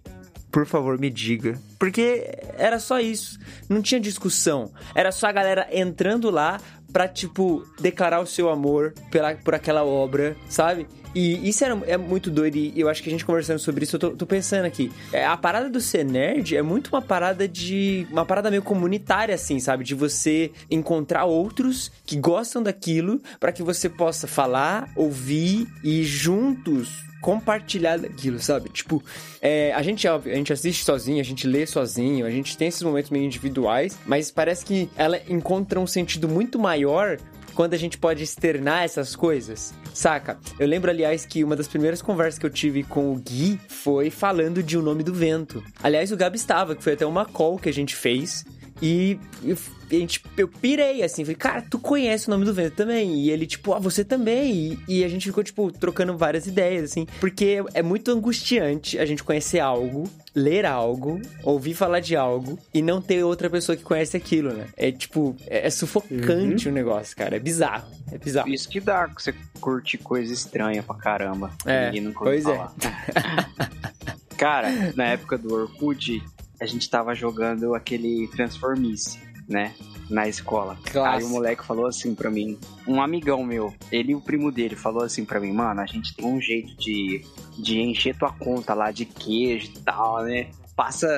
por 0.50 0.66
favor, 0.66 0.98
me 0.98 1.10
diga. 1.10 1.58
Porque 1.78 2.28
era 2.58 2.78
só 2.78 2.98
isso. 3.00 3.38
Não 3.68 3.80
tinha 3.82 4.00
discussão. 4.00 4.70
Era 4.94 5.12
só 5.12 5.26
a 5.28 5.32
galera 5.32 5.68
entrando 5.72 6.30
lá 6.30 6.60
pra, 6.92 7.06
tipo, 7.06 7.64
declarar 7.80 8.20
o 8.20 8.26
seu 8.26 8.48
amor 8.50 8.92
pela, 9.10 9.34
por 9.36 9.54
aquela 9.54 9.84
obra, 9.84 10.36
sabe? 10.48 10.86
E 11.14 11.49
isso 11.49 11.64
era, 11.64 11.79
é 11.87 11.96
muito 11.96 12.31
doido, 12.31 12.57
e 12.57 12.73
eu 12.79 12.88
acho 12.88 13.03
que 13.03 13.09
a 13.09 13.12
gente 13.12 13.25
conversando 13.25 13.59
sobre 13.59 13.85
isso, 13.85 13.96
eu 13.96 14.01
tô, 14.01 14.11
tô 14.11 14.27
pensando 14.27 14.64
aqui. 14.64 14.92
É, 15.12 15.27
a 15.27 15.37
parada 15.37 15.68
do 15.68 15.81
ser 15.81 16.05
nerd 16.05 16.57
é 16.57 16.62
muito 16.62 16.88
uma 16.88 17.03
parada 17.03 17.49
de. 17.49 18.07
Uma 18.11 18.25
parada 18.25 18.51
meio 18.51 18.62
comunitária, 18.62 19.35
assim, 19.35 19.59
sabe? 19.59 19.85
De 19.85 19.94
você 19.94 20.53
encontrar 20.70 21.25
outros 21.25 21.90
que 22.05 22.16
gostam 22.16 22.62
daquilo 22.62 23.20
pra 23.38 23.53
que 23.53 23.62
você 23.62 23.88
possa 23.88 24.27
falar, 24.27 24.88
ouvir 24.94 25.66
e 25.83 26.05
juntos 26.05 27.11
compartilhar 27.20 27.99
daquilo, 27.99 28.38
sabe? 28.40 28.70
Tipo, 28.70 29.03
é, 29.40 29.73
a 29.75 29.83
gente 29.83 30.09
a 30.09 30.18
gente 30.18 30.53
assiste 30.53 30.85
sozinho, 30.85 31.20
a 31.20 31.25
gente 31.25 31.46
lê 31.46 31.66
sozinho, 31.66 32.27
a 32.27 32.31
gente 32.31 32.56
tem 32.56 32.69
esses 32.69 32.83
momentos 32.83 33.11
meio 33.11 33.25
individuais, 33.25 33.98
mas 34.06 34.31
parece 34.31 34.65
que 34.65 34.88
ela 34.96 35.21
encontra 35.29 35.79
um 35.79 35.87
sentido 35.87 36.29
muito 36.29 36.58
maior 36.58 37.19
quando 37.61 37.75
a 37.75 37.77
gente 37.77 37.98
pode 37.98 38.23
externar 38.23 38.85
essas 38.85 39.15
coisas, 39.15 39.75
saca? 39.92 40.38
Eu 40.58 40.67
lembro, 40.67 40.90
aliás, 40.90 41.27
que 41.27 41.44
uma 41.44 41.54
das 41.54 41.69
primeiras 41.69 42.00
conversas 42.00 42.38
que 42.38 42.46
eu 42.46 42.48
tive 42.48 42.83
com 42.83 43.13
o 43.13 43.17
Gui 43.17 43.61
foi 43.69 44.08
falando 44.08 44.63
de 44.63 44.79
O 44.79 44.83
Nome 44.83 45.02
do 45.02 45.13
Vento. 45.13 45.63
Aliás, 45.83 46.11
o 46.11 46.17
Gabi 46.17 46.38
estava, 46.38 46.75
que 46.75 46.83
foi 46.83 46.94
até 46.94 47.04
uma 47.04 47.27
call 47.27 47.58
que 47.58 47.69
a 47.69 47.73
gente 47.73 47.94
fez, 47.94 48.46
E 48.83 49.18
eu, 49.44 49.56
a 49.90 49.94
gente, 49.94 50.22
eu 50.37 50.48
pirei, 50.48 51.02
assim, 51.02 51.24
falei, 51.24 51.37
cara, 51.37 51.62
tu 51.62 51.78
conhece 51.78 52.28
o 52.28 52.31
nome 52.31 52.44
do 52.44 52.54
vento 52.54 52.76
também. 52.76 53.16
E 53.16 53.31
ele, 53.31 53.46
tipo, 53.46 53.74
ah, 53.74 53.78
você 53.78 54.04
também. 54.04 54.78
E, 54.88 55.00
e 55.00 55.04
a 55.04 55.08
gente 55.08 55.26
ficou, 55.26 55.44
tipo, 55.44 55.70
trocando 55.70 56.16
várias 56.16 56.46
ideias, 56.46 56.85
assim. 56.85 57.06
Porque 57.18 57.62
é 57.74 57.83
muito 57.83 58.10
angustiante 58.10 58.98
a 58.98 59.04
gente 59.04 59.22
conhecer 59.22 59.60
algo, 59.60 60.08
ler 60.35 60.64
algo, 60.64 61.20
ouvir 61.42 61.74
falar 61.74 62.00
de 62.00 62.16
algo 62.16 62.58
e 62.72 62.81
não 62.81 63.02
ter 63.02 63.22
outra 63.22 63.50
pessoa 63.50 63.76
que 63.76 63.83
conhece 63.83 64.16
aquilo, 64.16 64.52
né? 64.52 64.66
É 64.76 64.90
tipo, 64.90 65.37
é, 65.46 65.66
é 65.66 65.70
sufocante 65.70 66.68
o 66.68 66.72
negócio, 66.72 67.16
cara. 67.16 67.37
É 67.37 67.40
bizarro. 67.40 67.90
É 68.10 68.18
bizarro. 68.18 68.48
Isso 68.48 68.68
que 68.68 68.81
dá 68.81 69.06
você 69.06 69.35
curte 69.60 69.98
coisa 69.98 70.33
estranha 70.33 70.83
pra 70.83 70.96
caramba. 70.96 71.50
É, 71.66 71.90
pois 72.14 72.46
é. 72.46 72.56
falar. 72.56 72.74
Cara, 74.40 74.70
na 74.96 75.04
época 75.04 75.37
do 75.37 75.52
Orkut, 75.52 76.22
a 76.61 76.67
gente 76.67 76.88
tava 76.88 77.15
jogando 77.15 77.75
aquele 77.75 78.29
Transformice, 78.29 79.19
né? 79.48 79.75
Na 80.08 80.29
escola. 80.29 80.77
Clássico. 80.85 81.06
Aí 81.06 81.25
o 81.25 81.29
moleque 81.29 81.65
falou 81.65 81.87
assim 81.87 82.15
pra 82.15 82.31
mim, 82.31 82.58
um 82.87 83.00
amigão 83.00 83.42
meu, 83.42 83.75
ele 83.90 84.13
e 84.13 84.15
o 84.15 84.21
primo 84.21 84.52
dele 84.52 84.77
falou 84.77 85.02
assim 85.02 85.25
pra 85.25 85.40
mim, 85.40 85.52
mano, 85.52 85.81
a 85.81 85.87
gente 85.87 86.15
tem 86.15 86.27
um 86.27 86.40
jeito 86.40 86.77
de, 86.77 87.25
de 87.58 87.81
encher 87.81 88.17
tua 88.17 88.33
conta 88.33 88.75
lá 88.75 88.90
de 88.90 89.04
queijo 89.04 89.73
e 89.75 89.79
tal, 89.81 90.23
né? 90.25 90.50
Passa. 90.77 91.08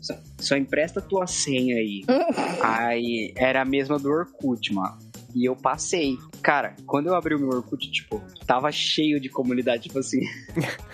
Só, 0.00 0.14
só 0.38 0.56
empresta 0.56 1.00
tua 1.00 1.26
senha 1.26 1.76
aí. 1.76 2.04
aí 2.62 3.32
era 3.36 3.62
a 3.62 3.64
mesma 3.64 3.98
do 3.98 4.10
Orkut, 4.10 4.72
mano. 4.72 4.98
E 5.34 5.44
eu 5.44 5.54
passei. 5.54 6.16
Cara, 6.42 6.74
quando 6.86 7.08
eu 7.08 7.14
abri 7.14 7.34
o 7.34 7.38
meu 7.38 7.50
Orkut, 7.50 7.90
tipo, 7.90 8.22
tava 8.46 8.72
cheio 8.72 9.20
de 9.20 9.28
comunidade, 9.28 9.84
tipo 9.84 9.98
assim. 9.98 10.20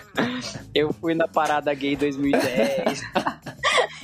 eu 0.75 0.91
fui 0.93 1.13
na 1.15 1.27
parada 1.27 1.73
gay 1.73 1.95
2010. 1.95 3.01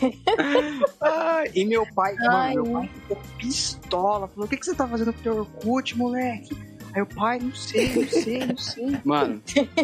Ah, 1.02 1.44
e 1.54 1.66
meu 1.66 1.86
pai, 1.94 2.16
Ai. 2.30 2.56
mano, 2.56 2.64
meu 2.64 2.74
pai 2.82 2.90
ficou 2.94 3.18
pistola. 3.38 4.28
Falou: 4.28 4.46
O 4.46 4.48
que, 4.48 4.58
que 4.58 4.66
você 4.66 4.76
tá 4.76 4.88
fazendo 4.88 5.14
com 5.14 5.20
o 5.20 5.24
teu 5.24 5.38
Orkut, 5.38 5.98
moleque? 5.98 6.56
Aí 6.92 7.04
o 7.04 7.06
pai, 7.06 7.38
não 7.40 7.54
sei, 7.54 7.88
não 7.96 8.08
sei, 8.10 8.40
não 8.48 8.58
sei. 8.58 8.98
Mano, 9.06 9.40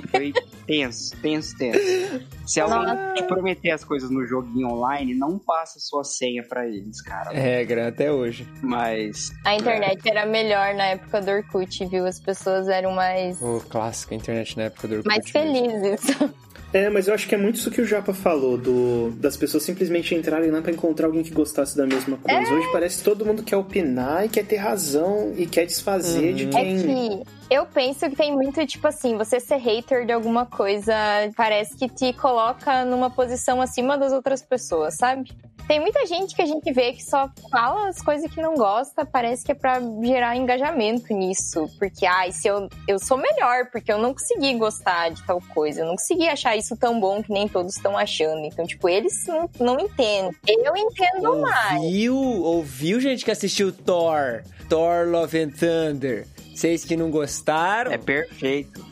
foi 0.10 0.34
tenso, 0.66 1.16
tenso, 1.22 1.56
tenso. 1.56 1.80
Se 2.48 2.60
alguém 2.60 2.80
Nossa. 2.80 3.14
te 3.14 3.24
prometer 3.24 3.70
as 3.72 3.84
coisas 3.84 4.10
no 4.10 4.26
joguinho 4.26 4.70
online, 4.70 5.14
não 5.14 5.38
passa 5.38 5.80
sua 5.80 6.04
senha 6.04 6.42
pra 6.42 6.68
eles, 6.68 7.02
cara. 7.04 7.30
Regra 7.32 7.90
até 7.90 8.12
hoje. 8.12 8.48
Mas. 8.60 9.32
A 9.46 9.54
internet 9.54 10.02
era 10.10 10.26
melhor 10.26 10.74
na 10.74 10.86
época 10.88 11.22
do 11.22 11.30
Orkut, 11.30 11.86
viu? 11.86 12.08
As 12.08 12.20
pessoas 12.20 12.68
eram 12.68 12.92
mais, 12.92 13.40
O 13.40 13.60
clássico, 13.70 14.16
a 14.16 14.18
internet 14.18 14.58
na 14.58 14.64
época 14.64 14.88
do 14.88 14.96
Orkut. 14.96 15.08
mais 15.08 15.32
mesmo. 15.32 15.70
felizes. 15.72 16.02
É, 16.76 16.90
mas 16.90 17.08
eu 17.08 17.14
acho 17.14 17.26
que 17.26 17.34
é 17.34 17.38
muito 17.38 17.56
isso 17.56 17.72
que 17.72 17.80
o 17.80 17.86
Japa 17.86 18.14
falou, 18.14 18.58
do, 18.58 19.12
das 19.12 19.38
pessoas 19.38 19.64
simplesmente 19.64 20.14
entrarem 20.14 20.52
lá 20.52 20.62
pra 20.62 20.74
encontrar 20.74 21.06
alguém 21.08 21.24
que 21.24 21.32
gostasse 21.32 21.78
da 21.78 21.88
mesma 21.88 22.18
coisa. 22.18 22.54
Hoje 22.54 22.68
parece 22.70 22.98
que 22.98 23.04
todo 23.06 23.26
mundo 23.26 23.44
quer 23.44 23.56
opinar 23.56 24.26
e 24.26 24.30
quer 24.30 24.46
ter 24.46 24.58
razão 24.58 25.34
e 25.38 25.46
quer 25.46 25.66
desfazer 25.66 26.34
de 26.34 26.48
É 26.48 26.50
quem. 26.50 26.78
que 26.82 27.24
eu 27.50 27.66
penso 27.66 28.10
que 28.10 28.16
tem 28.18 28.34
muito, 28.34 28.68
tipo 28.68 28.86
assim, 28.90 29.16
você 29.16 29.40
ser 29.40 29.56
hater 29.56 30.06
de 30.06 30.12
alguma 30.12 30.46
coisa 30.46 30.94
parece 31.38 31.78
que 31.78 31.88
te 31.88 32.12
coloca 32.12 32.84
numa 32.84 33.10
posição 33.10 33.62
acima 33.62 33.98
das 33.98 34.12
outras 34.12 34.42
pessoas, 34.42 34.98
sabe? 34.98 35.32
Tem 35.68 35.80
muita 35.80 36.06
gente 36.06 36.36
que 36.36 36.42
a 36.42 36.46
gente 36.46 36.72
vê 36.72 36.94
que 36.94 37.04
só 37.04 37.30
fala 37.50 37.90
as 37.90 38.02
coisas 38.02 38.32
que 38.32 38.42
não 38.42 38.54
gosta, 38.54 39.06
parece 39.06 39.44
que 39.44 39.52
é 39.52 39.56
pra 39.56 39.80
gerar 40.04 40.36
engajamento 40.36 41.12
nisso. 41.14 41.68
Porque, 41.80 42.06
ai, 42.06 42.32
se 42.32 42.48
eu, 42.48 42.70
eu 42.88 43.00
sou 43.00 43.18
melhor, 43.18 43.70
porque 43.72 43.92
eu 43.92 43.98
não 43.98 44.14
consegui 44.14 44.54
gostar 44.56 45.10
de 45.10 45.24
tal 45.24 45.42
coisa, 45.54 45.82
eu 45.82 45.86
não 45.88 45.96
consegui 45.96 46.28
achar 46.28 46.56
isso 46.56 46.78
tão 46.78 47.00
bom 47.00 47.24
que 47.24 47.32
nem 47.32 47.48
todos 47.48 47.76
estão 47.76 47.98
achando. 47.98 48.46
Então, 48.46 48.66
tipo, 48.66 48.88
eles 48.88 49.26
não, 49.26 49.50
não 49.60 49.80
entendem. 49.80 50.36
Eu 50.48 50.76
entendo 50.78 51.42
mais. 51.42 51.82
Ouviu, 51.82 52.16
ouviu 52.16 53.00
gente 53.00 53.26
que 53.26 53.32
assistiu 53.32 53.72
Thor, 53.72 54.44
Thor 54.70 55.08
Love 55.08 55.40
and 55.40 55.50
Thunder. 55.50 56.28
Vocês 56.54 56.86
que 56.86 56.96
não 56.96 57.10
gostaram, 57.10 57.92
É 57.92 57.98
perfeito. 57.98 58.86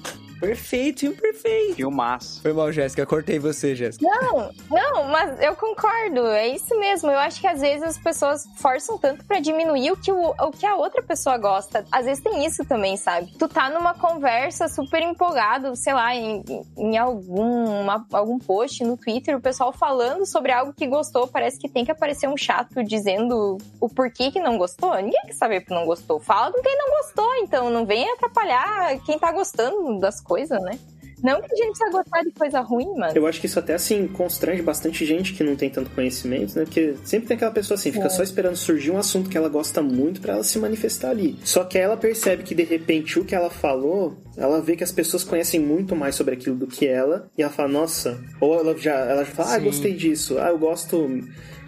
Perfeito, 0.47 0.99
filme 1.01 1.15
perfeito. 1.17 1.75
Filmaço. 1.75 2.41
Foi 2.41 2.53
mal, 2.53 2.71
Jéssica, 2.71 3.05
cortei 3.05 3.39
você, 3.39 3.75
Jéssica. 3.75 4.05
Não, 4.05 4.49
não, 4.69 5.03
mas 5.05 5.39
eu 5.41 5.55
concordo, 5.55 6.27
é 6.27 6.47
isso 6.47 6.77
mesmo. 6.79 7.09
Eu 7.09 7.19
acho 7.19 7.39
que 7.39 7.47
às 7.47 7.61
vezes 7.61 7.83
as 7.83 7.97
pessoas 7.97 8.43
forçam 8.57 8.97
tanto 8.97 9.23
pra 9.25 9.39
diminuir 9.39 9.91
o 9.91 9.97
que, 9.97 10.11
o, 10.11 10.29
o 10.39 10.51
que 10.51 10.65
a 10.65 10.75
outra 10.75 11.01
pessoa 11.01 11.37
gosta. 11.37 11.85
Às 11.91 12.05
vezes 12.05 12.23
tem 12.23 12.45
isso 12.45 12.65
também, 12.65 12.97
sabe? 12.97 13.31
Tu 13.37 13.47
tá 13.47 13.69
numa 13.69 13.93
conversa 13.93 14.67
super 14.67 15.01
empolgado, 15.01 15.75
sei 15.75 15.93
lá, 15.93 16.13
em, 16.15 16.43
em 16.77 16.97
algum, 16.97 17.81
uma- 17.81 18.05
algum 18.11 18.37
post 18.39 18.83
no 18.83 18.97
Twitter, 18.97 19.37
o 19.37 19.41
pessoal 19.41 19.71
falando 19.71 20.25
sobre 20.25 20.51
algo 20.51 20.73
que 20.73 20.87
gostou, 20.87 21.27
parece 21.27 21.57
que 21.59 21.69
tem 21.69 21.85
que 21.85 21.91
aparecer 21.91 22.27
um 22.27 22.37
chato 22.37 22.83
dizendo 22.83 23.57
o 23.79 23.89
porquê 23.89 24.31
que 24.31 24.39
não 24.39 24.57
gostou. 24.57 24.93
Ninguém 24.95 25.21
quer 25.25 25.33
saber 25.33 25.61
porque 25.61 25.73
não 25.73 25.85
gostou. 25.85 26.19
Fala 26.19 26.51
com 26.51 26.61
quem 26.61 26.77
não 26.77 26.89
gostou, 26.97 27.33
então 27.35 27.69
não 27.69 27.85
vem 27.85 28.09
atrapalhar 28.11 28.97
quem 29.05 29.17
tá 29.17 29.31
gostando 29.31 29.99
das 29.99 30.19
coisas, 30.19 30.32
né? 30.59 30.77
Não 31.23 31.41
que 31.41 31.53
a 31.53 31.55
gente 31.55 31.77
precisa 31.77 31.89
gostar 31.89 32.21
de 32.21 32.31
coisa 32.31 32.59
ruim, 32.59 32.97
mano. 32.97 33.13
Eu 33.15 33.25
acho 33.25 33.39
que 33.39 33.45
isso 33.45 33.57
até 33.57 33.73
assim 33.75 34.05
constrange 34.09 34.61
bastante 34.61 35.05
gente 35.05 35.31
que 35.33 35.41
não 35.41 35.55
tem 35.55 35.69
tanto 35.69 35.89
conhecimento, 35.91 36.53
né? 36.59 36.65
Porque 36.65 36.95
sempre 37.05 37.27
tem 37.29 37.37
aquela 37.37 37.51
pessoa 37.51 37.75
assim, 37.75 37.93
fica 37.93 38.07
É. 38.07 38.09
só 38.09 38.21
esperando 38.21 38.57
surgir 38.57 38.91
um 38.91 38.97
assunto 38.97 39.29
que 39.29 39.37
ela 39.37 39.47
gosta 39.47 39.81
muito 39.81 40.19
pra 40.19 40.33
ela 40.33 40.43
se 40.43 40.59
manifestar 40.59 41.11
ali. 41.11 41.39
Só 41.45 41.63
que 41.63 41.77
ela 41.77 41.95
percebe 41.95 42.43
que 42.43 42.53
de 42.53 42.63
repente 42.63 43.19
o 43.19 43.23
que 43.23 43.33
ela 43.33 43.49
falou, 43.49 44.17
ela 44.35 44.59
vê 44.59 44.75
que 44.75 44.83
as 44.83 44.91
pessoas 44.91 45.23
conhecem 45.23 45.61
muito 45.61 45.95
mais 45.95 46.13
sobre 46.15 46.33
aquilo 46.33 46.57
do 46.57 46.67
que 46.67 46.85
ela, 46.85 47.29
e 47.37 47.41
ela 47.41 47.51
fala, 47.53 47.69
nossa, 47.69 48.21
ou 48.41 48.59
ela 48.59 48.77
já, 48.77 48.93
ela 48.95 49.23
já 49.23 49.31
fala, 49.31 49.55
ah, 49.55 49.59
Sim. 49.59 49.63
gostei 49.63 49.93
disso, 49.93 50.37
ah, 50.39 50.49
eu 50.49 50.57
gosto. 50.57 51.07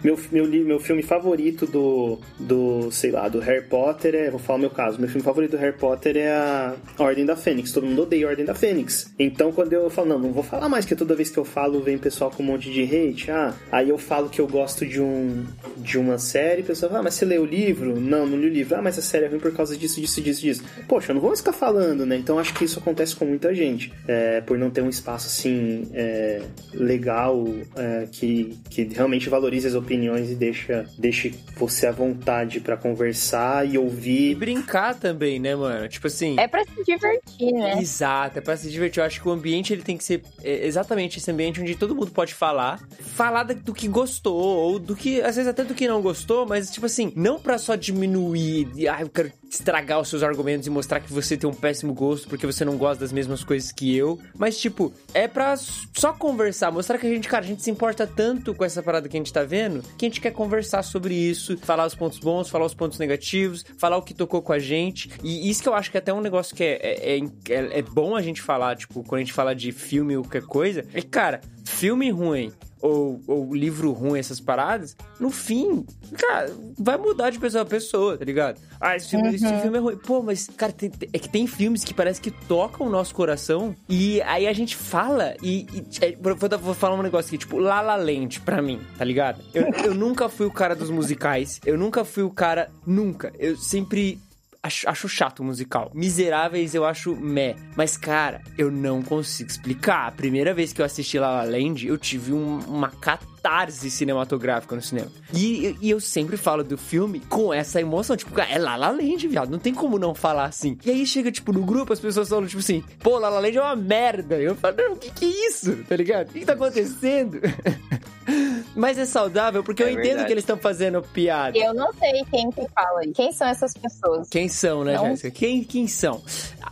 Meu, 0.06 0.16
meu, 0.30 0.46
meu 0.46 0.78
filme 0.78 1.02
favorito 1.02 1.66
do, 1.66 2.20
do, 2.38 2.92
sei 2.92 3.10
lá, 3.10 3.28
do 3.28 3.40
Harry 3.40 3.64
Potter 3.64 4.14
é. 4.14 4.30
Vou 4.30 4.38
falar 4.38 4.56
o 4.56 4.60
meu 4.60 4.70
caso. 4.70 5.00
Meu 5.00 5.08
filme 5.08 5.24
favorito 5.24 5.50
do 5.50 5.56
Harry 5.56 5.76
Potter 5.76 6.16
é 6.16 6.30
a 6.30 6.76
Ordem 6.96 7.26
da 7.26 7.34
Fênix. 7.34 7.72
Todo 7.72 7.88
mundo 7.88 8.02
odeia 8.02 8.24
a 8.24 8.30
Ordem 8.30 8.44
da 8.44 8.54
Fênix. 8.54 9.12
Então, 9.18 9.50
quando 9.50 9.72
eu 9.72 9.90
falo, 9.90 10.10
não, 10.10 10.18
não 10.20 10.32
vou 10.32 10.44
falar 10.44 10.68
mais, 10.68 10.84
porque 10.84 10.94
toda 10.94 11.16
vez 11.16 11.28
que 11.28 11.38
eu 11.38 11.44
falo, 11.44 11.80
vem 11.80 11.98
pessoal 11.98 12.30
com 12.30 12.40
um 12.40 12.46
monte 12.46 12.70
de 12.70 12.84
hate. 12.84 13.32
Ah, 13.32 13.52
aí 13.72 13.88
eu 13.88 13.98
falo 13.98 14.28
que 14.28 14.40
eu 14.40 14.46
gosto 14.46 14.86
de 14.86 15.00
um 15.00 15.44
de 15.76 15.98
uma 15.98 16.18
série, 16.18 16.62
o 16.62 16.64
pessoal 16.64 16.90
fala, 16.90 17.00
ah, 17.00 17.04
mas 17.04 17.14
você 17.14 17.24
leu 17.24 17.42
o 17.42 17.44
livro? 17.44 18.00
Não, 18.00 18.24
não 18.24 18.38
li 18.38 18.46
o 18.46 18.52
livro. 18.52 18.76
Ah, 18.76 18.82
mas 18.82 18.96
a 18.96 19.02
série 19.02 19.24
é 19.24 19.28
ruim 19.28 19.40
por 19.40 19.52
causa 19.52 19.76
disso, 19.76 20.00
disso, 20.00 20.20
disso, 20.20 20.40
disso. 20.40 20.64
Poxa, 20.86 21.10
eu 21.10 21.14
não 21.14 21.20
vou 21.20 21.30
mais 21.30 21.40
ficar 21.40 21.52
falando, 21.52 22.06
né? 22.06 22.16
Então 22.16 22.38
acho 22.38 22.54
que 22.54 22.64
isso 22.64 22.78
acontece 22.78 23.16
com 23.16 23.24
muita 23.24 23.52
gente. 23.52 23.92
É, 24.06 24.40
por 24.40 24.56
não 24.56 24.70
ter 24.70 24.82
um 24.82 24.88
espaço 24.88 25.26
assim 25.26 25.88
é, 25.92 26.42
legal 26.72 27.44
é, 27.74 28.06
que, 28.12 28.56
que 28.70 28.84
realmente 28.84 29.28
valorize 29.28 29.66
as 29.66 29.74
opiniões 29.74 29.95
e 30.04 30.34
deixa, 30.34 30.86
deixe 30.98 31.34
você 31.56 31.86
à 31.86 31.92
vontade 31.92 32.60
pra 32.60 32.76
conversar 32.76 33.66
e 33.66 33.74
E 33.74 33.78
ouvir. 33.78 34.34
brincar 34.34 34.94
também, 34.94 35.38
né, 35.38 35.54
mano? 35.54 35.88
Tipo 35.88 36.06
assim. 36.06 36.36
É 36.38 36.46
pra 36.46 36.64
se 36.64 36.84
divertir, 36.84 37.52
né? 37.52 37.78
Exato, 37.80 38.38
é 38.38 38.42
pra 38.42 38.56
se 38.56 38.70
divertir. 38.70 39.00
Eu 39.00 39.06
acho 39.06 39.20
que 39.20 39.28
o 39.28 39.30
ambiente 39.32 39.72
ele 39.72 39.82
tem 39.82 39.96
que 39.96 40.04
ser 40.04 40.22
é, 40.42 40.66
exatamente 40.66 41.18
esse 41.18 41.30
ambiente 41.30 41.60
onde 41.60 41.74
todo 41.74 41.94
mundo 41.94 42.10
pode 42.10 42.34
falar, 42.34 42.80
falar 43.00 43.42
do 43.44 43.72
que 43.74 43.88
gostou, 43.88 44.36
ou 44.36 44.78
do 44.78 44.94
que, 44.96 45.20
às 45.22 45.36
vezes 45.36 45.48
até 45.48 45.64
do 45.64 45.74
que 45.74 45.86
não 45.88 46.00
gostou, 46.02 46.46
mas 46.46 46.70
tipo 46.70 46.86
assim, 46.86 47.12
não 47.16 47.38
pra 47.38 47.58
só 47.58 47.74
diminuir, 47.74 48.68
e, 48.76 48.88
ah, 48.88 48.98
eu 49.00 49.08
quero 49.08 49.32
estragar 49.50 50.00
os 50.00 50.08
seus 50.08 50.22
argumentos 50.22 50.66
e 50.66 50.70
mostrar 50.70 51.00
que 51.00 51.12
você 51.12 51.36
tem 51.36 51.48
um 51.48 51.54
péssimo 51.54 51.94
gosto 51.94 52.28
porque 52.28 52.46
você 52.46 52.64
não 52.64 52.76
gosta 52.76 53.00
das 53.00 53.12
mesmas 53.12 53.44
coisas 53.44 53.72
que 53.72 53.96
eu, 53.96 54.18
mas 54.36 54.58
tipo, 54.58 54.92
é 55.14 55.28
pra 55.28 55.54
só 55.56 56.12
conversar, 56.12 56.70
mostrar 56.70 56.98
que 56.98 57.06
a 57.06 57.10
gente, 57.10 57.28
cara, 57.28 57.44
a 57.44 57.48
gente 57.48 57.62
se 57.62 57.70
importa 57.70 58.06
tanto 58.06 58.54
com 58.54 58.64
essa 58.64 58.82
parada 58.82 59.08
que 59.08 59.16
a 59.16 59.20
gente 59.20 59.32
tá 59.32 59.44
vendo, 59.44 59.82
que 59.96 60.06
a 60.06 60.08
gente 60.08 60.20
quer 60.20 60.32
conversar 60.32 60.82
sobre 60.82 61.14
isso, 61.14 61.56
falar 61.58 61.86
os 61.86 61.94
pontos 61.94 62.18
bons, 62.18 62.48
falar 62.48 62.66
os 62.66 62.74
pontos 62.74 62.98
negativos, 62.98 63.64
falar 63.78 63.96
o 63.96 64.02
que 64.02 64.14
tocou 64.14 64.42
com 64.42 64.52
a 64.52 64.58
gente, 64.58 65.10
e 65.22 65.48
isso 65.48 65.62
que 65.62 65.68
eu 65.68 65.74
acho 65.74 65.90
que 65.90 65.96
é 65.96 66.00
até 66.00 66.12
um 66.12 66.20
negócio 66.20 66.54
que 66.54 66.64
é, 66.64 66.78
é, 66.82 67.18
é, 67.18 67.78
é 67.78 67.82
bom 67.82 68.16
a 68.16 68.22
gente 68.22 68.42
falar, 68.42 68.76
tipo, 68.76 69.02
quando 69.04 69.20
a 69.20 69.24
gente 69.24 69.32
fala 69.32 69.54
de 69.54 69.72
filme 69.72 70.16
ou 70.16 70.22
qualquer 70.22 70.42
coisa, 70.42 70.84
é 70.92 71.02
cara, 71.02 71.40
filme 71.66 72.10
ruim 72.10 72.52
ou, 72.80 73.20
ou 73.26 73.54
livro 73.54 73.90
ruim, 73.90 74.18
essas 74.18 74.38
paradas, 74.38 74.96
no 75.18 75.30
fim, 75.30 75.84
cara, 76.16 76.54
vai 76.78 76.96
mudar 76.96 77.30
de 77.30 77.38
pessoa 77.38 77.62
a 77.62 77.66
pessoa, 77.66 78.16
tá 78.18 78.24
ligado? 78.24 78.60
Ah, 78.80 78.94
esse 78.94 79.08
filme, 79.10 79.34
esse 79.34 79.60
filme 79.60 79.78
é 79.78 79.80
ruim. 79.80 79.96
Pô, 79.96 80.22
mas, 80.22 80.48
cara, 80.56 80.72
tem- 80.72 80.92
é 81.12 81.18
que 81.18 81.28
tem 81.28 81.46
filmes 81.46 81.82
que 81.82 81.94
parece 81.94 82.20
que 82.20 82.30
tocam 82.30 82.86
o 82.86 82.90
nosso 82.90 83.14
coração 83.14 83.74
e 83.88 84.20
aí 84.22 84.46
a 84.46 84.52
gente 84.52 84.76
fala 84.76 85.34
e. 85.42 85.66
e 85.72 85.84
é, 86.04 86.16
vou, 86.20 86.36
vou 86.60 86.74
falar 86.74 86.96
um 86.96 87.02
negócio 87.02 87.28
aqui, 87.30 87.38
tipo, 87.38 87.58
La 87.58 87.80
La 87.80 87.96
Land 87.96 88.40
pra 88.40 88.60
mim, 88.62 88.78
tá 88.98 89.04
ligado? 89.04 89.42
Eu, 89.54 89.66
eu 89.84 89.94
nunca 89.94 90.28
fui 90.28 90.46
o 90.46 90.50
cara 90.52 90.76
dos 90.76 90.90
musicais, 90.90 91.60
eu 91.64 91.76
nunca 91.78 92.04
fui 92.04 92.22
o 92.22 92.30
cara. 92.30 92.70
Nunca. 92.86 93.32
Eu 93.38 93.56
sempre 93.56 94.20
acho, 94.66 94.88
acho 94.88 95.08
chato 95.08 95.40
o 95.40 95.44
musical. 95.44 95.90
Miseráveis 95.94 96.74
eu 96.74 96.84
acho 96.84 97.14
meh. 97.16 97.54
Mas, 97.76 97.96
cara, 97.96 98.42
eu 98.58 98.70
não 98.70 99.02
consigo 99.02 99.48
explicar. 99.50 100.08
A 100.08 100.10
primeira 100.12 100.52
vez 100.54 100.72
que 100.72 100.80
eu 100.80 100.84
assisti 100.86 101.18
La 101.18 101.30
La 101.30 101.44
Land, 101.44 101.86
eu 101.86 101.96
tive 101.98 102.32
um- 102.32 102.58
uma 102.66 102.88
catarse 102.90 103.90
cinematográfica 103.90 104.74
no 104.74 104.82
cinema. 104.82 105.10
E, 105.32 105.76
e 105.80 105.90
eu 105.90 106.00
sempre 106.00 106.36
falo 106.36 106.64
do 106.64 106.76
filme 106.76 107.20
com 107.20 107.52
essa 107.54 107.80
emoção. 107.80 108.16
Tipo, 108.16 108.38
é 108.40 108.58
La 108.58 108.76
La 108.76 108.90
Land, 108.90 109.26
viado. 109.28 109.50
Não 109.50 109.58
tem 109.58 109.72
como 109.74 109.98
não 109.98 110.14
falar 110.14 110.44
assim. 110.46 110.76
E 110.84 110.90
aí 110.90 111.06
chega, 111.06 111.30
tipo, 111.30 111.52
no 111.52 111.62
grupo, 111.64 111.92
as 111.92 112.00
pessoas 112.00 112.28
falam, 112.28 112.46
tipo 112.46 112.60
assim, 112.60 112.82
pô, 113.00 113.18
La 113.18 113.28
La 113.28 113.38
Land 113.40 113.56
é 113.58 113.62
uma 113.62 113.76
merda. 113.76 114.36
Eu 114.36 114.54
falo, 114.56 114.76
não, 114.76 114.92
o 114.94 114.96
que 114.96 115.10
que 115.10 115.24
é 115.24 115.48
isso? 115.48 115.76
Tá 115.88 115.96
ligado? 115.96 116.28
O 116.28 116.32
que 116.32 116.40
que 116.40 116.46
tá 116.46 116.52
acontecendo? 116.54 117.40
Mas 118.76 118.98
é 118.98 119.06
saudável 119.06 119.64
porque 119.64 119.82
eu 119.82 119.86
É 119.88 119.92
entendo 119.92 120.04
verdade. 120.04 120.26
que 120.26 120.32
eles 120.34 120.42
estão 120.42 120.58
fazendo 120.58 121.02
piada. 121.02 121.56
Eu 121.58 121.72
não 121.74 121.92
sei 121.94 122.24
quem 122.30 122.50
que 122.50 122.66
fala. 122.74 123.00
aí. 123.00 123.12
Quem 123.12 123.32
são 123.32 123.48
essas 123.48 123.72
pessoas? 123.74 124.28
Quem 124.28 124.48
são, 124.48 124.84
né, 124.84 124.94
Não. 124.94 125.06
Jéssica? 125.06 125.30
Quem, 125.30 125.64
quem 125.64 125.86
são? 125.88 126.22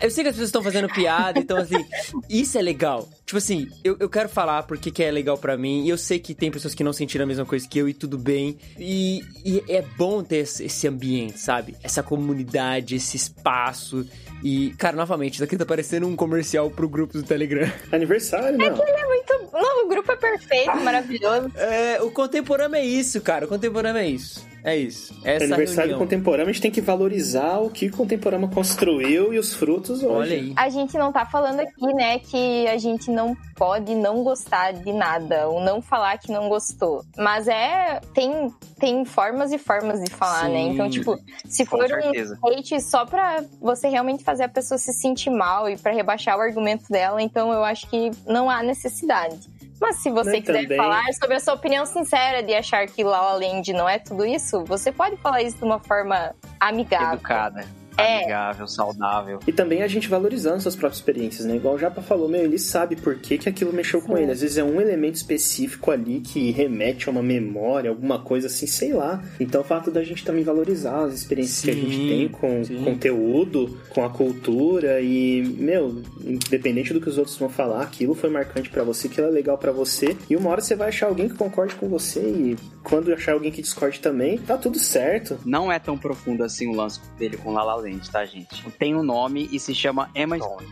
Eu 0.01 0.11
sei 0.11 0.23
que 0.25 0.29
as 0.29 0.35
pessoas 0.35 0.49
estão 0.49 0.63
fazendo 0.63 0.89
piada, 0.89 1.39
então 1.39 1.57
assim, 1.57 1.85
isso 2.29 2.59
é 2.59 2.63
legal. 2.63 3.09
Tipo 3.25 3.39
assim, 3.39 3.69
eu, 3.83 3.97
eu 3.99 4.09
quero 4.09 4.29
falar 4.29 4.65
porque 4.65 4.91
que 4.91 5.03
é 5.03 5.11
legal 5.11 5.39
pra 5.39 5.57
mim, 5.57 5.85
e 5.85 5.89
eu 5.89 5.97
sei 5.97 6.19
que 6.19 6.35
tem 6.35 6.51
pessoas 6.51 6.75
que 6.75 6.85
não 6.85 6.93
sentiram 6.93 7.25
a 7.25 7.27
mesma 7.27 7.47
coisa 7.47 7.67
que 7.67 7.79
eu 7.79 7.89
e 7.89 7.95
tudo 7.95 8.19
bem. 8.19 8.59
E, 8.79 9.23
e 9.45 9.65
é 9.69 9.81
bom 9.97 10.23
ter 10.23 10.39
esse, 10.39 10.65
esse 10.65 10.87
ambiente, 10.87 11.39
sabe? 11.39 11.75
Essa 11.83 12.03
comunidade, 12.03 12.97
esse 12.97 13.17
espaço. 13.17 14.07
E, 14.43 14.75
cara, 14.77 14.95
novamente, 14.95 15.35
isso 15.35 15.45
aqui 15.45 15.57
tá 15.57 15.65
parecendo 15.65 16.07
um 16.07 16.15
comercial 16.15 16.71
pro 16.71 16.87
grupo 16.87 17.15
do 17.15 17.23
Telegram. 17.23 17.71
Aniversário, 17.91 18.59
não. 18.59 18.67
É 18.67 18.71
muito. 19.07 19.49
Não, 19.55 19.87
o 19.87 19.89
grupo 19.89 20.13
é 20.13 20.17
perfeito, 20.17 20.77
maravilhoso. 20.83 21.51
É, 21.57 21.94
o 22.03 22.11
contemporâneo 22.11 22.77
é 22.77 22.85
isso, 22.85 23.21
cara. 23.21 23.47
O 23.47 23.49
contemporâneo 23.49 24.01
é 24.01 24.09
isso. 24.09 24.47
É 24.65 24.75
isso. 24.75 25.15
Essa 25.23 25.45
Aniversário 25.45 25.91
reunião. 25.91 25.99
contemporâneo, 25.99 26.49
a 26.49 26.53
gente 26.53 26.63
tem 26.63 26.71
que 26.71 26.81
valorizar 26.81 27.59
o 27.59 27.69
que 27.69 27.89
o 27.89 27.93
contemporâneo 27.93 28.49
construiu 28.49 29.35
e 29.35 29.39
os 29.39 29.53
frutos 29.53 30.03
hoje. 30.03 30.07
Olha 30.07 30.37
aí. 30.37 30.53
A 30.57 30.71
gente 30.71 30.97
não 30.97 31.13
tá 31.13 31.27
falando 31.27 31.61
aqui, 31.61 31.87
né, 31.93 32.19
que 32.19 32.67
a 32.67 32.79
gente 32.79 33.11
não 33.11 33.37
pode 33.55 33.95
não 33.95 34.25
gostar 34.25 34.73
de 34.73 34.91
nada, 34.91 35.49
ou 35.49 35.61
não 35.61 35.83
falar 35.83 36.17
que 36.17 36.33
não 36.33 36.49
gostou. 36.49 37.05
Mas 37.19 37.47
é. 37.47 38.01
Tem, 38.15 38.51
tem 38.81 39.05
formas 39.05 39.53
e 39.53 39.59
formas 39.59 40.03
de 40.03 40.11
falar, 40.11 40.49
né? 40.49 40.63
Sim. 40.63 40.71
Então, 40.71 40.89
tipo, 40.89 41.19
se 41.45 41.67
Com 41.67 41.77
for 41.77 41.87
certeza. 41.87 42.39
um 42.43 42.49
hate 42.49 42.81
só 42.81 43.05
pra 43.05 43.45
você 43.61 43.87
realmente 43.89 44.25
fazer 44.25 44.45
a 44.45 44.49
pessoa 44.49 44.79
se 44.79 44.95
sentir 44.95 45.29
mal 45.29 45.69
e 45.69 45.77
pra 45.77 45.93
rebaixar 45.93 46.39
o 46.39 46.41
argumento 46.41 46.85
dela, 46.91 47.21
então 47.21 47.53
eu 47.53 47.63
acho 47.63 47.87
que 47.91 48.11
não 48.27 48.49
há 48.49 48.63
necessidade. 48.63 49.53
Mas 49.81 49.97
se 49.97 50.11
você 50.11 50.33
Né, 50.33 50.41
quiser 50.41 50.63
também- 50.63 50.77
falar 50.79 51.05
sobre 51.21 51.37
a 51.37 51.41
sua 51.41 51.55
opinião 51.55 51.85
sincera 51.85 52.43
de 52.43 52.55
achar 52.55 52.87
que 52.87 53.03
La 53.05 53.21
La 53.21 53.33
Land 53.35 53.73
não 53.73 53.89
é 53.89 53.99
tudo 53.99 54.25
isso, 54.25 54.65
você 54.65 54.91
pode 54.93 55.17
falar 55.17 55.43
isso 55.43 55.57
de 55.59 55.65
uma 55.65 55.79
forma 55.81 56.35
amigável. 56.61 57.15
Educada, 57.15 57.65
É. 57.97 58.19
amigável, 58.19 58.67
saudável. 58.67 59.39
E 59.47 59.53
também 59.53 59.83
a 59.83 59.89
gente 59.89 60.09
valorizando 60.09 60.61
suas 60.61 60.77
próprias 60.77 60.99
experiências, 60.99 61.47
né? 61.47 61.57
Igual 61.57 61.75
o 61.75 61.79
Japa 61.79 62.03
falou, 62.03 62.29
meu, 62.29 62.43
ele 62.43 62.59
sabe 62.59 62.97
por 62.97 63.17
que, 63.17 63.39
que 63.39 63.49
aquilo 63.49 63.73
mexeu 63.73 64.01
com 64.01 64.17
ele. 64.17 64.33
Às 64.33 64.41
vezes 64.41 64.59
é 64.59 64.65
um 64.65 64.81
elemento 64.81 65.17
específico 65.17 65.91
ali 65.91 66.21
que 66.21 66.51
remete 66.51 67.09
a 67.09 67.13
uma 67.13 67.23
memória, 67.23 67.91
alguma 67.91 68.19
coisa 68.19 68.47
assim, 68.47 68.67
sei 68.67 68.93
lá. 68.93 69.23
Então 69.39 69.61
o 69.61 69.65
fato 69.65 69.91
da 69.91 70.03
gente 70.03 70.25
também 70.25 70.45
valorizar 70.45 71.05
as 71.05 71.15
experiências 71.15 71.61
que 71.61 71.71
a 71.71 71.75
gente 71.75 71.95
Sim, 71.97 72.09
tem 72.09 72.29
com 72.29 72.65
sim. 72.65 72.83
conteúdo, 72.85 73.79
com 73.91 74.05
a 74.05 74.11
cultura 74.11 75.01
e, 75.01 75.43
meu, 75.43 76.03
independente 76.25 76.93
do 76.93 77.01
que 77.01 77.09
os 77.09 77.19
outros 77.19 77.37
vão 77.37 77.49
falar, 77.49 77.83
aquilo 77.83 78.15
foi 78.15 78.31
marcante 78.31 78.71
pra 78.71 78.83
você, 78.83 79.07
aquilo 79.07 79.27
é 79.27 79.31
legal 79.31 79.59
pra 79.59 79.73
você. 79.73 80.17
E 80.29 80.37
uma 80.37 80.51
hora 80.51 80.61
você 80.61 80.75
vai 80.75 80.89
achar 80.89 81.07
alguém 81.07 81.29
que 81.29 81.35
concorde 81.35 81.75
com 81.75 81.89
você 81.89 82.21
e 82.21 82.57
quando 82.83 83.13
achar 83.13 83.33
alguém 83.33 83.51
que 83.51 83.63
discorde 83.63 84.01
também, 84.01 84.39
tá 84.39 84.57
tudo 84.57 84.79
certo. 84.79 85.39
Não 85.45 85.71
é 85.73 85.79
tão 85.79 85.97
profundo 85.97 86.45
assim 86.45 86.69
o 86.69 86.75
lance 86.75 87.01
dele 87.19 87.37
com 87.37 87.53
La 87.53 87.65
Tá, 88.11 88.25
gente? 88.25 88.63
Tem 88.73 88.95
um 88.95 89.03
nome 89.03 89.49
e 89.53 89.59
se 89.61 89.75
chama 89.75 90.09
Emma 90.15 90.37
Stone. 90.39 90.67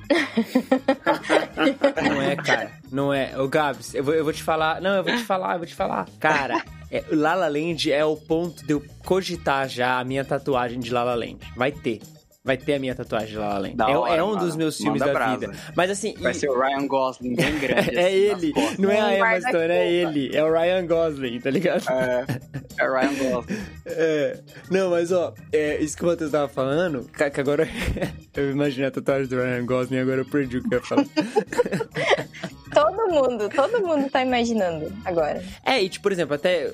Não 2.08 2.22
é, 2.22 2.36
cara. 2.36 2.70
Não 2.90 3.12
é. 3.14 3.38
Ô, 3.38 3.48
Gabs, 3.48 3.94
eu 3.94 4.02
vou, 4.04 4.14
eu 4.14 4.24
vou 4.24 4.32
te 4.32 4.42
falar. 4.42 4.80
Não, 4.80 4.96
eu 4.96 5.04
vou 5.04 5.14
te 5.16 5.24
falar, 5.24 5.52
eu 5.54 5.58
vou 5.58 5.66
te 5.66 5.74
falar. 5.74 6.06
Cara, 6.18 6.62
é, 6.90 7.04
La 7.10 7.34
La 7.34 7.48
Land 7.48 7.90
é 7.92 8.04
o 8.04 8.16
ponto 8.16 8.64
de 8.66 8.72
eu 8.72 8.82
cogitar 9.04 9.68
já 9.68 9.98
a 9.98 10.04
minha 10.04 10.24
tatuagem 10.24 10.78
de 10.80 10.92
La 10.92 11.02
La 11.04 11.14
Land. 11.14 11.38
Vai 11.56 11.72
ter. 11.72 12.00
Vai 12.44 12.56
ter 12.56 12.74
a 12.74 12.78
minha 12.80 12.92
tatuagem 12.92 13.28
de 13.28 13.36
La 13.36 13.50
La 13.54 13.58
Land. 13.60 13.76
Da 13.76 13.88
é, 13.88 13.96
hora, 13.96 14.14
é 14.16 14.22
um 14.22 14.30
mano. 14.30 14.40
dos 14.40 14.56
meus 14.56 14.76
filmes 14.76 14.98
Manda 15.00 15.12
da 15.12 15.18
brasa. 15.18 15.38
vida. 15.46 15.52
Mas 15.76 15.90
assim. 15.92 16.14
Vai 16.18 16.32
e- 16.32 16.34
ser 16.34 16.50
o 16.50 16.58
Ryan 16.60 16.86
Gosling 16.88 17.36
bem 17.36 17.54
grande. 17.60 17.96
é 17.96 18.06
assim, 18.06 18.14
ele, 18.16 18.52
não 18.80 18.90
é 18.90 19.00
a 19.00 19.16
Emma. 19.16 19.40
Stone, 19.40 19.70
é 19.72 19.92
ele. 19.92 20.36
É 20.36 20.42
o 20.42 20.52
Ryan 20.52 20.86
Gosling, 20.86 21.40
tá 21.40 21.50
ligado? 21.50 21.84
É, 21.88 22.24
é 22.78 22.88
o 22.88 22.92
Ryan 22.92 23.14
Gosling. 23.14 23.56
É. 23.86 24.40
Não, 24.70 24.90
mas 24.90 25.12
ó, 25.12 25.34
é, 25.52 25.78
isso 25.78 25.96
que 25.96 26.04
o 26.04 26.06
Matheus 26.06 26.30
tava 26.30 26.48
falando, 26.48 27.04
que 27.04 27.40
agora 27.40 27.68
eu 28.34 28.50
imaginei 28.50 28.88
a 28.88 28.90
tatuagem 28.90 29.28
do 29.28 29.36
Ryan 29.36 29.66
Gosling 29.66 29.98
agora 29.98 30.20
eu 30.20 30.26
perdi 30.26 30.58
o 30.58 30.62
que 30.62 30.74
eu 30.74 30.78
ia 30.78 30.84
falar. 30.84 31.06
Todo 32.72 33.06
mundo, 33.08 33.50
todo 33.50 33.86
mundo 33.86 34.08
tá 34.10 34.24
imaginando 34.24 34.90
agora. 35.04 35.44
É, 35.62 35.82
e 35.82 35.90
tipo, 35.90 36.04
por 36.04 36.12
exemplo, 36.12 36.34
até 36.34 36.72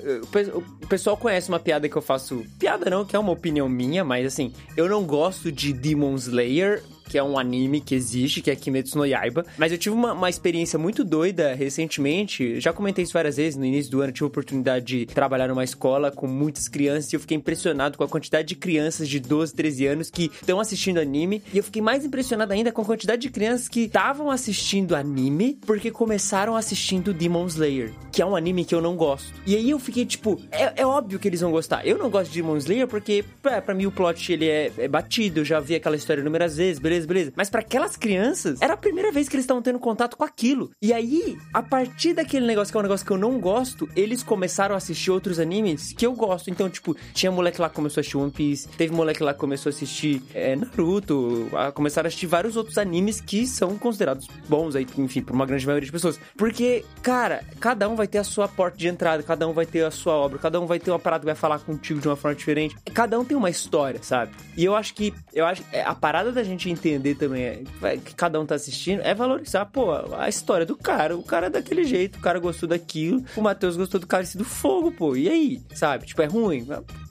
o 0.53 0.87
pessoal 0.87 1.17
conhece 1.17 1.49
uma 1.49 1.59
piada 1.59 1.89
que 1.89 1.95
eu 1.95 2.01
faço. 2.01 2.45
Piada 2.57 2.89
não, 2.89 3.03
que 3.03 3.17
é 3.17 3.19
uma 3.19 3.33
opinião 3.33 3.67
minha, 3.67 4.03
mas 4.05 4.25
assim, 4.25 4.53
eu 4.77 4.87
não 4.87 5.03
gosto 5.03 5.51
de 5.51 5.73
Demon 5.73 6.15
Slayer. 6.15 6.81
Que 7.09 7.17
é 7.17 7.23
um 7.23 7.37
anime 7.37 7.81
que 7.81 7.93
existe, 7.93 8.41
que 8.41 8.49
é 8.49 8.55
Kimetsu 8.55 8.97
no 8.97 9.05
Yaiba. 9.05 9.45
Mas 9.57 9.71
eu 9.71 9.77
tive 9.77 9.95
uma, 9.95 10.13
uma 10.13 10.29
experiência 10.29 10.79
muito 10.79 11.03
doida 11.03 11.53
recentemente. 11.53 12.61
Já 12.61 12.71
comentei 12.71 13.03
isso 13.03 13.13
várias 13.13 13.35
vezes. 13.35 13.57
No 13.57 13.65
início 13.65 13.91
do 13.91 14.01
ano, 14.01 14.13
tive 14.13 14.25
a 14.25 14.27
oportunidade 14.27 14.85
de 14.85 15.05
trabalhar 15.07 15.47
numa 15.47 15.63
escola 15.63 16.11
com 16.11 16.27
muitas 16.27 16.67
crianças. 16.67 17.11
E 17.11 17.15
eu 17.15 17.19
fiquei 17.19 17.35
impressionado 17.35 17.97
com 17.97 18.03
a 18.03 18.07
quantidade 18.07 18.47
de 18.47 18.55
crianças 18.55 19.09
de 19.09 19.19
12, 19.19 19.53
13 19.53 19.87
anos 19.87 20.09
que 20.09 20.25
estão 20.25 20.59
assistindo 20.59 20.99
anime. 20.99 21.41
E 21.53 21.57
eu 21.57 21.63
fiquei 21.63 21.81
mais 21.81 22.05
impressionado 22.05 22.53
ainda 22.53 22.71
com 22.71 22.81
a 22.81 22.85
quantidade 22.85 23.21
de 23.21 23.29
crianças 23.29 23.67
que 23.67 23.81
estavam 23.81 24.29
assistindo 24.31 24.95
anime 24.95 25.57
porque 25.65 25.91
começaram 25.91 26.55
assistindo 26.55 27.13
Demon 27.13 27.45
Slayer, 27.47 27.91
que 28.11 28.21
é 28.21 28.25
um 28.25 28.35
anime 28.35 28.65
que 28.65 28.75
eu 28.75 28.81
não 28.81 28.95
gosto. 28.95 29.33
E 29.45 29.55
aí 29.55 29.69
eu 29.69 29.79
fiquei 29.79 30.05
tipo, 30.05 30.39
é, 30.51 30.81
é 30.81 30.85
óbvio 30.85 31.19
que 31.19 31.27
eles 31.27 31.41
vão 31.41 31.51
gostar. 31.51 31.85
Eu 31.85 31.97
não 31.97 32.09
gosto 32.09 32.31
de 32.31 32.41
Demon 32.41 32.57
Slayer 32.57 32.87
porque, 32.87 33.23
pra, 33.41 33.61
pra 33.61 33.73
mim, 33.73 33.85
o 33.85 33.91
plot 33.91 34.31
ele 34.31 34.47
é, 34.47 34.71
é 34.77 34.87
batido. 34.87 35.41
Eu 35.41 35.45
já 35.45 35.59
vi 35.59 35.75
aquela 35.75 35.95
história 35.95 36.21
inúmeras 36.21 36.57
vezes, 36.57 36.79
beleza, 36.79 36.98
beleza. 37.05 37.31
Mas 37.35 37.49
pra 37.49 37.61
aquelas 37.61 37.95
crianças, 37.95 38.61
era 38.61 38.73
a 38.73 38.77
primeira 38.77 39.11
vez 39.11 39.27
que 39.29 39.35
eles 39.35 39.43
estavam 39.43 39.61
tendo 39.61 39.79
contato 39.79 40.17
com 40.17 40.23
aquilo. 40.23 40.71
E 40.81 40.91
aí, 40.93 41.37
a 41.53 41.61
partir 41.61 42.13
daquele 42.13 42.45
negócio 42.45 42.71
que 42.71 42.77
é 42.77 42.79
um 42.79 42.83
negócio 42.83 43.05
que 43.05 43.11
eu 43.11 43.17
não 43.17 43.39
gosto, 43.39 43.87
eles 43.95 44.23
começaram 44.23 44.75
a 44.75 44.77
assistir 44.77 45.11
outros 45.11 45.39
animes 45.39 45.93
que 45.93 46.05
eu 46.05 46.13
gosto. 46.13 46.49
Então, 46.49 46.69
tipo, 46.69 46.95
tinha 47.13 47.31
moleque 47.31 47.61
lá 47.61 47.69
que 47.69 47.75
começou 47.75 47.99
a 47.99 48.01
assistir 48.01 48.17
One 48.17 48.31
Piece, 48.31 48.67
teve 48.69 48.93
moleque 48.93 49.23
lá 49.23 49.33
que 49.33 49.39
começou 49.39 49.69
a 49.69 49.73
assistir 49.73 50.21
é, 50.33 50.55
Naruto, 50.55 51.47
a- 51.53 51.71
começaram 51.71 52.07
a 52.07 52.09
assistir 52.09 52.27
vários 52.27 52.55
outros 52.55 52.77
animes 52.77 53.21
que 53.21 53.45
são 53.45 53.77
considerados 53.77 54.27
bons 54.47 54.75
aí, 54.75 54.85
enfim, 54.97 55.21
por 55.21 55.33
uma 55.35 55.45
grande 55.45 55.65
maioria 55.65 55.85
de 55.85 55.91
pessoas. 55.91 56.19
Porque, 56.37 56.83
cara, 57.01 57.43
cada 57.59 57.87
um 57.89 57.95
vai 57.95 58.07
ter 58.07 58.17
a 58.17 58.23
sua 58.23 58.47
porta 58.47 58.77
de 58.77 58.87
entrada, 58.87 59.21
cada 59.23 59.47
um 59.47 59.53
vai 59.53 59.65
ter 59.65 59.83
a 59.85 59.91
sua 59.91 60.13
obra, 60.13 60.37
cada 60.39 60.59
um 60.59 60.65
vai 60.65 60.79
ter 60.79 60.91
uma 60.91 60.99
parada 60.99 61.21
que 61.21 61.25
vai 61.25 61.35
falar 61.35 61.59
contigo 61.59 61.99
de 61.99 62.07
uma 62.07 62.15
forma 62.15 62.35
diferente. 62.35 62.75
Cada 62.93 63.19
um 63.19 63.25
tem 63.25 63.35
uma 63.37 63.49
história, 63.49 64.01
sabe? 64.01 64.31
E 64.57 64.63
eu 64.65 64.75
acho 64.75 64.93
que, 64.93 65.13
eu 65.33 65.45
acho 65.45 65.63
é, 65.71 65.81
a 65.81 65.93
parada 65.93 66.31
da 66.31 66.43
gente 66.43 66.69
entender 66.69 66.88
também 67.15 67.43
é, 67.43 67.97
que 67.97 68.15
cada 68.15 68.39
um 68.39 68.45
tá 68.45 68.55
assistindo 68.55 69.01
é 69.01 69.13
valorizar, 69.13 69.65
pô, 69.65 69.91
a 70.17 70.29
história 70.29 70.65
do 70.65 70.75
cara. 70.75 71.15
O 71.17 71.23
cara 71.23 71.47
é 71.47 71.49
daquele 71.49 71.83
jeito, 71.83 72.17
o 72.17 72.21
cara 72.21 72.39
gostou 72.39 72.69
daquilo, 72.69 73.23
o 73.35 73.41
Matheus 73.41 73.75
gostou 73.75 73.99
do 73.99 74.07
Cálice 74.07 74.37
do 74.37 74.45
Fogo, 74.45 74.91
pô. 74.91 75.15
E 75.15 75.29
aí, 75.29 75.61
sabe? 75.75 76.05
Tipo, 76.05 76.21
é 76.21 76.25
ruim? 76.25 76.67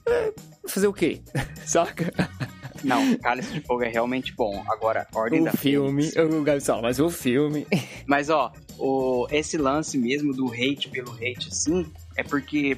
É, 0.07 0.33
fazer 0.66 0.87
o 0.87 0.93
quê? 0.93 1.20
Saca? 1.64 2.12
Não, 2.85 3.16
Cálice 3.18 3.53
de 3.53 3.61
Fogo 3.61 3.83
é 3.83 3.89
realmente 3.89 4.33
bom. 4.35 4.64
Agora, 4.68 5.07
Ordem 5.14 5.43
da 5.43 5.51
O 5.53 5.57
filme, 5.57 6.05
Fênix. 6.11 6.68
o 6.68 6.83
mas 6.83 7.01
o 7.01 7.11
filme. 7.11 7.66
Mas, 8.07 8.31
ó, 8.31 8.53
o, 8.79 9.26
esse 9.31 9.57
lance 9.57 9.99
mesmo 9.99 10.33
do 10.33 10.47
hate 10.53 10.89
pelo 10.89 11.12
hate, 11.12 11.49
assim, 11.51 11.87
é 12.16 12.22
porque 12.22 12.76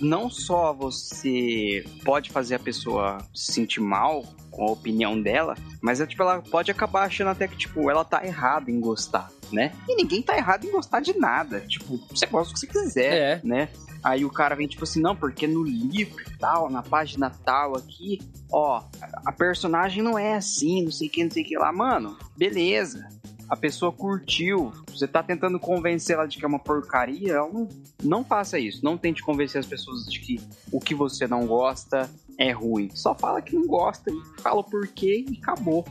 não 0.00 0.30
só 0.30 0.72
você 0.72 1.84
pode 2.04 2.30
fazer 2.30 2.54
a 2.56 2.58
pessoa 2.58 3.18
se 3.34 3.52
sentir 3.52 3.80
mal 3.80 4.24
com 4.50 4.64
a 4.68 4.72
opinião 4.72 5.20
dela, 5.20 5.54
mas 5.82 6.00
é 6.00 6.06
tipo, 6.06 6.22
ela 6.22 6.40
pode 6.40 6.70
acabar 6.70 7.04
achando 7.04 7.28
até 7.28 7.46
que, 7.46 7.56
tipo, 7.56 7.90
ela 7.90 8.04
tá 8.04 8.24
errada 8.24 8.70
em 8.70 8.80
gostar, 8.80 9.30
né? 9.52 9.72
E 9.86 9.94
ninguém 9.94 10.22
tá 10.22 10.34
errado 10.36 10.64
em 10.66 10.70
gostar 10.72 11.00
de 11.00 11.16
nada. 11.18 11.60
Tipo, 11.60 11.98
você 12.10 12.24
gosta 12.26 12.52
do 12.52 12.54
que 12.54 12.60
você 12.60 12.66
quiser, 12.66 13.14
É. 13.14 13.40
né? 13.44 13.68
Aí 14.02 14.24
o 14.24 14.30
cara 14.30 14.54
vem 14.54 14.68
tipo 14.68 14.84
assim, 14.84 15.00
não, 15.00 15.16
porque 15.16 15.46
no 15.48 15.64
livro 15.64 16.22
e 16.22 16.38
tal, 16.38 16.70
na 16.70 16.80
página 16.82 17.28
tal 17.44 17.76
aqui, 17.76 18.20
ó, 18.52 18.82
a 19.24 19.32
personagem 19.32 20.00
não 20.02 20.16
é 20.16 20.36
assim, 20.36 20.84
não 20.84 20.92
sei 20.92 21.08
o 21.08 21.10
que, 21.10 21.24
não 21.24 21.30
sei 21.30 21.42
o 21.42 21.46
que 21.46 21.58
lá. 21.58 21.72
Mano, 21.72 22.16
beleza. 22.36 23.08
A 23.48 23.56
pessoa 23.56 23.92
curtiu, 23.92 24.72
você 24.88 25.06
tá 25.06 25.22
tentando 25.22 25.58
convencer 25.58 26.16
ela 26.16 26.26
de 26.26 26.38
que 26.38 26.44
é 26.44 26.48
uma 26.48 26.58
porcaria, 26.58 27.34
ela 27.34 27.48
não, 27.48 27.68
não 28.02 28.24
faça 28.24 28.58
isso. 28.58 28.84
Não 28.84 28.98
tente 28.98 29.22
convencer 29.22 29.60
as 29.60 29.66
pessoas 29.66 30.04
de 30.06 30.18
que 30.20 30.40
o 30.72 30.80
que 30.80 30.94
você 30.94 31.26
não 31.26 31.46
gosta 31.46 32.10
é 32.38 32.50
ruim. 32.50 32.90
Só 32.94 33.14
fala 33.14 33.40
que 33.40 33.54
não 33.54 33.66
gosta 33.66 34.10
e 34.10 34.42
fala 34.42 34.60
o 34.60 34.64
porquê 34.64 35.24
e 35.28 35.38
acabou, 35.38 35.86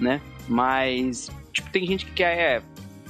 né? 0.00 0.20
Mas, 0.48 1.30
tipo, 1.52 1.70
tem 1.70 1.86
gente 1.86 2.06
que 2.06 2.12
quer 2.12 2.62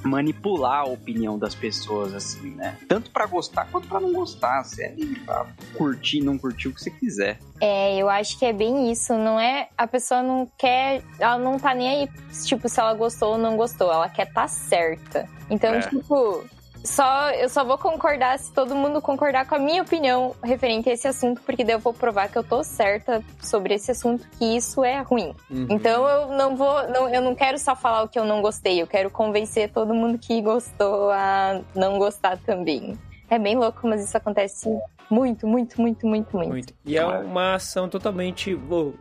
manipular 0.03 0.81
a 0.81 0.85
opinião 0.85 1.39
das 1.39 1.55
pessoas, 1.55 2.15
assim, 2.15 2.51
né? 2.55 2.77
Tanto 2.89 3.11
pra 3.11 3.27
gostar 3.27 3.67
quanto 3.71 3.89
pra 3.89 4.01
não 4.01 4.13
gostar. 4.13 4.63
Você 4.65 4.85
é 4.85 4.95
livre 4.95 5.21
pra 5.21 5.47
curtir, 5.75 6.21
não 6.21 6.39
curtir 6.39 6.69
o 6.69 6.75
que 6.75 6.81
você 6.83 6.91
quiser. 6.91 7.39
É, 7.61 7.97
eu 7.99 8.09
acho 8.09 8.39
que 8.39 8.45
é 8.45 8.53
bem 8.53 8.91
isso, 8.91 9.13
não 9.15 9.39
é? 9.39 9.69
A 9.77 9.87
pessoa 9.87 10.23
não 10.23 10.51
quer, 10.59 11.03
ela 11.19 11.39
não 11.39 11.59
tá 11.59 11.75
nem 11.75 11.89
aí, 11.89 12.09
tipo, 12.45 12.69
se 12.69 12.81
ela 12.81 12.95
gostou 12.95 13.33
ou 13.33 13.39
não 13.39 13.57
gostou, 13.57 13.93
ela 13.93 14.09
quer 14.09 14.33
tá 14.33 14.49
certa. 14.49 15.29
Então, 15.51 15.75
É. 15.75 15.81
tipo, 15.81 16.45
só 16.85 17.31
eu 17.31 17.49
só 17.49 17.65
vou 17.65 17.79
concordar 17.79 18.39
se 18.39 18.53
todo 18.53 18.75
mundo 18.75 19.01
concordar 19.01 19.47
com 19.47 19.55
a 19.55 19.59
minha 19.59 19.83
opinião 19.83 20.35
referente 20.43 20.89
a 20.89 20.93
esse 20.93 21.07
assunto, 21.07 21.43
porque 21.43 21.65
daí 21.65 21.75
eu 21.75 21.79
vou 21.79 21.93
provar 21.93 22.29
que 22.29 22.39
eu 22.39 22.45
tô 22.45 22.63
certa 22.63 23.23
sobre 23.41 23.75
esse 23.75 23.91
assunto, 23.91 24.27
que 24.39 24.57
isso 24.57 24.85
é 24.85 25.01
ruim. 25.01 25.35
Uhum. 25.51 25.67
Então 25.71 26.09
eu 26.09 26.29
não 26.29 26.57
vou, 26.57 26.89
não, 26.89 27.09
eu 27.09 27.21
não 27.21 27.35
quero 27.35 27.59
só 27.59 27.77
falar 27.77 28.03
o 28.03 28.09
que 28.09 28.19
eu 28.19 28.25
não 28.25 28.41
gostei, 28.41 28.81
eu 28.81 28.87
quero 28.87 29.11
convencer 29.11 29.71
todo 29.71 29.95
mundo 29.95 30.19
que 30.19 30.41
gostou 30.41 31.11
a 31.11 31.61
não 31.75 31.99
gostar 31.99 32.39
também. 32.39 32.99
É 33.29 33.39
bem 33.39 33.57
louco, 33.57 33.87
mas 33.87 34.05
isso 34.05 34.17
acontece 34.17 34.69
muito, 35.11 35.47
muito, 35.47 35.81
muito, 35.81 36.07
muito, 36.07 36.37
muito. 36.37 36.49
Muito. 36.51 36.75
E 36.85 36.97
é 36.97 37.05
uma 37.05 37.55
ação 37.55 37.89
totalmente 37.89 38.59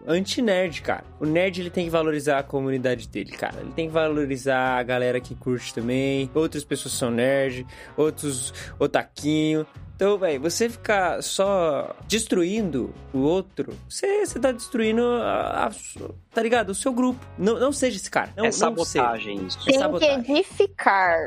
anti-nerd, 0.07 0.81
cara. 0.81 1.03
O 1.19 1.25
nerd 1.25 1.59
ele 1.61 1.69
tem 1.69 1.85
que 1.85 1.91
valorizar 1.91 2.39
a 2.39 2.43
comunidade 2.43 3.07
dele, 3.07 3.31
cara. 3.31 3.59
Ele 3.61 3.71
tem 3.71 3.87
que 3.87 3.93
valorizar 3.93 4.77
a 4.79 4.83
galera 4.83 5.19
que 5.19 5.35
curte 5.35 5.73
também. 5.73 6.29
Outras 6.33 6.63
pessoas 6.63 6.93
são 6.93 7.11
nerd, 7.11 7.65
outros 7.95 8.53
otaquinho. 8.79 9.65
Então, 9.95 10.17
velho, 10.17 10.39
você 10.39 10.69
ficar 10.69 11.21
só 11.21 11.93
destruindo 12.07 12.93
o 13.13 13.19
outro, 13.19 13.73
você, 13.87 14.25
você 14.25 14.39
tá 14.39 14.49
destruindo 14.53 15.03
a, 15.05 15.65
a- 15.67 15.71
tá 16.33 16.41
ligado? 16.41 16.69
O 16.69 16.75
seu 16.75 16.93
grupo. 16.93 17.19
Não, 17.37 17.59
não 17.59 17.73
seja 17.73 17.97
esse 17.97 18.09
cara. 18.09 18.29
Não, 18.37 18.45
é 18.45 18.47
não 18.47 18.51
sabotagem 18.53 19.45
isso. 19.45 19.59
É 19.59 19.63
Tem 19.65 19.73
que 19.73 19.79
sabotagem. 19.79 20.37
edificar. 20.37 21.17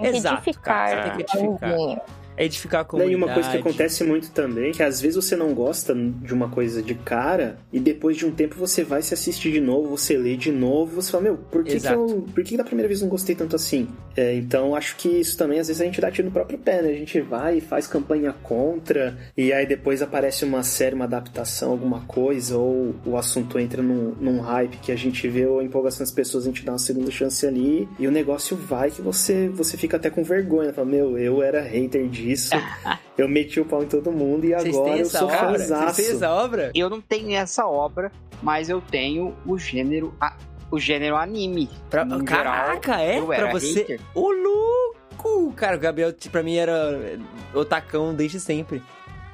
Tem 0.00 0.10
que 0.10 0.16
Exato, 0.16 0.34
edificar. 0.50 0.62
cara, 0.90 1.02
tem 1.02 1.12
que 1.24 1.32
edificar. 1.38 2.02
É 2.38 2.44
edificar 2.44 2.82
a 2.82 2.84
comunidade. 2.84 3.12
E 3.12 3.16
uma 3.16 3.34
coisa 3.34 3.50
que 3.50 3.56
acontece 3.56 4.04
muito 4.04 4.30
também, 4.30 4.70
que 4.70 4.82
às 4.82 5.00
vezes 5.00 5.16
você 5.16 5.34
não 5.34 5.52
gosta 5.52 5.94
de 5.94 6.32
uma 6.32 6.48
coisa 6.48 6.80
de 6.80 6.94
cara, 6.94 7.58
e 7.72 7.80
depois 7.80 8.16
de 8.16 8.24
um 8.24 8.30
tempo 8.30 8.54
você 8.56 8.84
vai 8.84 9.02
se 9.02 9.12
assistir 9.12 9.50
de 9.50 9.60
novo, 9.60 9.88
você 9.88 10.16
lê 10.16 10.36
de 10.36 10.52
novo, 10.52 11.02
você 11.02 11.10
fala, 11.10 11.24
meu, 11.24 11.36
por 11.36 11.64
que, 11.64 11.80
que 11.80 11.86
eu. 11.86 12.26
Por 12.32 12.44
que, 12.44 12.56
da 12.56 12.64
primeira 12.64 12.86
vez 12.86 13.02
não 13.02 13.08
gostei 13.08 13.34
tanto 13.34 13.56
assim? 13.56 13.88
É, 14.16 14.34
então 14.34 14.74
acho 14.74 14.96
que 14.96 15.08
isso 15.08 15.36
também, 15.36 15.58
às 15.58 15.66
vezes, 15.66 15.82
a 15.82 15.84
gente 15.84 16.00
dá 16.00 16.10
tiro 16.10 16.28
no 16.28 16.32
próprio 16.32 16.58
pé, 16.58 16.80
né? 16.80 16.90
A 16.90 16.94
gente 16.94 17.20
vai 17.20 17.58
e 17.58 17.60
faz 17.60 17.86
campanha 17.86 18.32
contra, 18.42 19.18
e 19.36 19.52
aí 19.52 19.66
depois 19.66 20.00
aparece 20.00 20.44
uma 20.44 20.62
série, 20.62 20.94
uma 20.94 21.06
adaptação, 21.06 21.72
alguma 21.72 22.02
coisa, 22.02 22.56
ou 22.56 22.94
o 23.04 23.16
assunto 23.16 23.58
entra 23.58 23.82
num, 23.82 24.14
num 24.20 24.40
hype 24.40 24.78
que 24.78 24.92
a 24.92 24.96
gente 24.96 25.26
vê 25.28 25.44
ou 25.46 25.58
a 25.58 25.64
empolgação 25.64 26.00
das 26.00 26.12
pessoas, 26.12 26.44
a 26.44 26.46
gente 26.46 26.64
dá 26.64 26.72
uma 26.72 26.78
segunda 26.78 27.10
chance 27.10 27.44
ali, 27.44 27.88
e 27.98 28.06
o 28.06 28.10
negócio 28.10 28.56
vai 28.56 28.90
que 28.90 29.02
você, 29.02 29.48
você 29.48 29.76
fica 29.76 29.96
até 29.96 30.08
com 30.08 30.22
vergonha. 30.22 30.72
Fala, 30.72 30.86
meu, 30.86 31.18
eu 31.18 31.42
era 31.42 31.60
hater 31.62 32.08
disso. 32.28 32.50
Eu 33.18 33.28
meti 33.28 33.58
o 33.60 33.64
pau 33.64 33.82
em 33.82 33.86
todo 33.86 34.12
mundo 34.12 34.44
e 34.44 34.54
Vocês 34.54 34.76
agora 34.76 34.98
eu 34.98 35.04
sou 35.06 35.26
obra? 35.26 35.38
Vocês 35.58 35.66
têm 35.68 35.76
fãzaço. 35.76 36.00
essa 36.12 36.30
obra? 36.30 36.70
Eu 36.72 36.88
não 36.88 37.00
tenho 37.00 37.32
essa 37.36 37.66
obra, 37.66 38.12
mas 38.40 38.68
eu 38.68 38.80
tenho 38.80 39.34
o 39.44 39.58
gênero, 39.58 40.14
a- 40.20 40.36
o 40.70 40.78
gênero 40.78 41.16
anime. 41.16 41.68
Pra- 41.90 42.06
Caraca, 42.24 42.96
geral, 42.96 43.32
é? 43.32 43.36
Pra 43.36 43.50
você? 43.50 43.80
hater. 43.80 44.00
Ô, 44.14 44.30
louco! 44.30 45.52
Cara, 45.56 45.76
o 45.76 45.80
Gabriel, 45.80 46.14
pra 46.30 46.44
mim, 46.44 46.54
era 46.56 47.18
otacão 47.52 48.14
desde 48.14 48.38
sempre. 48.38 48.80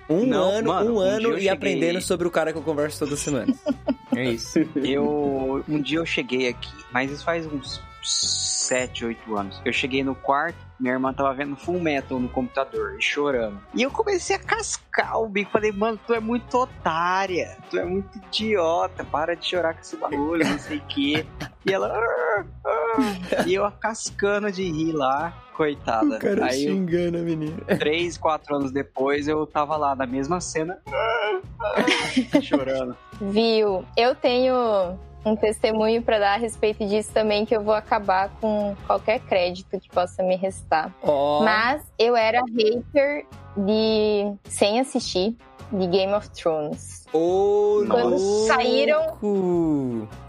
Um 0.09 0.25
Não, 0.25 0.49
ano, 0.51 0.69
mano, 0.69 0.91
um 0.91 0.95
um 0.97 0.99
ano 1.01 1.29
e 1.31 1.33
cheguei- 1.35 1.49
aprendendo 1.51 2.01
sobre 2.01 2.27
o 2.27 2.31
cara 2.31 2.53
que 2.53 2.59
eu 2.59 2.63
converso 2.63 2.99
toda 3.01 3.17
semana. 3.17 3.55
é 4.17 4.31
isso. 4.31 4.61
Eu 4.77 5.63
um 5.69 5.79
dia 5.81 5.99
eu 5.99 6.07
cheguei 6.07 6.49
aqui, 6.49 6.71
mas 6.91 7.11
isso 7.11 7.23
faz 7.25 7.45
uns 7.47 7.83
7, 8.05 9.05
8 9.05 9.37
anos. 9.37 9.61
Eu 9.65 9.73
cheguei 9.73 10.03
no 10.05 10.15
quarto, 10.15 10.57
minha 10.79 10.93
irmã 10.95 11.13
tava 11.13 11.33
vendo 11.35 11.57
Full 11.57 11.81
Metal 11.81 12.19
no 12.19 12.29
computador 12.29 12.97
e 12.99 13.03
chorando. 13.03 13.61
E 13.75 13.83
eu 13.83 13.91
comecei 13.91 14.37
a 14.37 14.39
cascar 14.39 15.21
o 15.21 15.29
bico, 15.29 15.51
falei: 15.51 15.73
"Mano, 15.73 15.99
tu 16.07 16.13
é 16.15 16.21
muito 16.21 16.57
otária, 16.59 17.57
tu 17.71 17.79
é 17.79 17.85
muito 17.85 18.17
idiota, 18.19 19.05
para 19.05 19.35
de 19.35 19.47
chorar 19.47 19.75
com 19.75 19.81
esse 19.81 19.97
bagulho, 19.97 20.45
não 20.47 20.59
sei 20.59 20.79
o 20.79 20.83
quê". 20.87 21.27
E 21.67 21.73
ela 21.73 21.89
"Ah, 21.89 22.45
ah", 22.67 23.45
e 23.47 23.55
eu 23.55 23.71
cascando 23.73 24.51
de 24.53 24.65
rir 24.71 24.93
lá, 24.93 25.33
coitada. 25.57 26.19
Aí 26.43 26.67
eu- 26.67 26.75
xingando 26.75 27.19
a 27.19 27.23
menina. 27.23 27.57
três, 27.79 28.19
quatro 28.19 28.57
anos 28.57 28.71
depois, 28.71 29.29
eu 29.29 29.47
tava 29.47 29.77
lá 29.77 29.95
na 29.95 30.07
mesma 30.07 30.41
cena, 30.41 30.79
chorando. 32.43 32.97
Viu? 33.21 33.85
Eu 33.97 34.15
tenho 34.15 34.99
um 35.25 35.35
testemunho 35.35 36.03
pra 36.03 36.19
dar 36.19 36.35
a 36.35 36.37
respeito 36.37 36.87
disso 36.87 37.13
também, 37.13 37.47
que 37.47 37.57
eu 37.57 37.63
vou 37.63 37.75
acabar 37.75 38.29
com 38.41 38.77
qualquer 38.87 39.21
crédito 39.21 39.81
que 39.81 39.89
possa 39.89 40.23
me 40.23 40.37
restar. 40.37 40.93
Ó. 41.03 41.43
Mas 41.43 41.83
eu 41.99 42.15
era 42.15 42.43
hater 42.43 43.27
de. 43.57 44.33
sem 44.45 44.81
assistir, 44.81 45.37
de 45.73 45.87
Game 45.87 46.13
of 46.13 46.29
Thrones. 46.31 47.05
Ô, 47.13 47.85
Quando 47.89 48.17
louco! 48.17 48.47
saíram- 48.49 49.17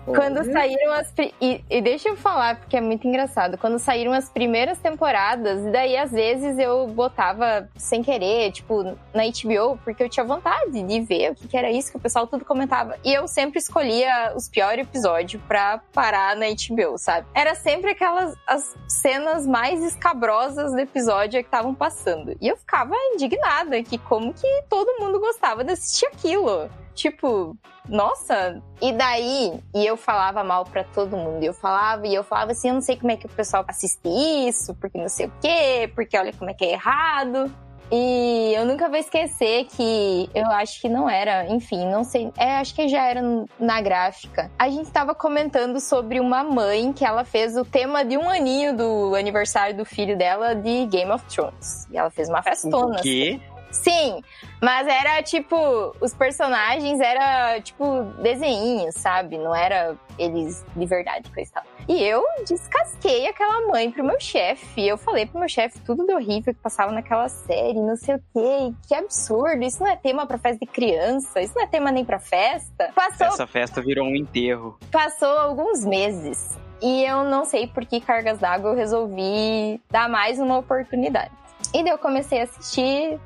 Quando 0.06 0.44
saíram 0.52 0.92
as. 0.94 1.12
E, 1.42 1.64
e 1.68 1.82
deixa 1.82 2.10
eu 2.10 2.16
falar, 2.16 2.58
porque 2.60 2.78
é 2.78 2.82
muito 2.82 3.08
engraçado. 3.08 3.58
Quando 3.58 3.80
saíram 3.80 4.14
as 4.14 4.30
primeiras 4.30 4.78
temporadas, 4.78 5.66
e 5.66 5.72
daí 5.72 5.98
às 5.98 6.12
vezes 6.12 6.60
eu 6.60 6.86
botava 6.88 7.68
sem 7.76 8.04
querer, 8.04 8.52
tipo, 8.52 8.84
na 9.12 9.24
HBO, 9.26 9.80
porque 9.84 10.04
eu 10.04 10.10
tinha 10.10 10.24
vontade 10.24 10.84
de 10.84 11.00
ver 11.02 11.32
o 11.32 11.36
que, 11.36 11.48
que 11.48 11.58
era 11.58 11.72
isso 11.72 11.90
que 11.90 11.98
o 11.98 12.00
pessoal 12.00 12.28
tudo 12.28 12.46
comentava. 12.46 12.98
E 13.04 13.12
eu 13.12 13.28
sempre 13.28 13.58
escolhia 13.58 14.34
os 14.36 14.48
piores 14.48 14.86
episódios 14.86 15.42
pra 15.48 15.82
parar 15.92 16.36
na 16.36 16.46
HBO, 16.50 17.00
sabe? 17.00 17.26
Era 17.34 17.56
sempre 17.56 17.90
aquelas 17.90 18.36
as 18.48 18.76
cenas 18.88 19.48
mais 19.48 19.84
escabrosas 19.84 20.72
do 20.72 20.80
episódio 20.80 21.40
que 21.42 21.48
estavam 21.48 21.74
passando. 21.74 22.36
E 22.40 22.48
eu 22.48 22.56
ficava 22.58 22.94
indignada 23.16 23.82
que 23.84 23.98
como 23.98 24.34
que 24.34 24.48
todo 24.70 25.00
mundo 25.00 25.20
gostava 25.20 25.64
de 25.64 25.72
assistir 25.72 26.06
aquilo. 26.08 26.70
Tipo, 26.94 27.58
nossa, 27.90 28.62
e 28.82 28.94
daí, 28.94 29.60
e 29.74 29.86
eu 29.86 29.98
falava 29.98 30.44
mal 30.44 30.64
pra 30.64 30.84
todo 30.84 31.18
mundo. 31.18 31.44
Eu 31.44 31.54
falava, 31.54 32.08
e 32.08 32.16
eu 32.16 32.24
falava 32.24 32.52
assim, 32.52 32.70
eu 32.70 32.76
não 32.76 32.82
sei 32.82 32.96
como 32.96 33.12
é 33.12 33.18
que 33.18 33.26
o 33.26 33.30
pessoal 33.30 33.66
assiste 33.68 34.08
isso, 34.08 34.74
porque 34.76 34.98
não 34.98 35.10
sei 35.10 35.26
o 35.26 35.34
quê, 35.42 35.92
porque 35.94 36.18
olha 36.18 36.32
como 36.34 36.50
é 36.50 36.54
que 36.54 36.64
é 36.64 36.72
errado. 36.74 37.52
E 37.92 38.54
eu 38.56 38.66
nunca 38.66 38.90
vou 38.90 38.98
esquecer 38.98 39.66
que 39.66 40.30
eu 40.34 40.48
acho 40.48 40.82
que 40.82 40.90
não 40.90 41.10
era, 41.10 41.48
enfim, 41.48 41.86
não 41.86 42.04
sei, 42.04 42.32
é, 42.38 42.58
acho 42.58 42.74
que 42.74 42.88
já 42.88 43.06
era 43.06 43.22
na 43.60 43.82
gráfica. 43.82 44.52
A 44.58 44.70
gente 44.70 44.90
tava 44.92 45.14
comentando 45.14 45.80
sobre 45.80 46.20
uma 46.20 46.44
mãe 46.44 46.92
que 46.92 47.06
ela 47.06 47.24
fez 47.24 47.56
o 47.56 47.64
tema 47.64 48.04
de 48.04 48.18
um 48.18 48.30
aninho 48.30 48.76
do 48.76 49.16
aniversário 49.16 49.78
do 49.78 49.86
filho 49.86 50.18
dela 50.18 50.56
de 50.56 50.86
Game 50.88 51.12
of 51.12 51.24
Thrones. 51.26 51.88
E 51.92 51.98
ela 51.98 52.10
fez 52.10 52.30
uma 52.30 52.42
festona. 52.42 52.98
O 52.98 53.02
quê? 53.02 53.40
Sim, 53.76 54.22
mas 54.62 54.88
era 54.88 55.22
tipo, 55.22 55.56
os 56.00 56.14
personagens 56.14 57.00
era 57.00 57.60
tipo 57.62 58.04
desenhinhos, 58.22 58.96
sabe? 58.96 59.38
Não 59.38 59.54
era 59.54 59.96
eles 60.18 60.66
de 60.76 60.86
verdade, 60.86 61.30
coisa 61.32 61.50
e 61.50 61.54
tal. 61.54 61.64
E 61.88 62.04
eu 62.04 62.24
descasquei 62.48 63.28
aquela 63.28 63.68
mãe 63.68 63.92
pro 63.92 64.04
meu 64.04 64.20
chefe. 64.20 64.88
Eu 64.88 64.98
falei 64.98 65.26
pro 65.26 65.40
meu 65.40 65.50
chefe 65.50 65.80
tudo 65.82 66.06
de 66.06 66.14
horrível 66.14 66.54
que 66.54 66.62
passava 66.62 66.92
naquela 66.92 67.28
série, 67.28 67.80
não 67.80 67.96
sei 67.96 68.16
o 68.16 68.24
quê. 68.34 68.74
Que 68.88 68.96
absurdo, 68.96 69.64
isso 69.64 69.84
não 69.84 69.92
é 69.92 69.96
tema 69.96 70.26
pra 70.26 70.38
festa 70.38 70.66
de 70.66 70.72
criança, 70.72 71.42
isso 71.42 71.54
não 71.56 71.64
é 71.64 71.68
tema 71.68 71.92
nem 71.92 72.06
pra 72.06 72.18
festa. 72.18 72.92
Passou 72.96 73.28
Essa 73.28 73.46
festa 73.46 73.82
virou 73.82 74.08
um 74.08 74.16
enterro. 74.16 74.80
Passou 74.90 75.38
alguns 75.38 75.86
meses 75.86 76.58
e 76.82 77.04
eu 77.04 77.24
não 77.24 77.46
sei 77.46 77.68
por 77.68 77.86
que 77.86 78.00
cargas 78.00 78.40
d'água 78.40 78.72
eu 78.72 78.76
resolvi 78.76 79.82
dar 79.92 80.10
mais 80.10 80.40
uma 80.40 80.58
oportunidade. 80.58 81.32
E 81.76 81.84
daí 81.84 81.92
eu 81.92 81.98
comecei 81.98 82.40
a 82.40 82.44
assistir 82.44 83.20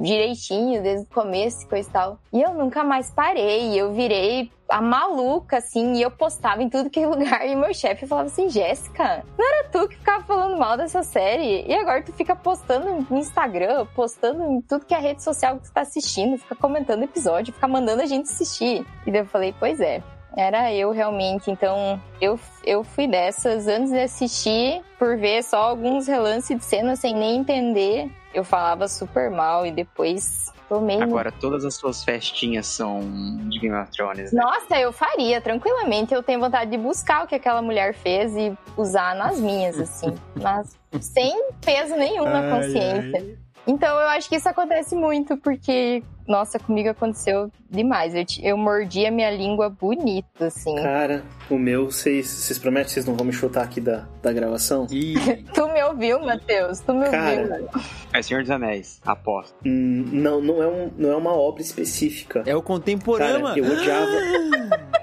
direitinho, 0.00 0.80
desde 0.80 1.06
o 1.06 1.10
começo 1.12 1.68
coisa 1.68 1.88
e 1.88 1.92
tal. 1.92 2.18
E 2.32 2.40
eu 2.40 2.54
nunca 2.54 2.84
mais 2.84 3.10
parei, 3.10 3.74
eu 3.74 3.92
virei 3.92 4.48
a 4.68 4.80
maluca, 4.80 5.58
assim, 5.58 5.94
e 5.94 6.02
eu 6.02 6.10
postava 6.12 6.62
em 6.62 6.70
tudo 6.70 6.88
que 6.88 7.00
é 7.00 7.06
lugar. 7.08 7.44
E 7.44 7.56
meu 7.56 7.74
chefe 7.74 8.06
falava 8.06 8.28
assim: 8.28 8.48
Jéssica, 8.48 9.24
não 9.36 9.44
era 9.44 9.68
tu 9.70 9.88
que 9.88 9.96
ficava 9.96 10.22
falando 10.22 10.56
mal 10.56 10.76
dessa 10.76 11.02
série? 11.02 11.66
E 11.66 11.74
agora 11.74 12.00
tu 12.00 12.12
fica 12.12 12.36
postando 12.36 13.04
no 13.10 13.18
Instagram, 13.18 13.86
postando 13.92 14.44
em 14.52 14.60
tudo 14.60 14.86
que 14.86 14.94
é 14.94 15.00
rede 15.00 15.24
social 15.24 15.56
que 15.56 15.64
tu 15.64 15.72
tá 15.72 15.80
assistindo, 15.80 16.38
fica 16.38 16.54
comentando 16.54 17.02
episódio, 17.02 17.52
fica 17.52 17.66
mandando 17.66 18.02
a 18.02 18.06
gente 18.06 18.30
assistir. 18.30 18.86
E 19.04 19.10
daí 19.10 19.22
eu 19.22 19.26
falei: 19.26 19.52
Pois 19.58 19.80
é, 19.80 20.00
era 20.36 20.72
eu 20.72 20.90
realmente. 20.90 21.50
Então, 21.50 22.00
eu, 22.20 22.38
eu 22.64 22.84
fui 22.84 23.06
dessas 23.08 23.66
antes 23.66 23.90
de 23.90 24.00
assistir, 24.00 24.82
por 24.98 25.16
ver 25.16 25.42
só 25.42 25.58
alguns 25.62 26.06
relances 26.06 26.56
de 26.56 26.64
cena 26.64 26.94
sem 26.96 27.14
nem 27.14 27.36
entender. 27.38 28.10
Eu 28.34 28.44
falava 28.44 28.86
super 28.88 29.30
mal 29.30 29.64
e 29.64 29.70
depois 29.70 30.52
tomei. 30.68 30.96
no- 30.98 31.04
Agora 31.04 31.32
todas 31.32 31.64
as 31.64 31.74
suas 31.76 32.04
festinhas 32.04 32.66
são 32.66 33.00
de 33.48 33.58
Game 33.60 33.74
of 33.74 33.90
Thrones, 33.90 34.32
né? 34.32 34.42
Nossa, 34.42 34.78
eu 34.78 34.92
faria, 34.92 35.40
tranquilamente. 35.40 36.12
Eu 36.12 36.22
tenho 36.22 36.38
vontade 36.40 36.70
de 36.70 36.76
buscar 36.76 37.24
o 37.24 37.26
que 37.26 37.34
aquela 37.34 37.62
mulher 37.62 37.94
fez 37.94 38.36
e 38.36 38.56
usar 38.76 39.14
nas 39.14 39.38
minhas, 39.40 39.78
assim. 39.80 40.14
Mas 40.36 40.76
sem 41.00 41.50
peso 41.64 41.96
nenhum 41.96 42.24
na 42.24 42.40
Ai, 42.40 42.50
consciência. 42.50 43.38
Então 43.66 43.98
eu 44.00 44.08
acho 44.08 44.28
que 44.28 44.36
isso 44.36 44.48
acontece 44.48 44.94
muito, 44.94 45.36
porque, 45.36 46.02
nossa, 46.26 46.58
comigo 46.58 46.88
aconteceu 46.88 47.50
demais. 47.68 48.14
Eu, 48.14 48.24
eu 48.42 48.56
mordi 48.56 49.04
a 49.04 49.10
minha 49.10 49.30
língua 49.30 49.68
bonito, 49.68 50.44
assim. 50.44 50.74
Cara, 50.76 51.24
o 51.50 51.58
meu, 51.58 51.90
vocês 51.90 52.28
vocês 52.28 52.58
prometem 52.58 52.86
que 52.86 52.92
vocês 52.92 53.06
não 53.06 53.14
vão 53.16 53.26
me 53.26 53.32
chutar 53.32 53.64
aqui 53.64 53.80
da, 53.80 54.06
da 54.22 54.32
gravação? 54.32 54.86
Ih, 54.90 55.14
Tu 55.52 55.68
me 55.68 55.82
ouviu, 55.82 56.20
Matheus? 56.20 56.78
Tu 56.80 56.94
me 56.94 57.08
Cara. 57.10 57.40
ouviu? 57.42 57.68
É 58.12 58.22
Senhor 58.22 58.42
dos 58.42 58.50
Anéis, 58.50 59.00
aposto. 59.04 59.54
Hum, 59.66 60.04
não, 60.12 60.40
não 60.40 60.62
é, 60.62 60.66
um, 60.68 60.90
não 60.96 61.10
é 61.12 61.16
uma 61.16 61.32
obra 61.34 61.60
específica. 61.62 62.44
é 62.46 62.54
o 62.54 62.62
contemporâneo. 62.62 63.46
Cara, 63.46 63.58
eu 63.58 63.64
odiava 63.72 64.86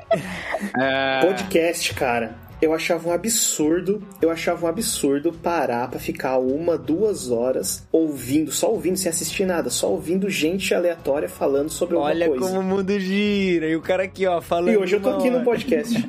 É... 0.79 1.21
podcast, 1.25 1.93
cara. 1.93 2.35
Eu 2.63 2.73
achava 2.73 3.09
um 3.09 3.11
absurdo, 3.11 4.01
eu 4.21 4.29
achava 4.31 4.65
um 4.65 4.69
absurdo 4.69 5.33
parar 5.33 5.89
pra 5.89 5.99
ficar 5.99 6.37
uma, 6.37 6.77
duas 6.77 7.29
horas 7.29 7.85
ouvindo, 7.91 8.51
só 8.51 8.71
ouvindo, 8.71 8.97
sem 8.97 9.09
assistir 9.09 9.45
nada, 9.45 9.69
só 9.69 9.89
ouvindo 9.91 10.29
gente 10.29 10.73
aleatória 10.73 11.27
falando 11.27 11.69
sobre 11.69 11.95
alguma 11.95 12.11
Olha 12.11 12.27
coisa. 12.27 12.45
como 12.45 12.59
o 12.59 12.63
mundo 12.63 12.97
gira. 12.99 13.67
E 13.67 13.75
o 13.75 13.81
cara 13.81 14.03
aqui, 14.03 14.25
ó, 14.25 14.39
falando. 14.41 14.71
E 14.71 14.77
hoje 14.77 14.95
eu 14.95 15.01
tô 15.01 15.09
aqui 15.09 15.29
no 15.29 15.37
hora. 15.37 15.45
podcast. 15.45 15.93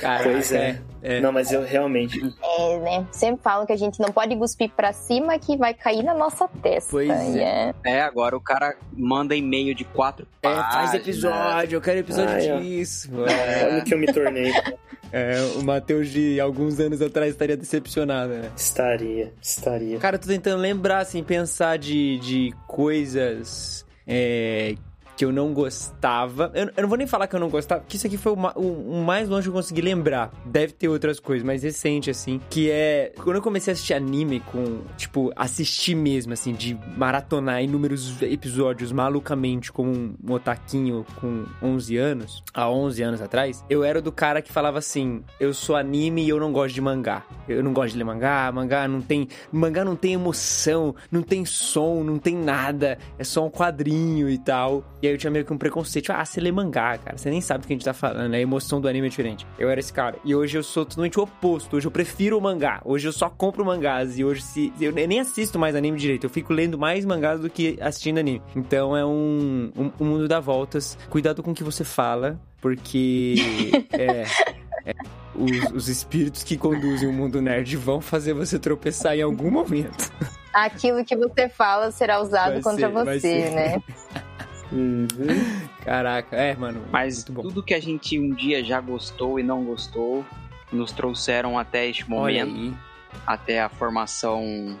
Caraca, 0.00 0.30
Pois 0.30 0.52
é. 0.52 0.80
é. 1.02 1.20
Não, 1.20 1.32
mas 1.32 1.50
eu 1.52 1.62
realmente. 1.62 2.20
É, 2.42 2.78
né? 2.78 3.06
Sempre 3.12 3.42
falam 3.42 3.66
que 3.66 3.72
a 3.72 3.76
gente 3.76 3.98
não 4.00 4.10
pode 4.12 4.36
cuspir 4.36 4.70
pra 4.70 4.92
cima 4.92 5.38
que 5.38 5.56
vai 5.56 5.74
cair 5.74 6.02
na 6.02 6.14
nossa 6.14 6.46
testa. 6.62 6.90
Pois 6.90 7.08
é. 7.10 7.74
É, 7.84 8.00
agora 8.02 8.36
o 8.36 8.40
cara 8.40 8.76
manda 8.92 9.34
e-mail 9.34 9.74
de 9.74 9.84
quatro 9.84 10.26
É, 10.42 10.48
páginas. 10.48 10.74
faz 10.74 10.94
episódio, 10.94 11.76
eu 11.76 11.80
quero 11.80 11.98
episódio 12.00 12.54
Ai, 12.54 12.60
disso. 12.60 13.10
Olha 13.14 13.78
o 13.80 13.84
que 13.84 13.94
eu 13.94 13.98
me 13.98 14.06
tornei. 14.12 14.49
É, 15.12 15.34
o 15.56 15.64
Matheus 15.64 16.08
de 16.08 16.38
alguns 16.38 16.78
anos 16.78 17.02
atrás 17.02 17.32
estaria 17.32 17.56
decepcionado, 17.56 18.32
né? 18.32 18.52
Estaria, 18.56 19.32
estaria. 19.42 19.98
Cara, 19.98 20.14
eu 20.14 20.20
tô 20.20 20.28
tentando 20.28 20.60
lembrar, 20.60 21.00
assim, 21.00 21.20
pensar 21.24 21.78
de, 21.78 22.20
de 22.20 22.54
coisas 22.68 23.84
é, 24.06 24.76
que 25.20 25.24
eu 25.26 25.30
não 25.32 25.52
gostava. 25.52 26.50
Eu, 26.54 26.70
eu 26.74 26.82
não 26.82 26.88
vou 26.88 26.96
nem 26.96 27.06
falar 27.06 27.26
que 27.26 27.36
eu 27.36 27.40
não 27.40 27.50
gostava, 27.50 27.82
porque 27.82 27.98
isso 27.98 28.06
aqui 28.06 28.16
foi 28.16 28.32
o, 28.32 28.36
o- 28.56 29.00
o 29.00 29.04
mais 29.04 29.28
longe 29.28 29.42
que 29.42 29.48
eu 29.50 29.52
consegui 29.52 29.82
lembrar. 29.82 30.32
Deve 30.46 30.72
ter 30.72 30.88
outras 30.88 31.20
coisas, 31.20 31.44
mais 31.46 31.62
recente, 31.62 32.08
assim. 32.08 32.40
Que 32.48 32.70
é. 32.70 33.12
Quando 33.22 33.36
eu 33.36 33.42
comecei 33.42 33.70
a 33.70 33.74
assistir 33.74 33.92
anime 33.92 34.40
com. 34.40 34.78
Tipo, 34.96 35.30
assistir 35.36 35.94
mesmo, 35.94 36.32
assim, 36.32 36.54
de 36.54 36.74
maratonar 36.96 37.62
inúmeros 37.62 38.22
episódios 38.22 38.92
malucamente 38.92 39.70
como 39.70 39.90
um, 39.90 40.32
otaquinho 40.32 41.04
com 41.20 41.44
11 41.62 41.98
anos, 41.98 42.42
há 42.54 42.70
11 42.70 43.02
anos 43.02 43.20
atrás, 43.20 43.62
eu 43.68 43.84
era 43.84 44.00
do 44.00 44.10
cara 44.10 44.40
que 44.40 44.50
falava 44.50 44.78
assim: 44.78 45.22
eu 45.38 45.52
sou 45.52 45.76
anime 45.76 46.24
e 46.24 46.30
eu 46.30 46.40
não 46.40 46.50
gosto 46.50 46.74
de 46.74 46.80
mangá. 46.80 47.24
Eu 47.46 47.62
não 47.62 47.74
gosto 47.74 47.92
de 47.92 47.98
ler 47.98 48.04
mangá, 48.04 48.50
mangá 48.52 48.88
não 48.88 49.02
tem. 49.02 49.28
Mangá 49.52 49.84
não 49.84 49.96
tem 49.96 50.14
emoção, 50.14 50.94
não 51.12 51.20
tem 51.20 51.44
som, 51.44 52.02
não 52.02 52.18
tem 52.18 52.34
nada, 52.34 52.96
é 53.18 53.24
só 53.24 53.44
um 53.44 53.50
quadrinho 53.50 54.30
e 54.30 54.38
tal. 54.38 54.82
E 55.02 55.09
eu 55.10 55.18
tinha 55.18 55.30
meio 55.30 55.44
que 55.44 55.52
um 55.52 55.58
preconceito: 55.58 56.10
ah, 56.10 56.24
você 56.24 56.40
lê 56.40 56.50
mangá, 56.52 56.98
cara, 56.98 57.16
você 57.16 57.30
nem 57.30 57.40
sabe 57.40 57.64
o 57.64 57.66
que 57.66 57.72
a 57.72 57.76
gente 57.76 57.84
tá 57.84 57.94
falando, 57.94 58.34
a 58.34 58.40
emoção 58.40 58.80
do 58.80 58.88
anime 58.88 59.06
é 59.06 59.10
diferente. 59.10 59.46
Eu 59.58 59.68
era 59.68 59.80
esse 59.80 59.92
cara. 59.92 60.16
E 60.24 60.34
hoje 60.34 60.58
eu 60.58 60.62
sou 60.62 60.84
totalmente 60.84 61.18
o 61.18 61.22
oposto, 61.22 61.76
hoje 61.76 61.86
eu 61.86 61.90
prefiro 61.90 62.38
o 62.38 62.40
mangá, 62.40 62.80
hoje 62.84 63.08
eu 63.08 63.12
só 63.12 63.28
compro 63.28 63.64
mangás 63.64 64.18
e 64.18 64.24
hoje 64.24 64.42
se. 64.42 64.72
Eu 64.80 64.92
nem 64.92 65.20
assisto 65.20 65.58
mais 65.58 65.74
anime 65.74 65.98
direito, 65.98 66.24
eu 66.24 66.30
fico 66.30 66.52
lendo 66.52 66.78
mais 66.78 67.04
mangás 67.04 67.40
do 67.40 67.50
que 67.50 67.78
assistindo 67.80 68.18
anime. 68.18 68.42
Então 68.54 68.96
é 68.96 69.04
um, 69.04 69.70
um, 69.76 69.92
um 70.00 70.04
mundo 70.04 70.28
dá 70.28 70.40
voltas. 70.40 70.98
Cuidado 71.08 71.42
com 71.42 71.52
o 71.52 71.54
que 71.54 71.64
você 71.64 71.84
fala, 71.84 72.40
porque. 72.60 73.34
é. 73.92 74.24
é, 74.86 74.94
os, 75.34 75.72
os 75.72 75.88
espíritos 75.88 76.42
que 76.42 76.56
conduzem 76.56 77.08
o 77.08 77.12
mundo 77.12 77.40
nerd 77.40 77.76
vão 77.76 78.00
fazer 78.00 78.34
você 78.34 78.58
tropeçar 78.58 79.16
em 79.16 79.22
algum 79.22 79.50
momento. 79.50 80.12
Aquilo 80.52 81.04
que 81.04 81.16
você 81.16 81.48
fala 81.48 81.90
será 81.90 82.20
usado 82.20 82.54
Vai 82.54 82.62
contra 82.62 82.88
ser, 82.88 82.92
você, 82.92 83.50
né? 83.50 83.82
Uhum. 84.72 85.06
Caraca, 85.84 86.36
é, 86.36 86.54
mano. 86.54 86.82
Mas 86.90 87.16
muito 87.16 87.32
bom. 87.32 87.42
tudo 87.42 87.62
que 87.62 87.74
a 87.74 87.80
gente 87.80 88.18
um 88.18 88.30
dia 88.34 88.62
já 88.64 88.80
gostou 88.80 89.38
e 89.38 89.42
não 89.42 89.64
gostou, 89.64 90.24
nos 90.72 90.92
trouxeram 90.92 91.58
até 91.58 91.86
este 91.88 92.08
momento, 92.08 92.76
até 93.26 93.60
a 93.60 93.68
formação 93.68 94.76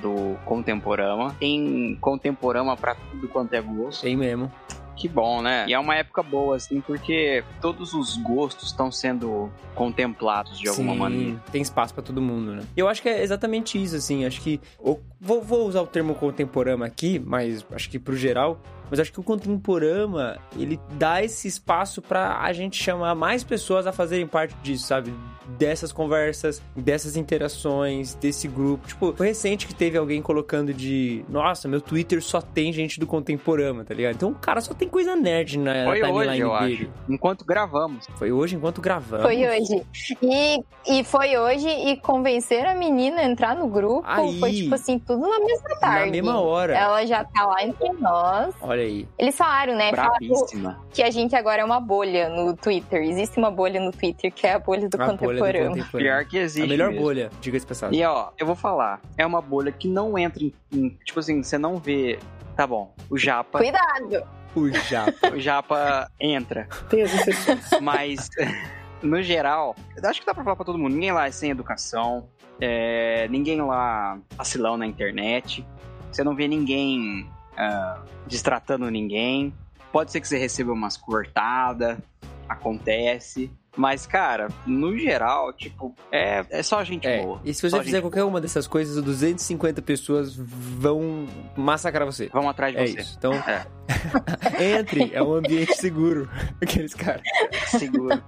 do 0.00 0.36
Contemporama. 0.44 1.34
Tem 1.38 1.96
Contemporama 2.00 2.76
pra 2.76 2.94
tudo 2.94 3.28
quanto 3.28 3.52
é 3.54 3.60
gosto. 3.60 4.02
Tem 4.02 4.16
mesmo. 4.16 4.50
Que 4.96 5.08
bom, 5.08 5.42
né? 5.42 5.66
E 5.68 5.74
é 5.74 5.78
uma 5.78 5.96
época 5.96 6.22
boa, 6.22 6.54
assim, 6.54 6.80
porque 6.80 7.42
todos 7.60 7.92
os 7.94 8.16
gostos 8.16 8.68
estão 8.68 8.92
sendo 8.92 9.50
contemplados 9.74 10.56
de 10.56 10.68
alguma 10.68 10.92
Sim, 10.92 10.98
maneira. 10.98 11.42
Tem 11.50 11.60
espaço 11.60 11.92
pra 11.92 12.02
todo 12.02 12.22
mundo, 12.22 12.52
né? 12.52 12.62
Eu 12.76 12.86
acho 12.88 13.02
que 13.02 13.08
é 13.08 13.20
exatamente 13.20 13.82
isso, 13.82 13.96
assim. 13.96 14.24
Acho 14.24 14.40
que. 14.40 14.60
o- 14.78 15.00
vou, 15.20 15.42
vou 15.42 15.66
usar 15.66 15.82
o 15.82 15.86
termo 15.86 16.14
contemporâneo 16.14 16.84
aqui, 16.84 17.18
mas 17.18 17.66
acho 17.72 17.90
que 17.90 17.98
pro 17.98 18.16
geral. 18.16 18.60
Mas 18.90 19.00
acho 19.00 19.12
que 19.12 19.20
o 19.20 19.22
contemporama, 19.22 20.36
ele 20.56 20.78
dá 20.92 21.22
esse 21.22 21.48
espaço 21.48 22.02
pra 22.02 22.38
a 22.40 22.52
gente 22.52 22.82
chamar 22.82 23.14
mais 23.14 23.42
pessoas 23.42 23.86
a 23.86 23.92
fazerem 23.92 24.26
parte 24.26 24.54
disso, 24.62 24.86
sabe? 24.86 25.12
Dessas 25.58 25.92
conversas, 25.92 26.62
dessas 26.74 27.16
interações, 27.16 28.14
desse 28.14 28.48
grupo. 28.48 28.86
Tipo, 28.86 29.12
foi 29.14 29.26
recente 29.28 29.66
que 29.66 29.74
teve 29.74 29.98
alguém 29.98 30.22
colocando 30.22 30.72
de. 30.72 31.22
Nossa, 31.28 31.68
meu 31.68 31.80
Twitter 31.82 32.22
só 32.22 32.40
tem 32.40 32.72
gente 32.72 32.98
do 32.98 33.06
contemporama, 33.06 33.84
tá 33.84 33.92
ligado? 33.92 34.14
Então 34.14 34.30
o 34.30 34.34
cara 34.34 34.60
só 34.62 34.72
tem 34.72 34.88
coisa 34.88 35.14
nerd 35.14 35.58
na 35.58 35.84
Foi 35.84 36.00
timeline 36.00 36.28
hoje, 36.28 36.40
eu 36.40 36.58
dele. 36.58 36.74
acho. 36.74 37.12
Enquanto 37.12 37.44
gravamos. 37.44 38.06
Foi 38.16 38.32
hoje 38.32 38.56
enquanto 38.56 38.80
gravamos. 38.80 39.22
Foi 39.24 39.46
hoje. 39.46 39.86
E, 40.22 40.64
e 40.86 41.04
foi 41.04 41.36
hoje 41.36 41.68
e 41.68 41.96
convencer 41.98 42.64
a 42.66 42.74
menina 42.74 43.20
a 43.20 43.24
entrar 43.24 43.54
no 43.54 43.68
grupo 43.68 44.02
Aí. 44.06 44.40
foi 44.40 44.52
tipo 44.52 44.74
assim, 44.74 44.98
tudo 44.98 45.28
na 45.28 45.40
mesma 45.40 45.76
tarde. 45.78 46.06
Na 46.06 46.12
mesma 46.12 46.40
hora. 46.40 46.74
Ela 46.74 47.04
já 47.04 47.22
tá 47.22 47.46
lá 47.46 47.62
entre 47.62 47.92
nós. 48.00 48.54
Olha 48.62 48.73
aí. 48.82 49.08
Eles 49.18 49.36
falaram, 49.36 49.74
né? 49.76 49.90
Falaram 49.94 50.76
que 50.92 51.02
a 51.02 51.10
gente 51.10 51.34
agora 51.36 51.62
é 51.62 51.64
uma 51.64 51.80
bolha 51.80 52.28
no 52.28 52.56
Twitter. 52.56 53.02
Existe 53.02 53.38
uma 53.38 53.50
bolha 53.50 53.80
no 53.80 53.90
Twitter 53.92 54.32
que 54.32 54.46
é 54.46 54.54
a 54.54 54.58
bolha 54.58 54.88
do 54.88 54.94
A 54.94 54.98
bolha 55.06 55.12
do 55.12 55.18
contemporâneo. 55.18 55.68
contemporâneo. 55.70 55.90
Pior 55.90 56.24
que 56.24 56.38
existe. 56.38 56.64
A 56.64 56.68
melhor 56.68 56.88
mesmo. 56.90 57.02
bolha, 57.04 57.30
diga-se 57.40 57.66
passado. 57.66 57.94
E 57.94 58.04
ó, 58.04 58.30
eu 58.38 58.46
vou 58.46 58.56
falar, 58.56 59.00
é 59.18 59.24
uma 59.26 59.40
bolha 59.40 59.70
que 59.72 59.88
não 59.88 60.16
entra 60.18 60.42
em, 60.42 60.52
em- 60.72 60.90
Tipo 61.04 61.20
assim, 61.20 61.42
você 61.42 61.58
não 61.58 61.76
vê. 61.78 62.18
Tá 62.56 62.66
bom, 62.66 62.94
o 63.10 63.18
Japa. 63.18 63.58
Cuidado! 63.58 64.26
O 64.56 64.70
japa. 64.70 65.30
O 65.34 65.40
Japa 65.40 66.08
entra. 66.20 66.68
Tem 66.88 67.02
as 67.02 67.12
exceções. 67.12 67.68
Mas, 67.82 68.28
no 69.02 69.20
geral, 69.20 69.74
eu 70.00 70.08
acho 70.08 70.20
que 70.20 70.26
dá 70.26 70.32
pra 70.32 70.44
falar 70.44 70.54
pra 70.54 70.64
todo 70.64 70.78
mundo. 70.78 70.92
Ninguém 70.94 71.10
lá 71.10 71.26
é 71.26 71.30
sem 71.32 71.50
educação. 71.50 72.28
é, 72.60 73.26
ninguém 73.28 73.60
lá 73.60 74.16
vacilão 74.36 74.76
na 74.76 74.86
internet. 74.86 75.66
Você 76.12 76.22
não 76.22 76.36
vê 76.36 76.46
ninguém 76.46 77.28
ah, 77.56 78.02
destratando 78.26 78.90
ninguém. 78.90 79.52
Pode 79.92 80.10
ser 80.12 80.20
que 80.20 80.28
você 80.28 80.38
receba 80.38 80.72
umas 80.72 80.96
cortadas. 80.96 81.98
Acontece. 82.48 83.50
Mas, 83.76 84.06
cara, 84.06 84.48
no 84.64 84.96
geral, 84.96 85.52
tipo, 85.52 85.92
é, 86.12 86.44
é 86.48 86.62
só 86.62 86.84
gente 86.84 87.08
É, 87.08 87.22
boa. 87.22 87.40
e 87.44 87.52
se 87.52 87.60
você 87.68 87.82
fizer 87.82 88.00
qualquer 88.00 88.22
uma 88.22 88.40
dessas 88.40 88.68
coisas, 88.68 89.02
250 89.02 89.82
pessoas 89.82 90.32
vão 90.36 91.26
massacrar 91.56 92.06
você. 92.06 92.28
Vão 92.28 92.48
atrás 92.48 92.72
de 92.72 92.80
É 92.80 92.86
você. 92.86 93.00
isso. 93.00 93.16
Então, 93.18 93.32
É. 93.34 93.66
entre, 94.78 95.10
é 95.12 95.20
um 95.20 95.32
ambiente 95.34 95.74
seguro. 95.76 96.28
Aqueles 96.62 96.94
caras. 96.94 97.22
Seguro. 97.66 98.22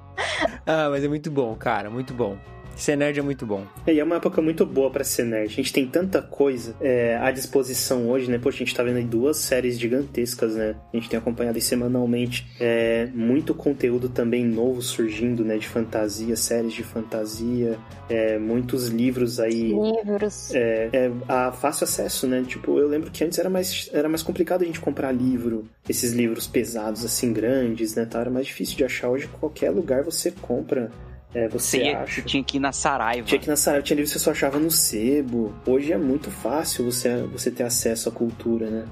Ah, 0.67 0.89
mas 0.91 1.05
é 1.05 1.09
muito 1.09 1.31
bom, 1.31 1.55
cara, 1.55 1.89
muito 1.91 2.13
bom. 2.13 2.37
Ser 2.77 2.95
nerd 2.95 3.19
é 3.19 3.23
muito 3.23 3.47
bom. 3.47 3.65
E 3.87 3.99
é 3.99 4.05
uma 4.05 4.17
época 4.17 4.43
muito 4.43 4.67
boa 4.67 4.91
pra 4.91 5.03
ser 5.03 5.25
nerd. 5.25 5.51
A 5.51 5.57
gente 5.57 5.73
tem 5.73 5.87
tanta 5.87 6.21
coisa 6.21 6.77
é, 6.81 7.17
à 7.17 7.31
disposição 7.31 8.09
hoje, 8.11 8.31
né? 8.31 8.39
Poxa, 8.39 8.57
a 8.57 8.67
gente 8.67 8.75
tá 8.75 8.83
vendo 8.83 8.99
aí 8.99 9.05
duas 9.05 9.39
séries 9.39 9.79
gigantescas, 9.79 10.55
né? 10.55 10.77
A 10.93 10.97
gente 10.97 11.09
tem 11.09 11.19
acompanhado 11.19 11.57
aí 11.57 11.63
semanalmente. 11.63 12.47
É, 12.61 13.09
muito 13.15 13.55
conteúdo 13.55 14.11
também 14.11 14.45
novo 14.45 14.83
surgindo, 14.83 15.45
né? 15.45 15.57
De 15.57 15.67
fantasia, 15.67 16.37
séries 16.37 16.73
de 16.75 16.83
fantasia. 16.83 17.79
é, 18.09 18.39
muitos 18.39 18.89
livros 18.89 19.41
aí. 19.41 19.73
Livros. 19.73 20.55
É, 20.55 20.91
é, 20.93 21.11
a 21.29 21.53
fácil 21.53 21.85
acesso, 21.85 22.27
né? 22.27 22.45
Tipo, 22.47 22.79
eu 22.79 22.89
lembro 22.89 23.11
que 23.11 23.25
antes 23.25 23.39
era 23.39 23.51
mais, 23.51 23.91
era 23.93 24.09
mais 24.09 24.23
complicado 24.23 24.63
a 24.63 24.67
gente 24.67 24.81
comprar 24.81 25.13
livro, 25.13 25.65
esses 25.89 26.13
livros 26.13 26.47
pesados, 26.47 27.05
assim, 27.05 27.33
grandes, 27.33 27.95
né? 27.95 28.05
Tá? 28.05 28.21
Era 28.21 28.31
mais 28.31 28.47
difícil 28.47 28.77
de 28.77 28.85
achar. 28.85 29.09
Hoje, 29.09 29.29
qualquer 29.41 29.71
lugar 29.71 30.05
você 30.05 30.31
compra, 30.31 30.91
é, 31.35 31.49
você 31.49 31.79
Você, 31.79 31.85
ia- 31.85 32.01
acha. 32.01 32.23
tinha 32.23 32.43
que 32.43 32.57
ir 32.57 32.61
na 32.61 32.73
Saraiva. 32.73 33.27
Tinha 33.27 33.41
que 33.41 33.49
na 33.49 33.57
Saraiva, 33.57 33.85
tinha 33.85 33.97
livro 33.97 34.11
que 34.11 34.19
você 34.19 34.25
só 34.25 34.31
achava 34.31 34.59
no 34.59 34.71
sebo. 34.71 35.55
Hoje 35.67 35.93
é 35.93 35.99
muito 35.99 36.31
fácil 36.31 36.85
você, 36.91 37.23
você 37.25 37.51
ter 37.51 37.63
acesso 37.65 38.09
à 38.09 38.13
cultura, 38.13 38.71
né? 38.71 38.85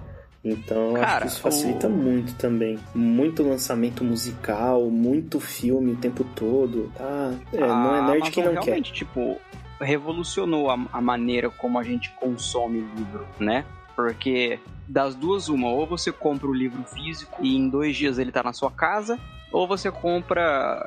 Então, 0.44 0.90
eu 0.90 0.96
acho 0.96 1.06
Cara, 1.06 1.20
que 1.22 1.26
isso 1.32 1.40
facilita 1.40 1.86
o- 1.88 1.90
muito 1.90 2.34
também. 2.34 2.78
Muito 2.94 3.42
lançamento 3.42 4.04
musical, 4.04 4.90
muito 4.90 5.40
filme 5.40 5.92
o 5.92 5.96
tempo 5.96 6.22
todo. 6.36 6.92
Tá? 6.94 7.32
É, 7.52 7.60
não 7.66 7.94
é 7.96 8.02
nerd 8.12 8.30
quem 8.30 8.44
não 8.44 8.52
quer. 8.56 8.62
realmente, 8.64 8.92
tipo, 8.92 9.38
revolucionou 9.80 10.70
a, 10.70 10.78
a 10.92 11.00
maneira 11.00 11.48
como 11.50 11.78
a 11.78 11.82
gente 11.82 12.10
consome 12.20 12.80
livro, 12.96 13.26
né? 13.38 13.64
Porque 13.96 14.58
das 14.88 15.14
duas, 15.14 15.48
uma, 15.48 15.68
ou 15.68 15.86
você 15.86 16.10
compra 16.12 16.46
o 16.48 16.52
livro 16.52 16.82
físico 16.84 17.38
e 17.42 17.56
em 17.56 17.68
dois 17.68 17.96
dias 17.96 18.18
ele 18.18 18.30
tá 18.32 18.42
na 18.42 18.52
sua 18.52 18.70
casa, 18.70 19.18
ou 19.54 19.68
você 19.68 19.88
compra 19.88 20.84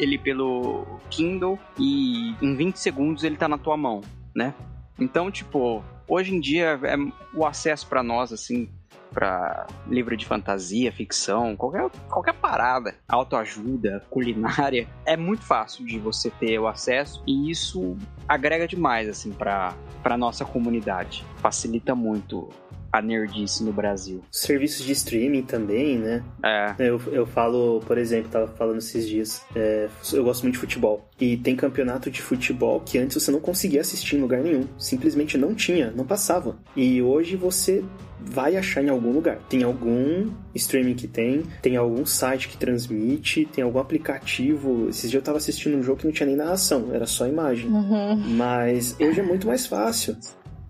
ele 0.00 0.16
pelo 0.16 0.86
Kindle 1.10 1.58
e 1.78 2.34
em 2.40 2.56
20 2.56 2.76
segundos 2.76 3.22
ele 3.22 3.36
tá 3.36 3.46
na 3.46 3.58
tua 3.58 3.76
mão, 3.76 4.00
né? 4.34 4.54
Então, 4.98 5.30
tipo, 5.30 5.84
hoje 6.08 6.34
em 6.34 6.40
dia 6.40 6.80
é 6.82 6.96
o 7.34 7.44
acesso 7.44 7.86
pra 7.86 8.02
nós, 8.02 8.32
assim, 8.32 8.70
pra 9.12 9.66
livro 9.86 10.16
de 10.16 10.24
fantasia, 10.24 10.90
ficção, 10.90 11.54
qualquer, 11.54 11.90
qualquer 12.08 12.32
parada, 12.32 12.94
autoajuda, 13.06 14.02
culinária, 14.08 14.88
é 15.04 15.14
muito 15.14 15.44
fácil 15.44 15.84
de 15.84 15.98
você 15.98 16.30
ter 16.30 16.58
o 16.58 16.66
acesso 16.66 17.22
e 17.26 17.50
isso 17.50 17.98
agrega 18.26 18.66
demais, 18.66 19.10
assim, 19.10 19.30
pra, 19.30 19.74
pra 20.02 20.16
nossa 20.16 20.42
comunidade. 20.42 21.22
Facilita 21.36 21.94
muito 21.94 22.48
a 22.96 23.02
nerdice 23.02 23.62
no 23.62 23.72
Brasil. 23.72 24.22
Serviços 24.30 24.84
de 24.84 24.92
streaming 24.92 25.42
também, 25.42 25.98
né? 25.98 26.22
É. 26.42 26.74
Eu, 26.78 27.00
eu 27.12 27.26
falo, 27.26 27.80
por 27.86 27.98
exemplo, 27.98 28.30
tava 28.30 28.46
falando 28.48 28.78
esses 28.78 29.06
dias, 29.06 29.44
é, 29.54 29.88
eu 30.12 30.24
gosto 30.24 30.42
muito 30.42 30.54
de 30.54 30.60
futebol. 30.60 31.08
E 31.20 31.36
tem 31.36 31.54
campeonato 31.54 32.10
de 32.10 32.22
futebol 32.22 32.80
que 32.80 32.98
antes 32.98 33.22
você 33.22 33.30
não 33.30 33.40
conseguia 33.40 33.80
assistir 33.82 34.16
em 34.16 34.20
lugar 34.20 34.42
nenhum. 34.42 34.66
Simplesmente 34.78 35.36
não 35.36 35.54
tinha, 35.54 35.90
não 35.90 36.06
passava. 36.06 36.56
E 36.74 37.02
hoje 37.02 37.36
você 37.36 37.84
vai 38.18 38.56
achar 38.56 38.82
em 38.82 38.88
algum 38.88 39.12
lugar. 39.12 39.38
Tem 39.48 39.62
algum 39.62 40.30
streaming 40.54 40.94
que 40.94 41.06
tem, 41.06 41.42
tem 41.60 41.76
algum 41.76 42.04
site 42.06 42.48
que 42.48 42.56
transmite, 42.56 43.46
tem 43.46 43.62
algum 43.62 43.78
aplicativo. 43.78 44.88
Esses 44.88 45.10
dias 45.10 45.20
eu 45.20 45.24
tava 45.24 45.38
assistindo 45.38 45.76
um 45.76 45.82
jogo 45.82 46.00
que 46.00 46.06
não 46.06 46.12
tinha 46.12 46.26
nem 46.26 46.36
narração, 46.36 46.88
era 46.92 47.06
só 47.06 47.26
imagem. 47.26 47.68
Uhum. 47.70 48.16
Mas 48.36 48.96
hoje 48.98 49.20
é 49.20 49.22
muito 49.22 49.46
mais 49.46 49.66
fácil. 49.66 50.16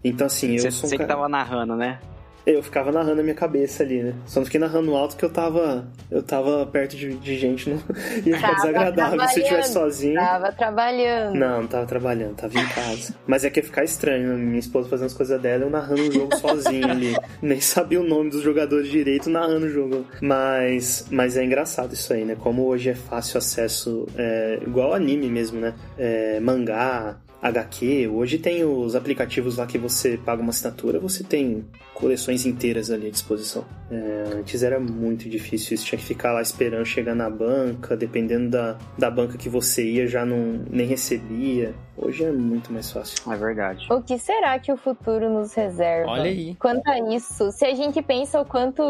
Então, 0.02 0.26
assim, 0.26 0.52
eu 0.52 0.58
Você, 0.58 0.70
sou 0.70 0.86
um 0.86 0.90
você 0.90 0.96
que 0.96 1.04
cara... 1.04 1.14
tava 1.14 1.28
narrando, 1.28 1.74
né? 1.74 1.98
Eu 2.47 2.62
ficava 2.62 2.92
narrando 2.92 3.20
a 3.20 3.24
minha 3.24 3.34
cabeça 3.34 3.82
ali, 3.82 4.05
né? 4.05 4.14
Só 4.24 4.38
não 4.38 4.44
fiquei 4.44 4.61
narrando 4.61 4.94
alto 4.94 5.16
que 5.16 5.24
eu 5.24 5.30
tava. 5.30 5.88
Eu 6.09 6.22
tava 6.22 6.64
perto 6.66 6.97
de, 6.97 7.14
de 7.16 7.36
gente, 7.36 7.68
não 7.68 7.76
ia 8.24 8.36
ficar 8.36 8.55
desagradável 8.55 9.20
se 9.28 9.40
eu 9.40 9.42
estivesse 9.42 9.72
sozinho. 9.72 10.14
Tava 10.14 10.53
trabalhando. 10.53 11.34
Não, 11.34 11.62
não 11.62 11.66
tava 11.66 11.86
trabalhando, 11.86 12.36
tava 12.36 12.57
em 12.57 12.68
casa. 12.68 13.16
Mas 13.26 13.44
é 13.44 13.51
que 13.51 13.59
ia 13.59 13.64
ficar 13.64 13.82
estranho, 13.82 14.28
né? 14.28 14.36
Minha 14.36 14.61
esposa 14.61 14.88
fazendo 14.88 15.07
as 15.07 15.14
coisas 15.14 15.40
dela, 15.42 15.64
eu 15.64 15.70
narrando 15.70 16.03
o 16.03 16.12
jogo 16.12 16.36
sozinho 16.36 16.88
ali. 16.88 17.16
Nem 17.42 17.61
sabia 17.61 18.01
o 18.01 18.05
nome 18.05 18.30
dos 18.30 18.42
jogadores 18.42 18.88
direito 18.88 19.28
narrando 19.28 19.66
o 19.66 19.70
jogo. 19.70 20.07
Mas, 20.22 21.07
mas 21.11 21.36
é 21.36 21.44
engraçado 21.44 21.94
isso 21.94 22.12
aí, 22.12 22.24
né? 22.24 22.36
Como 22.38 22.64
hoje 22.64 22.90
é 22.90 22.94
fácil 22.94 23.38
acesso, 23.38 24.07
é, 24.16 24.61
igual 24.64 24.94
anime 24.94 25.28
mesmo, 25.28 25.61
né? 25.61 25.74
É, 25.99 26.38
mangá, 26.38 27.16
HQ. 27.41 28.09
Hoje 28.09 28.39
tem 28.39 28.64
os 28.64 28.95
aplicativos 28.95 29.57
lá 29.57 29.66
que 29.66 29.78
você 29.78 30.16
paga 30.16 30.43
uma 30.43 30.51
assinatura, 30.51 30.99
você 30.99 31.22
tem 31.22 31.64
coleções 31.95 32.47
inteiras 32.47 32.91
ali 32.91 33.09
à 33.09 33.11
disposição. 33.11 33.64
É, 33.91 34.39
antes 34.39 34.62
era 34.62 34.80
muito 34.80 35.28
difícil 35.28 35.74
isso, 35.74 35.87
tinha 35.87 35.99
que 35.99 36.05
ficar 36.05 36.32
lá 36.32 36.43
esperando 36.43 36.84
chegar 36.84 37.14
na 37.14 37.30
banca, 37.30 37.97
dependendo 37.97 38.51
da, 38.51 38.78
da 38.99 39.11
banca 39.11 39.39
que 39.39 39.49
você 39.49 39.84
ia, 39.84 40.07
já 40.07 40.24
não 40.24 40.64
nem 40.70 40.87
recebia. 40.87 41.74
Hoje 41.97 42.24
é 42.24 42.30
muito 42.30 42.72
mais 42.72 42.90
fácil. 42.90 43.32
É 43.32 43.36
verdade. 43.36 43.86
O 43.90 44.03
que 44.03 44.18
será 44.18 44.59
que 44.59 44.70
o 44.70 44.76
futuro 44.76 45.30
nos 45.30 45.55
reserva? 45.55 46.11
Olha 46.11 46.24
aí. 46.24 46.55
Quanto 46.57 46.86
a 46.88 46.99
isso, 47.14 47.51
se 47.51 47.64
a 47.64 47.74
gente 47.74 48.03
pensa 48.03 48.40
o 48.40 48.44
quanto 48.44 48.82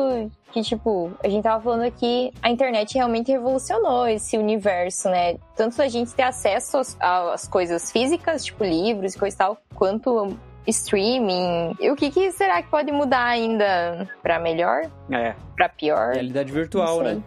que, 0.52 0.62
tipo, 0.62 1.12
a 1.22 1.28
gente 1.28 1.42
tava 1.42 1.62
falando 1.62 1.82
aqui, 1.82 2.32
a 2.42 2.50
internet 2.50 2.94
realmente 2.94 3.30
revolucionou 3.30 4.08
esse 4.08 4.36
universo, 4.36 5.08
né? 5.08 5.36
Tanto 5.54 5.80
a 5.80 5.88
gente 5.88 6.12
ter 6.14 6.22
acesso 6.22 6.78
às, 6.98 7.46
coisas 7.46 7.92
físicas, 7.92 8.44
tipo 8.44 8.64
livros 8.64 9.14
e 9.14 9.18
coisa 9.18 9.34
e 9.34 9.38
tal, 9.38 9.58
quanto 9.74 10.36
streaming. 10.66 11.76
E 11.80 11.90
o 11.90 11.96
que, 11.96 12.10
que 12.10 12.32
será 12.32 12.60
que 12.62 12.68
pode 12.68 12.90
mudar 12.90 13.26
ainda 13.26 14.08
pra 14.22 14.40
melhor? 14.40 14.90
É. 15.10 15.34
Pra 15.54 15.68
pior? 15.68 16.14
Realidade 16.14 16.52
virtual, 16.52 17.02
né? 17.02 17.22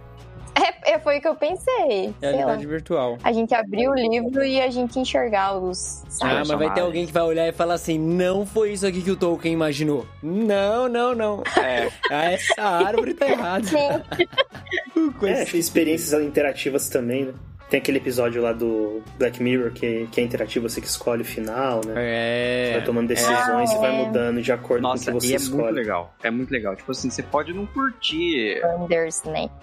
É, 0.56 0.92
é, 0.94 1.00
foi 1.00 1.18
o 1.20 1.22
que 1.22 1.28
eu 1.28 1.36
pensei. 1.36 2.14
Sei 2.20 2.32
lá. 2.32 2.38
Realidade 2.38 2.66
virtual. 2.68 3.18
A 3.24 3.32
gente 3.32 3.54
abrir 3.54 3.88
o 3.88 3.94
livro 3.94 4.44
e 4.44 4.60
a 4.60 4.70
gente 4.70 5.00
enxergar 5.00 5.58
os 5.58 6.04
Ah, 6.22 6.40
mas 6.40 6.48
vai 6.50 6.74
ter 6.74 6.82
alguém 6.82 7.06
que 7.06 7.12
vai 7.14 7.24
olhar 7.24 7.48
e 7.48 7.52
falar 7.52 7.76
assim: 7.76 7.98
não 8.00 8.46
foi 8.46 8.74
isso 8.74 8.86
aqui 8.86 9.02
que 9.02 9.12
o 9.12 9.16
Tolkien 9.16 9.54
imaginou. 9.54 10.06
Não, 10.24 10.88
não, 10.90 11.14
não. 11.16 11.44
É. 11.62 11.90
Ah, 12.12 12.32
essa 12.32 12.62
árvore 12.62 13.14
tá 13.14 13.28
errada. 13.30 13.68
Com 15.20 15.28
É, 15.28 15.44
esse- 15.44 15.58
experiências 15.58 16.22
interativas 16.24 16.90
também, 16.90 17.26
né? 17.26 17.34
Tem 17.70 17.80
aquele 17.80 17.98
episódio 18.00 18.42
lá 18.42 18.52
do 18.52 19.04
Black 19.20 19.44
Mirror 19.44 19.72
que, 19.72 20.08
que 20.12 20.20
é 20.20 20.24
interativo, 20.24 20.68
você 20.68 20.82
que 20.82 20.88
escolhe 20.88 21.22
o 21.22 21.26
final, 21.26 21.82
né? 21.86 21.94
Você 21.94 22.00
É. 22.00 22.72
vai 22.78 22.84
tomando 22.84 23.08
decisões 23.08 23.72
É. 23.72 23.76
e 23.76 23.80
vai 23.80 23.92
mudando 24.06 24.42
de 24.42 24.52
acordo 24.52 24.82
Nossa, 24.82 25.12
com 25.12 25.18
o 25.18 25.22
que 25.22 25.28
e 25.28 25.30
você 25.30 25.36
é 25.36 25.40
muito 25.40 25.54
escolhe. 25.60 25.76
legal. 25.76 26.14
É 26.24 26.32
muito 26.32 26.50
legal. 26.52 26.76
Tipo 26.76 26.92
assim, 26.92 27.12
você 27.12 27.22
pode 27.22 27.54
não 27.54 27.68
curtir 27.68 28.60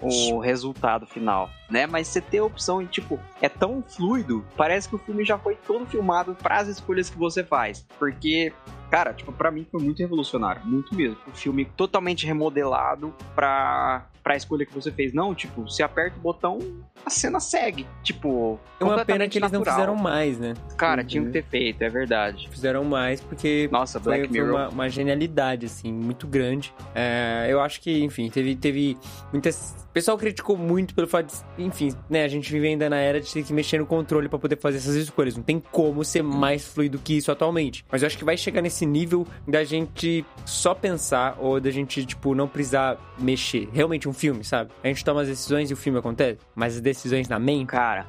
o 0.01 0.39
resultado 0.39 1.05
final, 1.05 1.49
né? 1.69 1.85
Mas 1.85 2.07
você 2.07 2.21
ter 2.21 2.37
a 2.37 2.45
opção 2.45 2.81
e, 2.81 2.85
tipo, 2.87 3.19
é 3.41 3.49
tão 3.49 3.83
fluido, 3.85 4.45
parece 4.55 4.87
que 4.87 4.95
o 4.95 4.99
filme 4.99 5.25
já 5.25 5.37
foi 5.37 5.57
todo 5.67 5.85
filmado 5.85 6.33
para 6.41 6.59
as 6.59 6.69
escolhas 6.69 7.09
que 7.09 7.17
você 7.17 7.43
faz. 7.43 7.85
Porque, 7.99 8.53
cara, 8.89 9.11
tipo, 9.13 9.33
pra 9.33 9.51
mim 9.51 9.67
foi 9.69 9.81
muito 9.83 9.99
revolucionário, 9.99 10.61
muito 10.65 10.95
mesmo. 10.95 11.17
O 11.27 11.31
filme 11.35 11.65
totalmente 11.75 12.25
remodelado 12.25 13.13
pra, 13.35 14.05
pra 14.23 14.37
escolha 14.37 14.65
que 14.65 14.73
você 14.73 14.91
fez. 14.93 15.13
Não, 15.13 15.35
tipo, 15.35 15.63
você 15.63 15.83
aperta 15.83 16.17
o 16.17 16.21
botão, 16.21 16.57
a 17.05 17.09
cena 17.09 17.39
segue. 17.39 17.85
Tipo, 18.03 18.59
É 18.79 18.83
uma 18.83 19.03
pena 19.05 19.27
que 19.27 19.37
eles 19.37 19.51
não 19.51 19.59
natural. 19.59 19.75
fizeram 19.77 19.95
mais, 19.95 20.37
né? 20.39 20.53
Cara, 20.77 21.01
Uhum. 21.01 21.07
tinha 21.07 21.25
que 21.25 21.31
ter 21.31 21.43
feito, 21.43 21.81
é 21.81 21.89
verdade. 21.89 22.47
Fizeram 22.51 22.83
mais 22.83 23.21
porque 23.21 23.69
Nossa, 23.71 23.99
foi, 23.99 24.17
Black 24.17 24.27
foi 24.29 24.41
Mirror. 24.41 24.55
uma, 24.55 24.69
uma 24.69 24.89
genialidade, 24.89 25.65
assim, 25.65 25.91
muito 25.91 26.27
grande. 26.27 26.73
É, 26.93 27.47
eu 27.49 27.61
acho 27.61 27.79
que, 27.81 28.03
enfim, 28.03 28.29
teve, 28.29 28.55
teve 28.55 28.97
muitas. 29.31 29.75
O 29.89 29.93
pessoal 29.97 30.15
criticou 30.17 30.55
muito 30.55 30.93
pelo 30.93 31.07
fato 31.07 31.33
de, 31.57 31.63
enfim, 31.63 31.91
né, 32.07 32.23
a 32.23 32.27
gente 32.27 32.51
vive 32.51 32.67
ainda 32.67 32.87
na 32.87 32.97
era 32.97 33.19
de 33.19 33.33
ter 33.33 33.41
que 33.43 33.51
mexer 33.51 33.79
no 33.79 33.85
controle 33.85 34.29
pra 34.29 34.37
poder 34.37 34.55
fazer 34.57 34.77
essas 34.77 34.93
escolhas. 34.95 35.35
Não 35.35 35.41
tem 35.41 35.59
como 35.71 36.03
ser 36.05 36.21
mais 36.21 36.67
fluido 36.67 36.99
que 36.99 37.17
isso 37.17 37.31
atualmente. 37.31 37.83
Mas 37.91 38.03
eu 38.03 38.07
acho 38.07 38.15
que 38.17 38.23
vai 38.23 38.37
chegar 38.37 38.61
nesse 38.61 38.85
nível 38.85 39.25
da 39.47 39.63
gente 39.63 40.23
só 40.45 40.75
pensar 40.75 41.35
ou 41.39 41.59
da 41.59 41.71
gente, 41.71 42.05
tipo, 42.05 42.35
não 42.35 42.47
precisar 42.47 42.97
mexer. 43.17 43.67
Realmente 43.73 44.07
um 44.07 44.13
filme, 44.13 44.43
sabe? 44.43 44.69
A 44.83 44.87
gente 44.87 45.03
toma 45.03 45.21
as 45.23 45.27
decisões 45.29 45.71
e 45.71 45.73
o 45.73 45.77
filme 45.77 45.97
acontece, 45.97 46.37
mas 46.53 46.75
as 46.75 46.81
decisões 46.87 47.27
na 47.27 47.37
mente. 47.39 47.67
Cara, 47.67 48.05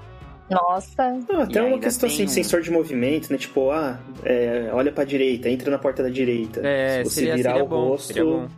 Nossa. 0.51 1.11
Não, 1.29 1.43
até 1.43 1.59
E 1.61 1.63
uma 1.63 1.79
questão 1.79 2.09
tem 2.09 2.15
assim, 2.17 2.25
um- 2.25 2.29
sensor 2.29 2.63
de 2.63 2.71
movimento, 2.71 3.31
né? 3.31 3.37
Tipo, 3.39 3.71
ah, 3.71 3.99
é, 4.25 4.71
olha 4.73 4.91
pra 4.91 5.05
direita, 5.05 5.49
entra 5.51 5.71
na 5.71 5.79
porta 5.79 6.03
da 6.03 6.09
direita. 6.09 6.61
É, 6.67 7.03
Se 7.05 7.11
você 7.11 7.15
seria, 7.21 7.37
virar 7.37 7.51
seria 7.51 7.65
o 7.65 7.69
bom, 7.69 7.89
rosto, 7.89 8.49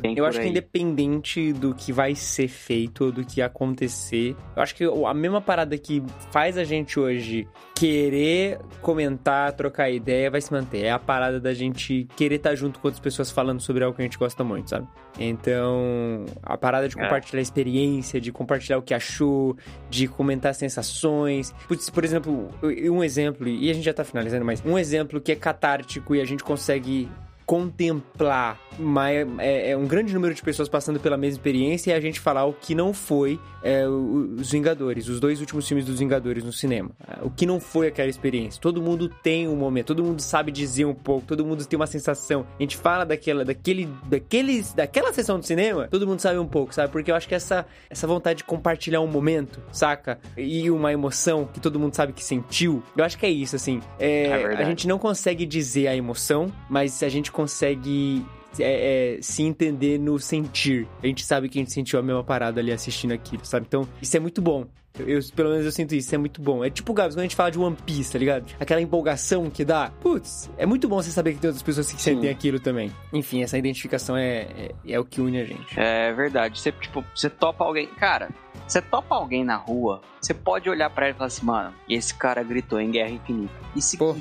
tem 0.00 0.16
Eu 0.16 0.24
acho 0.26 0.38
que 0.38 0.44
aí. 0.44 0.50
independente 0.50 1.52
do 1.52 1.74
que 1.74 1.92
vai 1.92 2.14
ser 2.14 2.48
feito 2.48 3.06
ou 3.06 3.12
do 3.12 3.24
que 3.24 3.40
acontecer, 3.42 4.34
eu 4.56 4.62
acho 4.62 4.74
que 4.74 4.84
a 4.84 5.14
mesma 5.14 5.40
parada 5.40 5.76
que 5.78 6.02
faz 6.30 6.56
a 6.58 6.64
gente 6.64 6.98
hoje 6.98 7.46
querer 7.74 8.58
comentar, 8.82 9.52
trocar 9.52 9.88
ideia, 9.90 10.30
vai 10.30 10.40
se 10.40 10.52
manter. 10.52 10.84
É 10.84 10.90
a 10.90 10.98
parada 10.98 11.38
da 11.40 11.54
gente 11.54 12.08
querer 12.16 12.36
estar 12.36 12.54
junto 12.54 12.80
com 12.80 12.88
outras 12.88 13.00
pessoas 13.00 13.30
falando 13.30 13.60
sobre 13.60 13.84
algo 13.84 13.94
que 13.96 14.02
a 14.02 14.04
gente 14.04 14.18
gosta 14.18 14.42
muito, 14.42 14.70
sabe? 14.70 14.86
Então, 15.18 16.24
a 16.42 16.56
parada 16.56 16.88
de 16.88 16.98
É. 16.98 17.02
compartilhar 17.02 17.38
a 17.38 17.42
experiência, 17.42 18.20
de 18.20 18.32
compartilhar 18.32 18.78
o 18.78 18.82
que 18.82 18.94
achou, 18.94 19.56
de 19.88 20.08
comentar 20.08 20.54
sensações. 20.54 21.54
Putz, 21.66 21.88
por 21.90 22.04
exemplo, 22.04 22.48
um 22.62 23.02
exemplo, 23.04 23.46
e 23.46 23.70
a 23.70 23.72
gente 23.74 23.84
já 23.84 23.94
tá 23.94 24.04
finalizando, 24.04 24.44
mas 24.44 24.62
um 24.64 24.78
exemplo 24.78 25.20
que 25.20 25.32
é 25.32 25.36
catártico 25.36 26.14
e 26.14 26.20
a 26.20 26.24
gente 26.24 26.42
consegue 26.42 27.08
contemplar 27.48 28.58
uma- 28.78 29.10
é, 29.10 29.70
é 29.70 29.76
um 29.76 29.86
grande 29.86 30.14
número 30.14 30.32
de 30.32 30.40
pessoas 30.42 30.68
passando 30.68 31.00
pela 31.00 31.16
mesma 31.16 31.38
experiência 31.38 31.90
e 31.90 31.94
a 31.94 32.00
gente 32.00 32.20
falar 32.20 32.44
o 32.44 32.52
que 32.52 32.74
não 32.76 32.92
foi 32.94 33.40
é, 33.60 33.84
os 33.88 34.52
Vingadores, 34.52 35.08
os 35.08 35.18
dois 35.18 35.40
últimos 35.40 35.66
filmes 35.66 35.84
dos 35.84 35.98
Vingadores 35.98 36.44
no 36.44 36.52
cinema. 36.52 36.90
É, 37.08 37.24
O 37.24 37.30
que 37.30 37.44
não 37.44 37.58
foi 37.58 37.88
aquela 37.88 38.08
experiência. 38.08 38.60
Todo 38.60 38.80
mundo 38.80 39.08
tem 39.20 39.48
um 39.48 39.56
momento, 39.56 39.86
todo 39.88 40.04
mundo 40.04 40.20
sabe 40.20 40.52
dizer 40.52 40.84
um 40.84 40.94
pouco, 40.94 41.26
todo 41.26 41.44
mundo 41.44 41.64
tem 41.66 41.76
uma 41.76 41.86
sensação. 41.88 42.46
A 42.56 42.62
gente 42.62 42.76
fala 42.76 43.04
daquela, 43.04 43.44
daquele, 43.44 43.88
daqueles, 44.06 44.72
daquela 44.72 45.12
sessão 45.12 45.40
de 45.40 45.46
cinema, 45.46 45.88
todo 45.88 46.06
mundo 46.06 46.20
sabe 46.20 46.38
um 46.38 46.46
pouco, 46.46 46.72
sabe? 46.72 46.92
Porque 46.92 47.10
eu 47.10 47.16
acho 47.16 47.26
que 47.26 47.34
essa, 47.34 47.66
essa 47.90 48.06
vontade 48.06 48.38
de 48.38 48.44
compartilhar 48.44 49.00
um 49.00 49.08
momento, 49.08 49.60
saca? 49.72 50.20
E 50.36 50.70
uma 50.70 50.92
emoção 50.92 51.44
que 51.52 51.58
todo 51.58 51.80
mundo 51.80 51.96
sabe 51.96 52.12
que 52.12 52.22
sentiu, 52.22 52.80
eu 52.96 53.02
acho 53.04 53.18
que 53.18 53.26
é 53.26 53.30
isso, 53.30 53.56
assim. 53.56 53.80
É, 53.98 54.26
É 54.28 54.56
a 54.56 54.64
gente 54.64 54.86
não 54.86 54.98
consegue 55.00 55.44
dizer 55.44 55.88
a 55.88 55.96
emoção, 55.96 56.52
mas 56.70 57.02
a 57.02 57.08
gente 57.08 57.32
consegue 57.38 58.26
é, 58.58 59.18
é, 59.18 59.22
se 59.22 59.44
entender 59.44 59.96
no 59.96 60.18
sentir. 60.18 60.88
A 61.00 61.06
gente 61.06 61.24
sabe 61.24 61.48
que 61.48 61.56
a 61.56 61.62
gente 61.62 61.72
sentiu 61.72 62.00
a 62.00 62.02
mesma 62.02 62.24
parada 62.24 62.60
ali 62.60 62.72
assistindo 62.72 63.12
aquilo, 63.12 63.44
sabe? 63.44 63.64
Então, 63.68 63.86
isso 64.02 64.16
é 64.16 64.18
muito 64.18 64.42
bom. 64.42 64.66
Eu, 64.98 65.20
pelo 65.36 65.50
menos 65.50 65.64
eu 65.64 65.70
sinto 65.70 65.94
isso, 65.94 66.08
isso 66.08 66.14
é 66.16 66.18
muito 66.18 66.42
bom. 66.42 66.64
É 66.64 66.70
tipo, 66.70 66.92
Gabs, 66.92 67.14
quando 67.14 67.20
a 67.20 67.22
gente 67.22 67.36
fala 67.36 67.52
de 67.52 67.58
One 67.60 67.76
Piece, 67.86 68.10
tá 68.10 68.18
ligado? 68.18 68.52
Aquela 68.58 68.80
empolgação 68.80 69.48
que 69.48 69.64
dá. 69.64 69.92
Putz, 70.00 70.50
é 70.58 70.66
muito 70.66 70.88
bom 70.88 71.00
você 71.00 71.12
saber 71.12 71.34
que 71.34 71.38
tem 71.38 71.46
outras 71.46 71.62
pessoas 71.62 71.92
que 71.92 72.02
Sim. 72.02 72.14
sentem 72.14 72.28
aquilo 72.28 72.58
também. 72.58 72.90
Enfim, 73.12 73.44
essa 73.44 73.56
identificação 73.56 74.16
é, 74.16 74.38
é, 74.40 74.74
é 74.88 74.98
o 74.98 75.04
que 75.04 75.20
une 75.20 75.38
a 75.40 75.44
gente. 75.44 75.78
É 75.78 76.12
verdade. 76.12 76.58
Você, 76.58 76.72
tipo, 76.72 77.04
você 77.14 77.30
topa 77.30 77.64
alguém. 77.64 77.86
Cara, 77.86 78.30
você 78.66 78.82
topa 78.82 79.14
alguém 79.14 79.44
na 79.44 79.54
rua, 79.54 80.00
você 80.20 80.34
pode 80.34 80.68
olhar 80.68 80.90
pra 80.90 81.06
ele 81.06 81.14
e 81.14 81.18
falar 81.18 81.28
assim, 81.28 81.46
mano, 81.46 81.72
esse 81.88 82.12
cara 82.14 82.42
gritou 82.42 82.80
em 82.80 82.90
Guerra 82.90 83.10
Infinita. 83.10 83.54
E 83.76 83.80
seguir 83.80 83.98
Pô. 83.98 84.16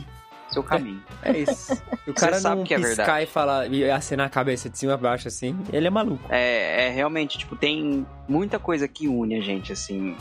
Seu 0.50 0.64
caminho. 0.64 1.02
É 1.24 1.38
isso. 1.38 1.74
O 2.08 2.14
cara 2.14 2.40
sabe 2.40 2.58
não 2.58 2.64
que 2.64 2.74
é 2.74 2.78
piscar 2.78 2.96
verdade. 3.06 3.24
e 3.24 3.28
falar, 3.28 3.68
e 3.74 3.90
acenar 3.90 4.28
a 4.28 4.30
cabeça 4.30 4.70
de 4.70 4.78
cima 4.78 4.94
a 4.94 4.98
baixo 4.98 5.28
assim, 5.28 5.58
ele 5.74 5.88
é 5.88 5.90
maluco. 5.90 6.24
É, 6.30 6.88
é 6.88 6.90
realmente, 6.90 7.38
tipo, 7.38 7.56
tem 7.56 8.06
muita 8.28 8.58
coisa 8.60 8.88
que 8.88 9.08
une 9.08 9.36
a 9.36 9.42
gente, 9.42 9.74
assim. 9.74 10.16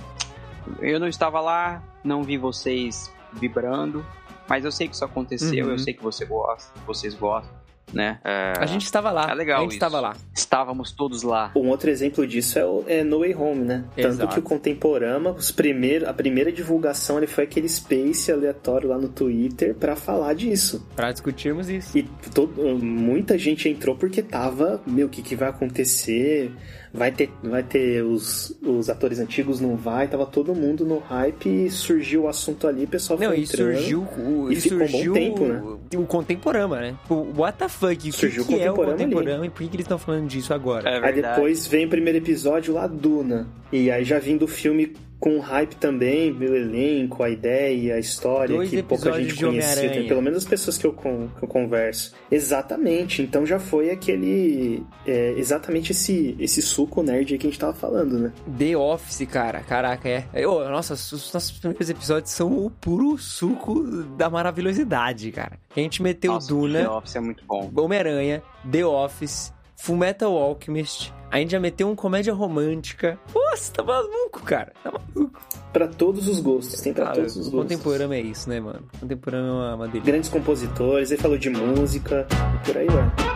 Eu 0.81 0.99
não 0.99 1.07
estava 1.09 1.41
lá, 1.41 1.83
não 2.03 2.22
vi 2.24 2.37
vocês 2.37 3.12
vibrando, 3.33 4.05
mas 4.49 4.64
eu 4.64 4.72
sei 4.72 4.89
que 4.89 4.95
isso 4.95 5.05
aconteceu, 5.05 5.66
Uhum. 5.66 5.72
eu 5.72 5.79
sei 5.79 5.95
que 5.95 6.03
você 6.03 6.24
gosta, 6.24 6.72
vocês 6.87 7.14
gostam. 7.14 7.55
Né? 7.93 8.18
É, 8.24 8.53
A 8.59 8.66
gente 8.66 8.84
estava 8.84 9.11
lá. 9.11 9.30
É 9.30 9.34
legal 9.34 9.59
A 9.59 9.62
gente 9.62 9.72
isso. 9.72 9.76
estava 9.76 10.01
lá. 10.01 10.16
Estávamos 10.34 10.93
todos 10.93 11.22
lá. 11.22 11.53
Um 11.55 11.68
outro 11.68 11.91
exemplo 11.91 12.26
disso 12.26 12.59
é, 12.59 12.64
o, 12.64 12.84
é 12.87 13.05
No 13.05 13.20
Way 13.20 13.34
Home, 13.34 13.64
né? 13.64 13.84
Tanto 13.95 14.07
Exato. 14.09 14.32
que 14.34 14.39
o 14.41 14.43
Contemporama, 14.43 15.30
os 15.30 15.51
primeiro, 15.51 16.09
a 16.09 16.12
primeira 16.12 16.51
divulgação 16.53 17.18
ele 17.18 17.26
foi 17.26 17.45
aquele 17.45 17.68
space 17.68 18.30
aleatório 18.30 18.89
lá 18.89 18.99
no 18.99 19.09
Twitter 19.09 19.74
pra 19.74 19.95
falar 19.97 20.34
disso. 20.34 20.87
Pra 20.95 21.12
discutirmos 21.12 21.68
isso. 21.68 21.97
E 21.97 22.03
todo, 22.34 22.78
muita 22.78 23.39
gente 23.39 23.68
entrou 23.68 23.97
porque 23.97 24.22
tava, 24.22 24.80
meu, 24.87 25.07
o 25.07 25.11
que, 25.11 25.22
que 25.22 25.37
vai 25.37 25.49
acontecer? 25.49 26.53
Vai 26.97 27.12
ter, 27.12 27.30
vai 27.42 27.62
ter 27.62 28.03
os, 28.03 28.57
os 28.62 28.88
atores 28.88 29.18
antigos, 29.18 29.61
não 29.61 29.76
vai? 29.76 30.09
Tava 30.09 30.26
todo 30.26 30.55
mundo 30.55 30.84
no 30.84 30.99
hype 30.99 31.66
e 31.66 31.70
surgiu 31.70 32.22
o 32.22 32.28
assunto 32.28 32.66
ali, 32.66 32.84
o 32.84 32.88
pessoal 32.88 33.18
Não, 33.18 33.28
foi 33.28 33.40
e 33.40 33.47
surgiu 33.47 34.03
o, 34.03 34.51
e 34.51 34.55
e 34.55 34.61
ficou 34.61 34.78
um 34.78 34.80
bom 34.80 34.88
surgiu 34.88 35.12
tempo, 35.12 35.44
né? 35.44 35.62
o, 35.94 36.01
o 36.01 36.07
Contemporama, 36.07 36.80
né? 36.80 36.94
O 37.09 37.32
what 37.36 37.59
the 37.59 37.68
fuck? 37.68 37.94
O 37.94 37.97
que, 37.97 38.12
Surgiu 38.12 38.42
o 38.42 38.47
que 38.47 38.61
é 38.61 38.70
o 38.70 38.74
Contemporama 38.74 39.38
ali. 39.38 39.47
E 39.47 39.51
por 39.51 39.62
que, 39.62 39.68
que 39.68 39.76
eles 39.76 39.84
estão 39.84 39.99
falando 39.99 40.26
disso 40.26 40.53
agora? 40.53 40.88
É 40.88 41.07
Aí 41.07 41.12
depois 41.14 41.66
vem 41.66 41.86
o 41.86 41.88
primeiro 41.88 42.18
episódio 42.18 42.74
lá, 42.74 42.86
Duna. 42.86 43.47
E 43.72 43.90
aí 43.90 44.05
já 44.05 44.18
vindo 44.18 44.44
o 44.44 44.49
filme 44.49 44.94
com 45.19 45.39
hype 45.39 45.77
também, 45.77 46.31
o 46.33 46.55
elenco, 46.55 47.23
a 47.23 47.31
ideia, 47.31 47.95
a 47.95 47.99
história, 47.99 48.55
Dois 48.55 48.71
que 48.71 48.83
pouca 48.83 49.12
gente 49.12 49.35
conhecia, 49.43 49.91
tem 49.91 50.07
pelo 50.07 50.23
menos 50.23 50.39
as 50.39 50.45
pessoas 50.45 50.77
que 50.77 50.87
eu, 50.87 50.93
que 50.93 51.43
eu 51.43 51.49
converso. 51.49 52.12
Exatamente, 52.31 53.23
então 53.23 53.47
já 53.47 53.59
foi 53.59 53.91
aquele. 53.91 54.85
é, 55.07 55.31
exatamente 55.37 55.93
esse, 55.93 56.37
esse 56.39 56.61
suco 56.61 57.03
nerd 57.03 57.33
aí 57.33 57.39
que 57.39 57.47
a 57.47 57.51
gente 57.51 57.59
tava 57.59 57.73
falando, 57.73 58.19
né? 58.19 58.33
The 58.59 58.77
Office, 58.77 59.27
cara. 59.27 59.61
Caraca, 59.61 60.09
é. 60.09 60.25
é, 60.33 60.47
ô, 60.47 60.69
nossa, 60.69 60.95
os 60.95 61.33
nossos 61.33 61.53
primeiros 61.53 61.89
episódios 61.89 62.31
são 62.31 62.67
o 62.67 62.71
puro 62.71 63.17
suco 63.17 63.83
da 64.17 64.29
maravilhosidade, 64.29 65.31
cara. 65.33 65.59
A 65.75 65.81
gente 65.81 66.03
meteu 66.03 66.33
Nossa, 66.33 66.49
The 66.49 66.55
Duna, 66.55 66.93
Office 66.93 67.17
é 67.17 67.21
muito 67.21 67.45
bom. 67.47 67.71
Homem-Aranha, 67.77 68.43
The 68.71 68.85
Office, 68.85 69.53
Fullmetal 69.77 70.37
Alchemist. 70.37 71.12
A 71.31 71.39
gente 71.39 71.51
já 71.51 71.61
meteu 71.61 71.89
um 71.89 71.95
comédia 71.97 72.33
romântica. 72.33 73.18
Nossa, 73.35 73.72
tá 73.72 73.83
maluco, 73.83 74.43
cara. 74.43 74.72
Tá 74.83 74.93
maluco. 74.93 75.41
Pra 75.72 75.87
todos 75.89 76.29
os 76.29 76.41
gostos, 76.41 76.81
tem 76.81 76.93
pra 76.95 77.07
Cara, 77.07 77.16
todos 77.16 77.37
os 77.37 77.49
gostos. 77.49 77.77
contemporâneo 77.77 78.14
é 78.14 78.20
isso, 78.20 78.49
né, 78.49 78.61
mano? 78.61 78.85
Contemporâneo 79.01 79.49
é 79.49 79.53
uma, 79.53 79.74
uma 79.74 79.87
delícia. 79.89 80.11
Grandes 80.12 80.31
compositores, 80.31 81.11
ele 81.11 81.20
falou 81.20 81.37
de 81.37 81.51
música, 81.51 82.27
e 82.62 82.66
por 82.66 82.77
aí 82.79 82.87
vai. 82.87 83.36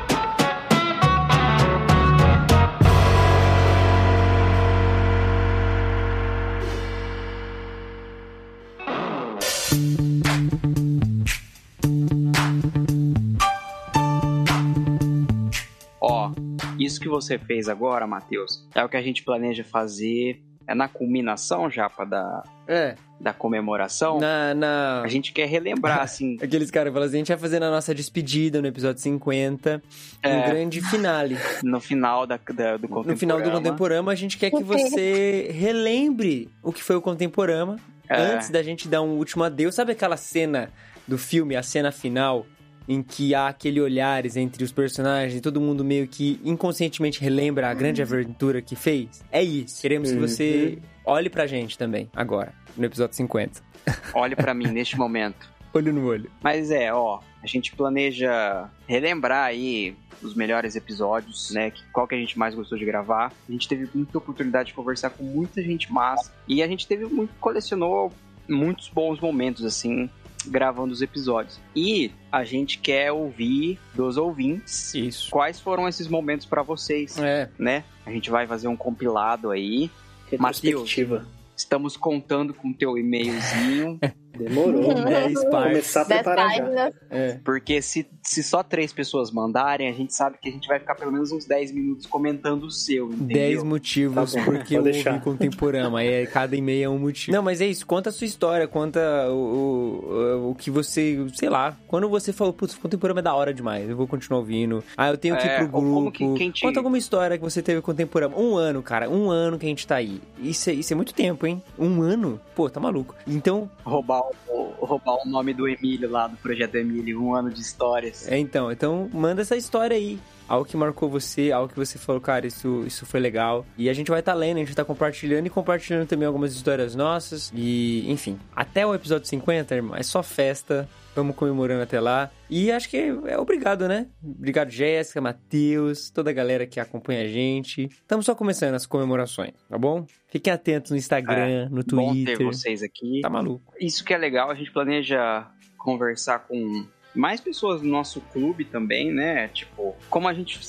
Isso 17.01 17.03
que 17.03 17.09
você 17.09 17.39
fez 17.39 17.69
agora, 17.69 18.07
Matheus, 18.07 18.67
é 18.75 18.85
o 18.85 18.89
que 18.89 18.97
a 18.97 19.03
gente 19.03 19.23
planeja 19.25 19.65
fazer 19.65 20.43
é 20.67 20.75
na 20.75 20.87
culminação, 20.87 21.69
Japa, 21.69 22.05
da, 22.05 22.45
É, 22.69 22.95
da 23.21 23.33
comemoração. 23.33 24.21
na... 24.21 24.55
na... 24.55 25.03
A 25.03 25.09
gente 25.09 25.33
quer 25.33 25.47
relembrar, 25.49 25.99
assim, 26.03 26.37
Aqueles 26.41 26.71
caras 26.71 26.93
falam 26.93 27.09
assim, 27.09 27.17
a 27.17 27.19
gente 27.19 27.29
vai 27.29 27.39
fazer 27.39 27.59
na 27.59 27.71
nossa 27.71 27.93
despedida 27.93 28.61
no 28.63 28.69
episódio 28.69 29.01
50, 29.03 29.83
um 30.25 30.29
É. 30.29 30.47
grande 30.49 30.81
finale. 30.83 31.37
no 31.65 31.81
final 31.81 32.25
da, 32.27 32.37
da- 32.55 32.77
do 32.77 32.87
Contemporama. 32.87 33.13
No 33.13 33.17
final 33.17 33.41
do 33.43 33.51
Contemporama, 33.51 34.13
a 34.13 34.15
gente 34.15 34.39
quer 34.39 34.51
que 34.51 34.63
você 34.63 35.51
relembre 35.53 36.49
o 36.63 36.73
que 36.73 36.83
foi 36.85 36.95
o 36.97 37.01
Contemporama 37.01 37.77
É. 38.09 38.17
antes 38.21 38.49
da 38.51 38.63
gente 38.63 38.87
dar 38.87 39.03
um 39.03 39.17
último 39.17 39.43
adeus. 39.43 39.75
Sabe 39.75 39.93
aquela 39.93 40.17
cena 40.17 40.71
do 41.09 41.19
filme, 41.19 41.57
a 41.57 41.63
cena 41.65 41.91
final, 41.91 42.47
em 42.89 43.03
que 43.03 43.35
há 43.35 43.49
aquele 43.49 43.81
olhares 43.81 44.37
entre 44.37 44.65
os 44.65 44.73
personagens 44.73 45.35
e 45.37 45.41
todo 45.41 45.61
mundo 45.61 45.85
meio 45.85 46.07
que 46.09 46.41
inconscientemente 46.45 47.21
relembra 47.21 47.69
a 47.69 47.75
grande 47.75 48.03
aventura 48.03 48.61
que 48.61 48.75
fez? 48.77 49.23
É 49.31 49.43
isso. 49.43 49.81
Queremos 49.81 50.11
que 50.11 50.19
você 50.19 50.79
olhe 51.05 51.29
pra 51.31 51.47
gente 51.47 51.77
também, 51.79 52.09
agora, 52.15 52.53
no 52.77 52.85
episódio 52.85 53.17
50. 53.17 53.61
Olhe 54.15 54.37
pra 54.37 54.53
mim 54.53 54.67
neste 54.69 54.97
momento. 54.99 55.49
Olho 55.73 55.93
no 55.93 56.05
olho. 56.07 56.31
Mas 56.43 56.71
é, 56.71 56.93
ó, 56.93 57.21
a 57.43 57.47
gente 57.47 57.75
planeja 57.75 58.69
relembrar 58.87 59.45
aí 59.47 59.95
os 60.23 60.35
melhores 60.35 60.77
episódios, 60.77 61.51
né? 61.53 61.71
que- 61.71 61.83
Qual 61.93 62.07
que 62.07 62.15
a 62.15 62.19
gente 62.19 62.39
mais 62.39 62.55
gostou 62.55 62.77
de 62.77 62.85
gravar. 62.85 63.33
A 63.49 63.53
gente 63.53 63.67
teve 63.67 63.89
muita 63.95 64.19
oportunidade 64.19 64.69
de 64.69 64.75
conversar 64.75 65.09
com 65.11 65.25
muita 65.25 65.63
gente 65.63 65.91
massa. 65.91 66.31
E 66.47 66.63
a 66.63 66.69
gente 66.69 66.87
teve 66.87 67.07
muito, 67.07 67.33
colecionou 67.41 68.13
muitos 68.49 68.89
bons 68.91 69.19
momentos, 69.21 69.65
assim, 69.65 70.11
gravando 70.47 70.93
os 70.93 71.03
episódios. 71.03 71.61
E 71.75 72.11
a 72.31 72.45
gente 72.45 72.79
quer 72.79 73.13
ouvir 73.13 73.79
dos 73.95 74.17
ouvintes 74.17 74.95
Isso. 74.95 75.31
quais 75.31 75.61
foram 75.61 75.89
esses 75.89 76.09
momentos 76.09 76.47
pra 76.47 76.63
vocês, 76.63 77.19
É, 77.19 77.49
né? 77.59 77.85
A 78.07 78.11
gente 78.11 78.31
vai 78.31 78.47
fazer 78.47 78.69
um 78.69 78.77
compilado 78.77 79.51
aí. 79.51 79.91
Retrospectiva. 80.31 81.27
Estamos 81.57 81.97
contando 81.97 82.55
com 82.55 82.71
o 82.71 82.75
teu 82.75 82.97
e-mailzinho. 82.97 83.99
Demorou, 84.37 84.95
né? 85.05 85.25
é 85.27 85.29
Vou 85.29 85.43
Sparks. 85.43 85.69
começar 85.71 86.03
a 86.03 86.05
preparar 86.05 86.57
já. 86.57 86.65
Né? 86.69 86.93
É. 87.11 87.39
Porque 87.45 87.81
se, 87.83 88.07
se 88.23 88.43
só 88.43 88.63
três 88.63 88.93
pessoas 88.93 89.31
mandarem, 89.31 89.89
a 89.89 89.93
gente 89.93 90.15
sabe 90.15 90.39
que 90.41 90.49
a 90.49 90.53
gente 90.53 90.67
vai 90.69 90.79
ficar 90.79 90.95
pelo 90.95 91.13
menos 91.13 91.33
uns 91.33 91.45
10 91.45 91.73
minutos 91.73 92.07
comentando 92.07 92.65
o 92.65 92.71
seu, 92.71 93.07
entendeu? 93.09 93.27
10 93.37 93.63
motivos 93.65 94.33
Tá 94.33 94.39
bom, 94.41 94.45
porque 94.45 94.77
eu 94.77 94.83
deixar. 94.83 95.13
ouvi 95.13 95.25
contemporâneo. 95.25 95.97
Aí 95.97 96.09
é- 96.09 96.27
cada 96.27 96.57
e-mail 96.57 96.85
é 96.85 96.89
um 96.89 96.99
motivo. 96.99 97.37
Não, 97.37 97.43
mas 97.43 97.61
é 97.61 97.67
isso. 97.67 97.87
Conta 97.87 98.11
a 98.11 98.13
sua 98.13 98.27
história. 98.27 98.67
Conta 98.69 99.01
o, 99.31 100.45
o, 100.47 100.51
o 100.51 100.55
que 100.55 100.71
você... 100.71 101.19
Sei 101.35 101.49
lá. 101.49 101.77
Quando 101.87 102.09
você 102.09 102.33
falou, 102.33 102.53
putz, 102.53 102.75
contemporâneo 102.75 103.21
é 103.21 103.23
da 103.23 103.35
hora 103.35 103.53
demais. 103.53 103.89
Eu 103.89 103.97
vou 103.97 104.07
continuar 104.07 104.39
ouvindo. 104.41 104.83
Ah, 104.97 105.09
eu 105.09 105.17
tenho 105.19 105.37
que 105.37 105.45
ir 105.47 105.51
É, 105.51 105.59
pro 105.59 105.69
como 105.69 106.01
grupo. 106.03 106.13
que- 106.13 106.35
quem 106.35 106.51
te- 106.51 106.63
Conta 106.63 106.79
alguma 106.79 106.99
história 106.99 107.37
que 107.37 107.43
você 107.45 107.63
teve 107.63 107.81
contemporâneo. 107.81 108.39
Um 108.39 108.57
ano, 108.57 108.83
cara. 108.83 109.09
Um 109.11 109.31
ano 109.31 109.59
que 109.59 109.67
a 109.67 109.69
gente 109.69 109.87
tá 109.87 109.97
aí. 109.97 110.21
Isso 110.39 110.71
é, 110.71 110.73
isso 110.73 110.93
é 110.93 110.97
muito 110.97 111.13
tempo, 111.15 111.47
hein? 111.47 111.63
Um 111.79 112.03
ano? 112.03 112.41
Pô, 112.55 112.69
tá 112.71 112.79
maluco. 112.81 113.15
Então, 113.27 113.71
Roubar 113.85 114.20
o, 114.49 114.85
roubar 114.85 115.17
o 115.25 115.29
nome 115.29 115.53
do 115.55 115.69
Emílio 115.69 116.11
lá, 116.11 116.27
do 116.27 116.37
Projeto 116.37 116.75
Emílio, 116.77 117.23
um 117.23 117.35
ano 117.35 117.51
de 117.51 117.61
histórias. 117.61 118.27
É, 118.29 118.39
então, 118.39 118.71
então 118.71 119.09
manda 119.13 119.43
essa 119.43 119.57
história 119.57 119.97
aí. 119.97 120.19
Algo 120.51 120.65
que 120.65 120.77
marcou 120.77 121.09
você, 121.09 121.53
algo 121.53 121.69
que 121.69 121.77
você 121.77 121.97
falou, 121.97 122.21
cara, 122.21 122.45
isso, 122.45 122.83
isso 122.85 123.07
foi 123.07 123.21
legal. 123.21 123.65
E 123.79 123.89
a 123.89 123.93
gente 123.93 124.11
vai 124.11 124.19
estar 124.19 124.35
lendo, 124.35 124.57
a 124.57 124.65
gente 124.65 124.75
tá 124.75 124.85
compartilhando 124.85 125.47
e 125.47 125.49
compartilhando 125.49 126.09
também 126.09 126.27
algumas 126.27 126.53
histórias 126.53 126.97
nossas. 126.97 127.53
E, 127.55 128.05
enfim, 128.11 128.37
até 128.53 128.85
o 128.85 128.93
episódio 128.93 129.29
50, 129.29 129.73
irmão, 129.77 129.97
é 129.97 130.03
só 130.03 130.25
festa. 130.25 130.89
Vamos 131.15 131.37
comemorando 131.37 131.83
até 131.83 132.01
lá. 132.01 132.33
E 132.49 132.73
acho 132.73 132.89
que 132.89 132.97
é 132.97 133.39
obrigado, 133.39 133.87
né? 133.87 134.09
Obrigado, 134.21 134.71
Jéssica, 134.71 135.21
Matheus, 135.21 136.11
toda 136.11 136.31
a 136.31 136.33
galera 136.33 136.67
que 136.67 136.81
acompanha 136.81 137.23
a 137.23 137.29
gente. 137.29 137.85
Estamos 137.85 138.27
só 138.27 138.35
começando 138.35 138.75
as 138.75 138.87
comemorações, 138.87 139.53
tá 139.69 139.79
bom? 139.79 140.05
Fiquem 140.27 140.53
atentos 140.53 140.91
no 140.91 140.97
Instagram, 140.97 141.69
no 141.71 141.85
Bom 141.85 142.13
ter 142.13 142.25
Twitter. 142.25 142.47
vocês 142.47 142.83
aqui. 142.83 143.21
Tá 143.23 143.31
maluco. 143.31 143.73
Isso 143.81 144.05
que 144.05 144.13
é 144.13 144.19
legal, 144.19 144.51
a 144.51 144.55
gente 144.57 144.73
planeja 144.73 145.47
conversar 145.79 146.41
com 146.41 146.87
mais 147.15 147.41
pessoas 147.41 147.81
do 147.81 147.87
nosso 147.87 148.21
clube 148.21 148.65
também, 148.65 149.13
né? 149.13 149.49
Tipo, 149.49 149.95
como 150.09 150.29
a 150.29 150.35
gente 150.35 150.61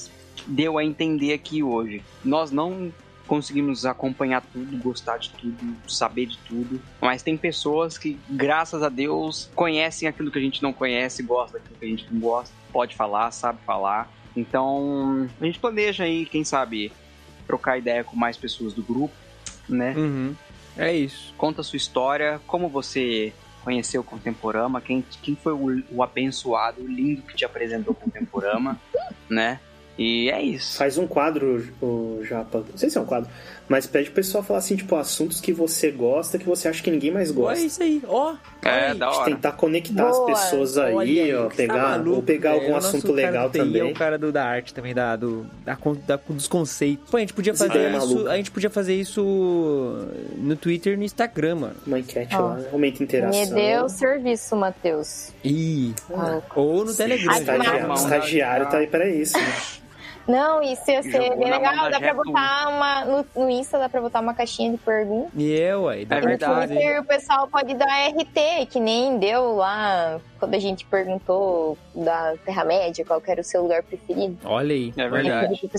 deu 0.48 0.78
a 0.78 0.84
entender 0.84 1.34
aqui 1.34 1.62
hoje, 1.62 2.04
nós 2.24 2.52
não 2.52 2.92
conseguimos 3.28 3.86
acompanhar 3.86 4.42
tudo, 4.42 4.78
gostar 4.78 5.18
de 5.18 5.30
tudo, 5.30 5.78
saber 5.88 6.26
de 6.26 6.38
tudo, 6.40 6.82
mas 7.00 7.24
tem 7.24 7.38
pessoas 7.38 7.98
que, 7.98 8.20
graças 8.30 8.84
a 8.84 8.90
Deus, 8.90 9.50
conhecem 9.56 10.08
aquilo 10.08 10.30
que 10.30 10.38
a 10.38 10.42
gente 10.42 10.62
não 10.62 10.74
conhece, 10.74 11.24
gosta 11.24 11.58
daquilo 11.58 11.80
que 11.80 11.86
a 11.86 11.88
gente 11.88 12.08
não 12.12 12.20
gosta, 12.20 12.54
pode 12.74 12.94
falar, 12.94 13.32
sabe 13.32 13.60
falar. 13.66 14.12
Então, 14.36 15.30
a 15.40 15.46
gente 15.46 15.60
planeja 15.60 16.04
aí, 16.04 16.26
quem 16.26 16.44
sabe, 16.44 16.92
trocar 17.48 17.78
ideia 17.78 18.04
com 18.04 18.18
mais 18.18 18.36
pessoas 18.36 18.74
do 18.74 18.82
grupo, 18.82 19.14
né? 19.70 19.94
Uhum. 19.96 20.36
É 20.78 20.94
isso. 20.94 21.34
Conta 21.38 21.62
a 21.62 21.64
sua 21.64 21.78
história, 21.78 22.42
como 22.48 22.68
você 22.68 23.34
conheceu 23.64 24.02
o 24.02 24.04
Contemporama, 24.04 24.82
quem, 24.82 25.04
quem 25.22 25.36
foi 25.36 25.54
o, 25.54 25.84
o 25.92 26.04
abençoado, 26.04 26.82
o 26.82 26.88
lindo 26.88 27.22
que 27.22 27.36
te 27.36 27.46
apresentou 27.46 27.94
o 27.94 27.96
Contemporama, 27.96 28.80
né? 29.30 29.60
E 29.98 30.30
é 30.32 30.42
isso. 30.42 30.78
Faz 30.78 30.98
um 30.98 31.06
quadro, 31.06 31.68
o 31.82 32.22
Japa. 32.24 32.64
Não 32.70 32.78
sei 32.78 32.90
se 32.90 32.98
é 32.98 33.02
um 33.02 33.06
quadro, 33.06 33.30
mas 33.70 33.88
pede 33.88 34.06
pro 34.08 34.16
pessoal 34.16 34.44
falar 34.44 34.60
assim, 34.60 34.76
tipo, 34.76 34.96
assuntos 34.96 35.40
que 35.40 35.54
você 35.54 35.90
gosta, 35.92 36.38
que 36.38 36.46
você 36.46 36.68
acha 36.68 36.84
que 36.84 36.92
ninguém 36.92 37.10
mais 37.12 37.30
Ó, 37.30 37.34
é 37.34 37.36
gosta. 37.36 37.66
isso 37.66 37.82
aí, 37.84 38.02
ó. 38.08 38.34
É, 38.64 38.70
olha 38.70 38.92
aí. 38.92 38.98
da 38.98 39.10
hora. 39.10 39.26
Tentar 39.32 39.52
conectar 39.54 40.04
Boa. 40.10 40.32
as 40.34 40.42
pessoas 40.42 40.78
aí, 40.78 40.94
Olha 40.94 41.44
ó, 41.46 41.48
que 41.50 41.56
você 41.56 41.68
tá 41.68 41.74
pegar, 41.74 41.90
maluco, 41.92 42.16
ou 42.18 42.22
pegar 42.24 42.52
velho. 42.52 42.64
algum 42.64 42.76
assunto 42.76 43.12
legal 43.12 43.50
TI 43.50 43.60
É 43.60 43.64
também. 43.64 43.92
o 43.92 43.94
cara 43.94 44.18
do, 44.18 44.32
da 44.32 44.44
arte 44.46 44.74
também, 44.74 44.94
da, 44.94 45.16
do, 45.16 45.46
da, 45.64 45.78
da- 46.06 46.20
dos 46.30 46.48
conceitos. 46.48 47.10
Pô, 47.10 47.18
a 47.18 47.20
gente 47.22 47.34
podia 47.34 47.54
fazer 47.56 47.78
é 47.78 47.98
isso. 47.98 48.28
A 48.28 48.38
gente 48.38 48.52
podia 48.52 48.70
fazer 48.70 48.94
isso 48.96 49.24
no 50.38 50.56
Twitter 50.56 50.94
e 50.94 50.98
no 50.98 51.04
Instagram, 51.04 51.56
mano. 51.56 51.76
Uma 51.88 52.00
enquete 52.00 52.36
Ó. 52.36 52.42
lá, 52.42 52.60
aumenta 52.72 53.02
a 53.02 53.04
interação. 53.04 53.40
Me 53.40 53.48
deu 53.54 53.90
serviço, 53.90 54.56
Matheus. 54.56 55.30
Ih. 55.44 55.94
Ah. 56.14 56.42
Ou 56.56 56.84
no 56.86 56.94
Telegram. 56.94 57.32
Estagiário, 57.34 57.94
estagiário 57.94 58.70
tá 58.70 58.78
aí 58.78 58.88
pra 58.88 59.08
isso. 59.08 59.38
Né? 59.38 59.44
Não, 60.28 60.62
isso 60.62 60.90
ia 60.90 61.04
ser 61.04 61.36
bem 61.36 61.50
legal. 61.50 61.90
Dá 61.90 62.00
pra 62.00 62.14
botar 62.14 62.70
uma. 62.70 63.06
No, 63.06 63.26
no 63.36 63.50
Insta 63.50 63.78
dá 63.78 63.90
pra 63.90 64.02
botar 64.02 64.20
uma 64.20 64.34
caixinha 64.34 64.72
de 64.72 64.78
perguntas. 64.78 65.32
E 65.36 65.52
eu, 65.52 65.88
aí, 65.88 66.06
dá 66.06 66.18
É 66.18 66.22
verdade. 66.22 66.74
Twitter 66.74 67.02
o 67.02 67.06
pessoal 67.06 67.48
pode 67.48 67.74
dar 67.74 67.88
RT, 68.10 68.68
que 68.70 68.80
nem 68.80 69.18
deu 69.18 69.56
lá 69.56 70.20
quando 70.40 70.56
a 70.56 70.60
gente 70.60 70.86
perguntou 70.86 71.78
da 71.94 72.36
Terra-média, 72.46 73.06
qual 73.06 73.22
que 73.22 73.32
era 73.32 73.42
o 73.42 73.44
seu 73.44 73.62
lugar 73.62 73.84
preferido. 73.84 74.38
Olha 74.44 74.74
aí. 74.74 74.94
É 74.98 75.10
verdade. 75.10 75.70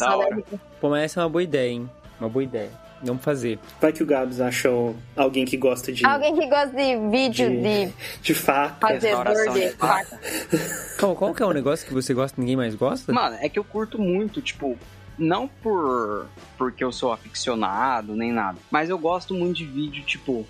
Pô, 0.80 0.88
mas 0.88 1.04
essa 1.04 1.20
é 1.20 1.22
uma 1.24 1.30
boa 1.30 1.42
ideia, 1.42 1.70
hein? 1.70 1.90
Uma 2.20 2.28
boa 2.28 2.42
ideia. 2.42 2.70
Vamos 3.02 3.24
fazer. 3.24 3.58
Vai 3.80 3.92
que 3.92 4.02
o 4.02 4.06
Gabs 4.06 4.40
achou 4.40 4.94
alguém 5.16 5.44
que 5.44 5.56
gosta 5.56 5.92
de, 5.92 6.06
Alguém 6.06 6.34
que 6.38 6.46
gosta 6.46 6.70
de 6.70 6.96
vídeo 7.10 7.50
De- 7.50 7.86
de 7.86 7.92
de 8.22 8.34
faca. 8.34 8.76
fazedor 8.80 9.24
de 9.52 9.60
de 9.60 9.70
faca. 9.76 10.20
Qual, 11.00 11.16
qual 11.16 11.34
que 11.34 11.42
é 11.42 11.46
um 11.46 11.52
negócio 11.52 11.86
que 11.86 11.92
você 11.92 12.14
gosta 12.14 12.38
e 12.38 12.40
ninguém 12.40 12.56
mais 12.56 12.74
gosta? 12.76 13.12
Mano, 13.12 13.36
é 13.40 13.48
que 13.48 13.58
eu 13.58 13.64
curto 13.64 14.00
muito, 14.00 14.40
tipo, 14.40 14.78
não 15.18 15.48
por 15.48 16.26
porque 16.56 16.84
eu 16.84 16.92
sou 16.92 17.12
aficionado 17.12 18.14
nem 18.14 18.30
nada, 18.30 18.58
mas 18.70 18.88
eu 18.88 18.96
gosto 18.98 19.34
muito 19.34 19.56
de 19.56 19.64
vídeo, 19.66 20.04
tipo, 20.04 20.46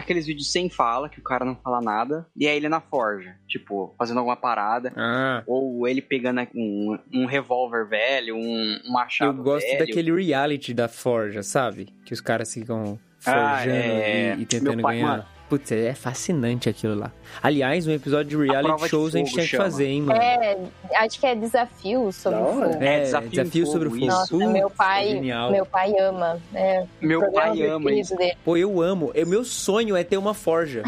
aqueles 0.00 0.26
vídeos 0.26 0.50
sem 0.50 0.68
fala, 0.68 1.08
que 1.08 1.18
o 1.20 1.22
cara 1.22 1.44
não 1.44 1.54
fala 1.56 1.80
nada, 1.80 2.26
e 2.36 2.46
aí 2.48 2.56
ele 2.56 2.68
na 2.68 2.80
forja, 2.80 3.34
tipo, 3.46 3.94
fazendo 3.98 4.18
alguma 4.18 4.36
parada, 4.36 4.92
Ah, 4.96 5.42
ou 5.46 5.86
ele 5.86 6.02
pegando 6.02 6.40
um, 6.54 6.98
um 7.12 7.26
revólver 7.26 7.86
velho, 7.88 8.36
um, 8.36 8.80
um 8.86 8.92
machado 8.92 9.38
eu 9.38 9.42
gosto 9.44 9.66
velho. 9.66 9.78
daquele 9.78 10.12
reality 10.12 10.74
da 10.74 10.88
Forja, 10.88 11.42
sabe? 11.42 11.86
Que 12.04 12.12
os 12.12 12.20
caras 12.20 12.52
ficam 12.52 12.98
Ah, 13.26 13.56
forjando 13.58 13.76
é. 13.76 14.34
e, 14.36 14.42
e 14.42 14.46
tentando 14.46 14.74
Meu 14.76 14.82
pai- 14.82 14.96
ganhar. 14.96 15.06
mano. 15.08 15.24
Putz, 15.50 15.72
é 15.72 15.92
fascinante 15.94 16.68
aquilo 16.68 16.94
lá. 16.94 17.10
Aliás, 17.42 17.84
um 17.86 17.90
episódio 17.90 18.38
de 18.38 18.50
reality 18.50 18.82
de 18.84 18.88
shows 18.88 19.14
a 19.14 19.18
gente 19.18 19.30
fogo 19.30 19.40
tinha 19.42 19.48
que 19.50 19.56
fazer, 19.56 19.86
hein, 19.86 20.02
mano? 20.02 20.22
É, 20.22 20.56
acho 20.94 21.18
que 21.18 21.26
é 21.26 21.34
desafio 21.34 22.12
sobre 22.12 22.38
Da 22.38 22.44
o 22.46 22.52
fogo. 22.54 22.82
É, 22.84 23.00
Desafio 23.00 23.66
sobre 23.66 23.88
o 23.88 23.90
Fogo, 23.90 24.00
fogo. 24.00 24.12
Nossa, 24.12 24.28
Putz, 24.30 24.46
meu 24.52 24.70
pai, 24.70 25.08
genial. 25.08 25.50
meu 25.50 25.66
pai 25.66 25.92
ama. 25.98 26.40
É, 26.54 26.86
Meu 27.00 27.32
pai 27.32 27.66
ama 27.66 27.92
isso. 27.92 28.16
dele. 28.16 28.36
Pô, 28.44 28.56
eu 28.56 28.80
amo. 28.80 29.10
O 29.12 29.26
meu 29.26 29.44
sonho 29.44 29.96
é 29.96 30.04
ter 30.04 30.16
uma 30.16 30.34
forja. 30.34 30.84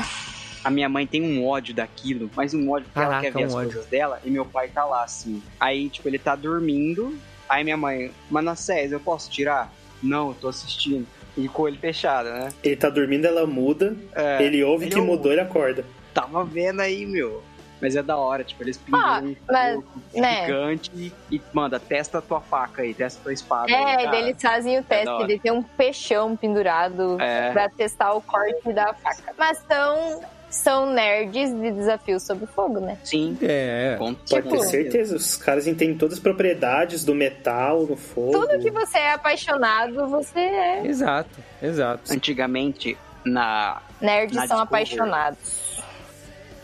A 0.64 0.70
minha 0.70 0.88
mãe 0.88 1.04
tem 1.08 1.20
um 1.20 1.44
ódio 1.44 1.74
daquilo, 1.74 2.30
mas 2.36 2.54
um 2.54 2.70
ódio 2.70 2.86
porque 2.86 3.00
ela 3.00 3.08
Caraca, 3.16 3.32
quer 3.32 3.38
ver 3.38 3.42
um 3.42 3.46
as 3.48 3.54
ódio. 3.54 3.72
coisas 3.72 3.86
dela 3.90 4.20
e 4.24 4.30
meu 4.30 4.44
pai 4.44 4.68
tá 4.68 4.84
lá, 4.84 5.02
assim. 5.02 5.42
Aí, 5.58 5.88
tipo, 5.90 6.08
ele 6.08 6.20
tá 6.20 6.36
dormindo, 6.36 7.18
aí 7.48 7.64
minha 7.64 7.76
mãe, 7.76 8.12
Manassés, 8.30 8.92
eu 8.92 9.00
posso 9.00 9.28
tirar? 9.28 9.72
Não, 10.00 10.28
eu 10.28 10.34
tô 10.40 10.48
assistindo. 10.48 11.04
E 11.36 11.48
com 11.48 11.66
ele 11.66 11.78
fechado, 11.78 12.28
né? 12.28 12.50
Ele 12.62 12.76
tá 12.76 12.90
dormindo, 12.90 13.24
ela 13.26 13.46
muda. 13.46 13.96
É, 14.14 14.42
ele 14.42 14.62
ouve 14.62 14.84
ele 14.84 14.92
que 14.94 14.98
ouve. 15.00 15.10
mudou, 15.10 15.32
ele 15.32 15.40
acorda. 15.40 15.84
tava 16.12 16.44
vendo 16.44 16.80
aí, 16.80 17.06
meu. 17.06 17.42
Mas 17.80 17.96
é 17.96 18.02
da 18.02 18.16
hora, 18.16 18.44
tipo, 18.44 18.62
eles 18.62 18.76
penduram 18.76 19.04
Ah, 19.04 19.20
um 19.24 19.36
mas, 19.50 19.80
né? 20.14 20.42
gigante 20.46 20.90
e, 20.94 21.12
e 21.34 21.42
manda, 21.52 21.80
testa 21.80 22.18
a 22.18 22.22
tua 22.22 22.40
faca 22.40 22.82
aí, 22.82 22.94
testa 22.94 23.18
a 23.18 23.22
tua 23.24 23.32
espada. 23.32 23.72
É, 23.72 23.96
aí, 23.96 24.06
e 24.06 24.16
eles 24.28 24.40
fazem 24.40 24.78
o 24.78 24.84
teste 24.84 25.06
da 25.06 25.16
hora. 25.16 25.26
de 25.26 25.38
ter 25.40 25.50
um 25.50 25.62
peixão 25.64 26.36
pendurado 26.36 27.20
É. 27.20 27.50
pra 27.50 27.68
testar 27.70 28.12
o 28.12 28.20
corte 28.22 28.72
da 28.72 28.94
faca. 28.94 29.34
Mas 29.36 29.58
são, 29.66 30.22
são 30.54 30.92
nerds 30.92 31.50
de 31.50 31.70
desafio 31.72 32.20
sobre 32.20 32.46
fogo, 32.46 32.78
né? 32.80 32.98
Sim, 33.02 33.36
É. 33.42 33.96
com 33.98 34.14
Pode 34.14 34.26
ter 34.26 34.42
Tipo- 34.42 34.62
certeza. 34.64 35.16
Os 35.16 35.36
caras 35.36 35.66
entendem 35.66 35.96
todas 35.96 36.18
as 36.18 36.22
propriedades 36.22 37.04
do 37.04 37.14
metal, 37.14 37.86
do 37.86 37.96
fogo. 37.96 38.32
Tudo 38.32 38.58
que 38.60 38.70
você 38.70 38.98
é 38.98 39.12
apaixonado, 39.12 40.06
você 40.08 40.38
é. 40.40 40.86
Exato, 40.86 41.30
exato. 41.62 42.12
Antigamente, 42.12 42.96
na, 43.24 43.80
Nerds 44.00 44.34
Na 44.36 44.46
são 44.46 44.56
Discovery. 44.58 44.82
apaixonados. 44.84 45.61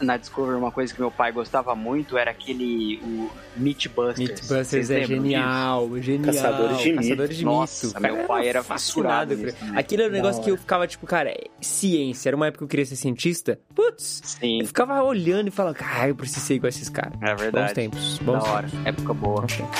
Na 0.01 0.17
Discovery, 0.17 0.57
uma 0.57 0.71
coisa 0.73 0.93
que 0.95 1.01
meu 1.01 1.11
pai 1.11 1.33
gostava 1.33 1.75
muito 1.75 2.17
era 2.17 2.31
aquele 2.31 2.99
o 3.03 3.31
Mythbusters. 3.57 4.19
Mythbusters 4.19 4.69
Vocês 4.69 4.91
é 4.91 4.95
lembram 5.01 5.09
disso? 5.19 5.23
genial, 5.25 5.99
genial. 6.01 6.25
Caçadores 6.35 6.79
de 6.79 6.85
mito. 6.93 7.03
Caçadores 7.03 7.37
de 7.37 7.45
Nossa, 7.45 7.87
mito. 7.89 8.01
meu 8.01 8.15
Cara, 8.15 8.27
pai 8.29 8.49
era 8.49 8.63
por- 8.63 8.69
nisso. 8.73 9.57
Aquele 9.75 10.03
era 10.03 10.11
um 10.11 10.13
Da 10.15 10.17
negócio 10.19 10.43
que 10.43 10.51
eu 10.51 10.55
hora. 10.55 10.61
ficava 10.61 10.87
tipo, 10.87 11.07
cara, 11.07 11.31
é 11.31 11.45
ciência. 11.61 12.29
Era 12.29 12.37
uma 12.37 12.47
época 12.47 12.59
que 12.59 12.65
eu 12.65 12.69
queria 12.69 12.87
ser 12.87 12.97
cientista. 12.97 13.59
Putz, 13.75 14.21
Sim, 14.25 14.61
eu 14.61 14.67
ficava 14.67 15.03
olhando 15.03 15.49
e 15.49 15.51
falando, 15.51 15.75
cara, 15.75 16.09
eu 16.09 16.15
preciso 16.17 16.45
ser 16.47 16.55
igual 16.55 16.67
a 16.67 16.71
esses 16.71 16.89
caras. 16.89 17.15
é 17.21 17.31
Bons 17.35 17.41
verdade. 17.41 17.75
tempos, 17.75 18.19
Da 18.19 18.25
bons 18.25 18.45
hora, 18.49 18.69
tempos. 18.69 18.87
época 18.87 19.15
boa. 19.15 19.41
Bons 19.43 19.57
tempos. 19.57 19.79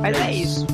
Mas 0.00 0.20
é 0.20 0.32
isso. 0.32 0.66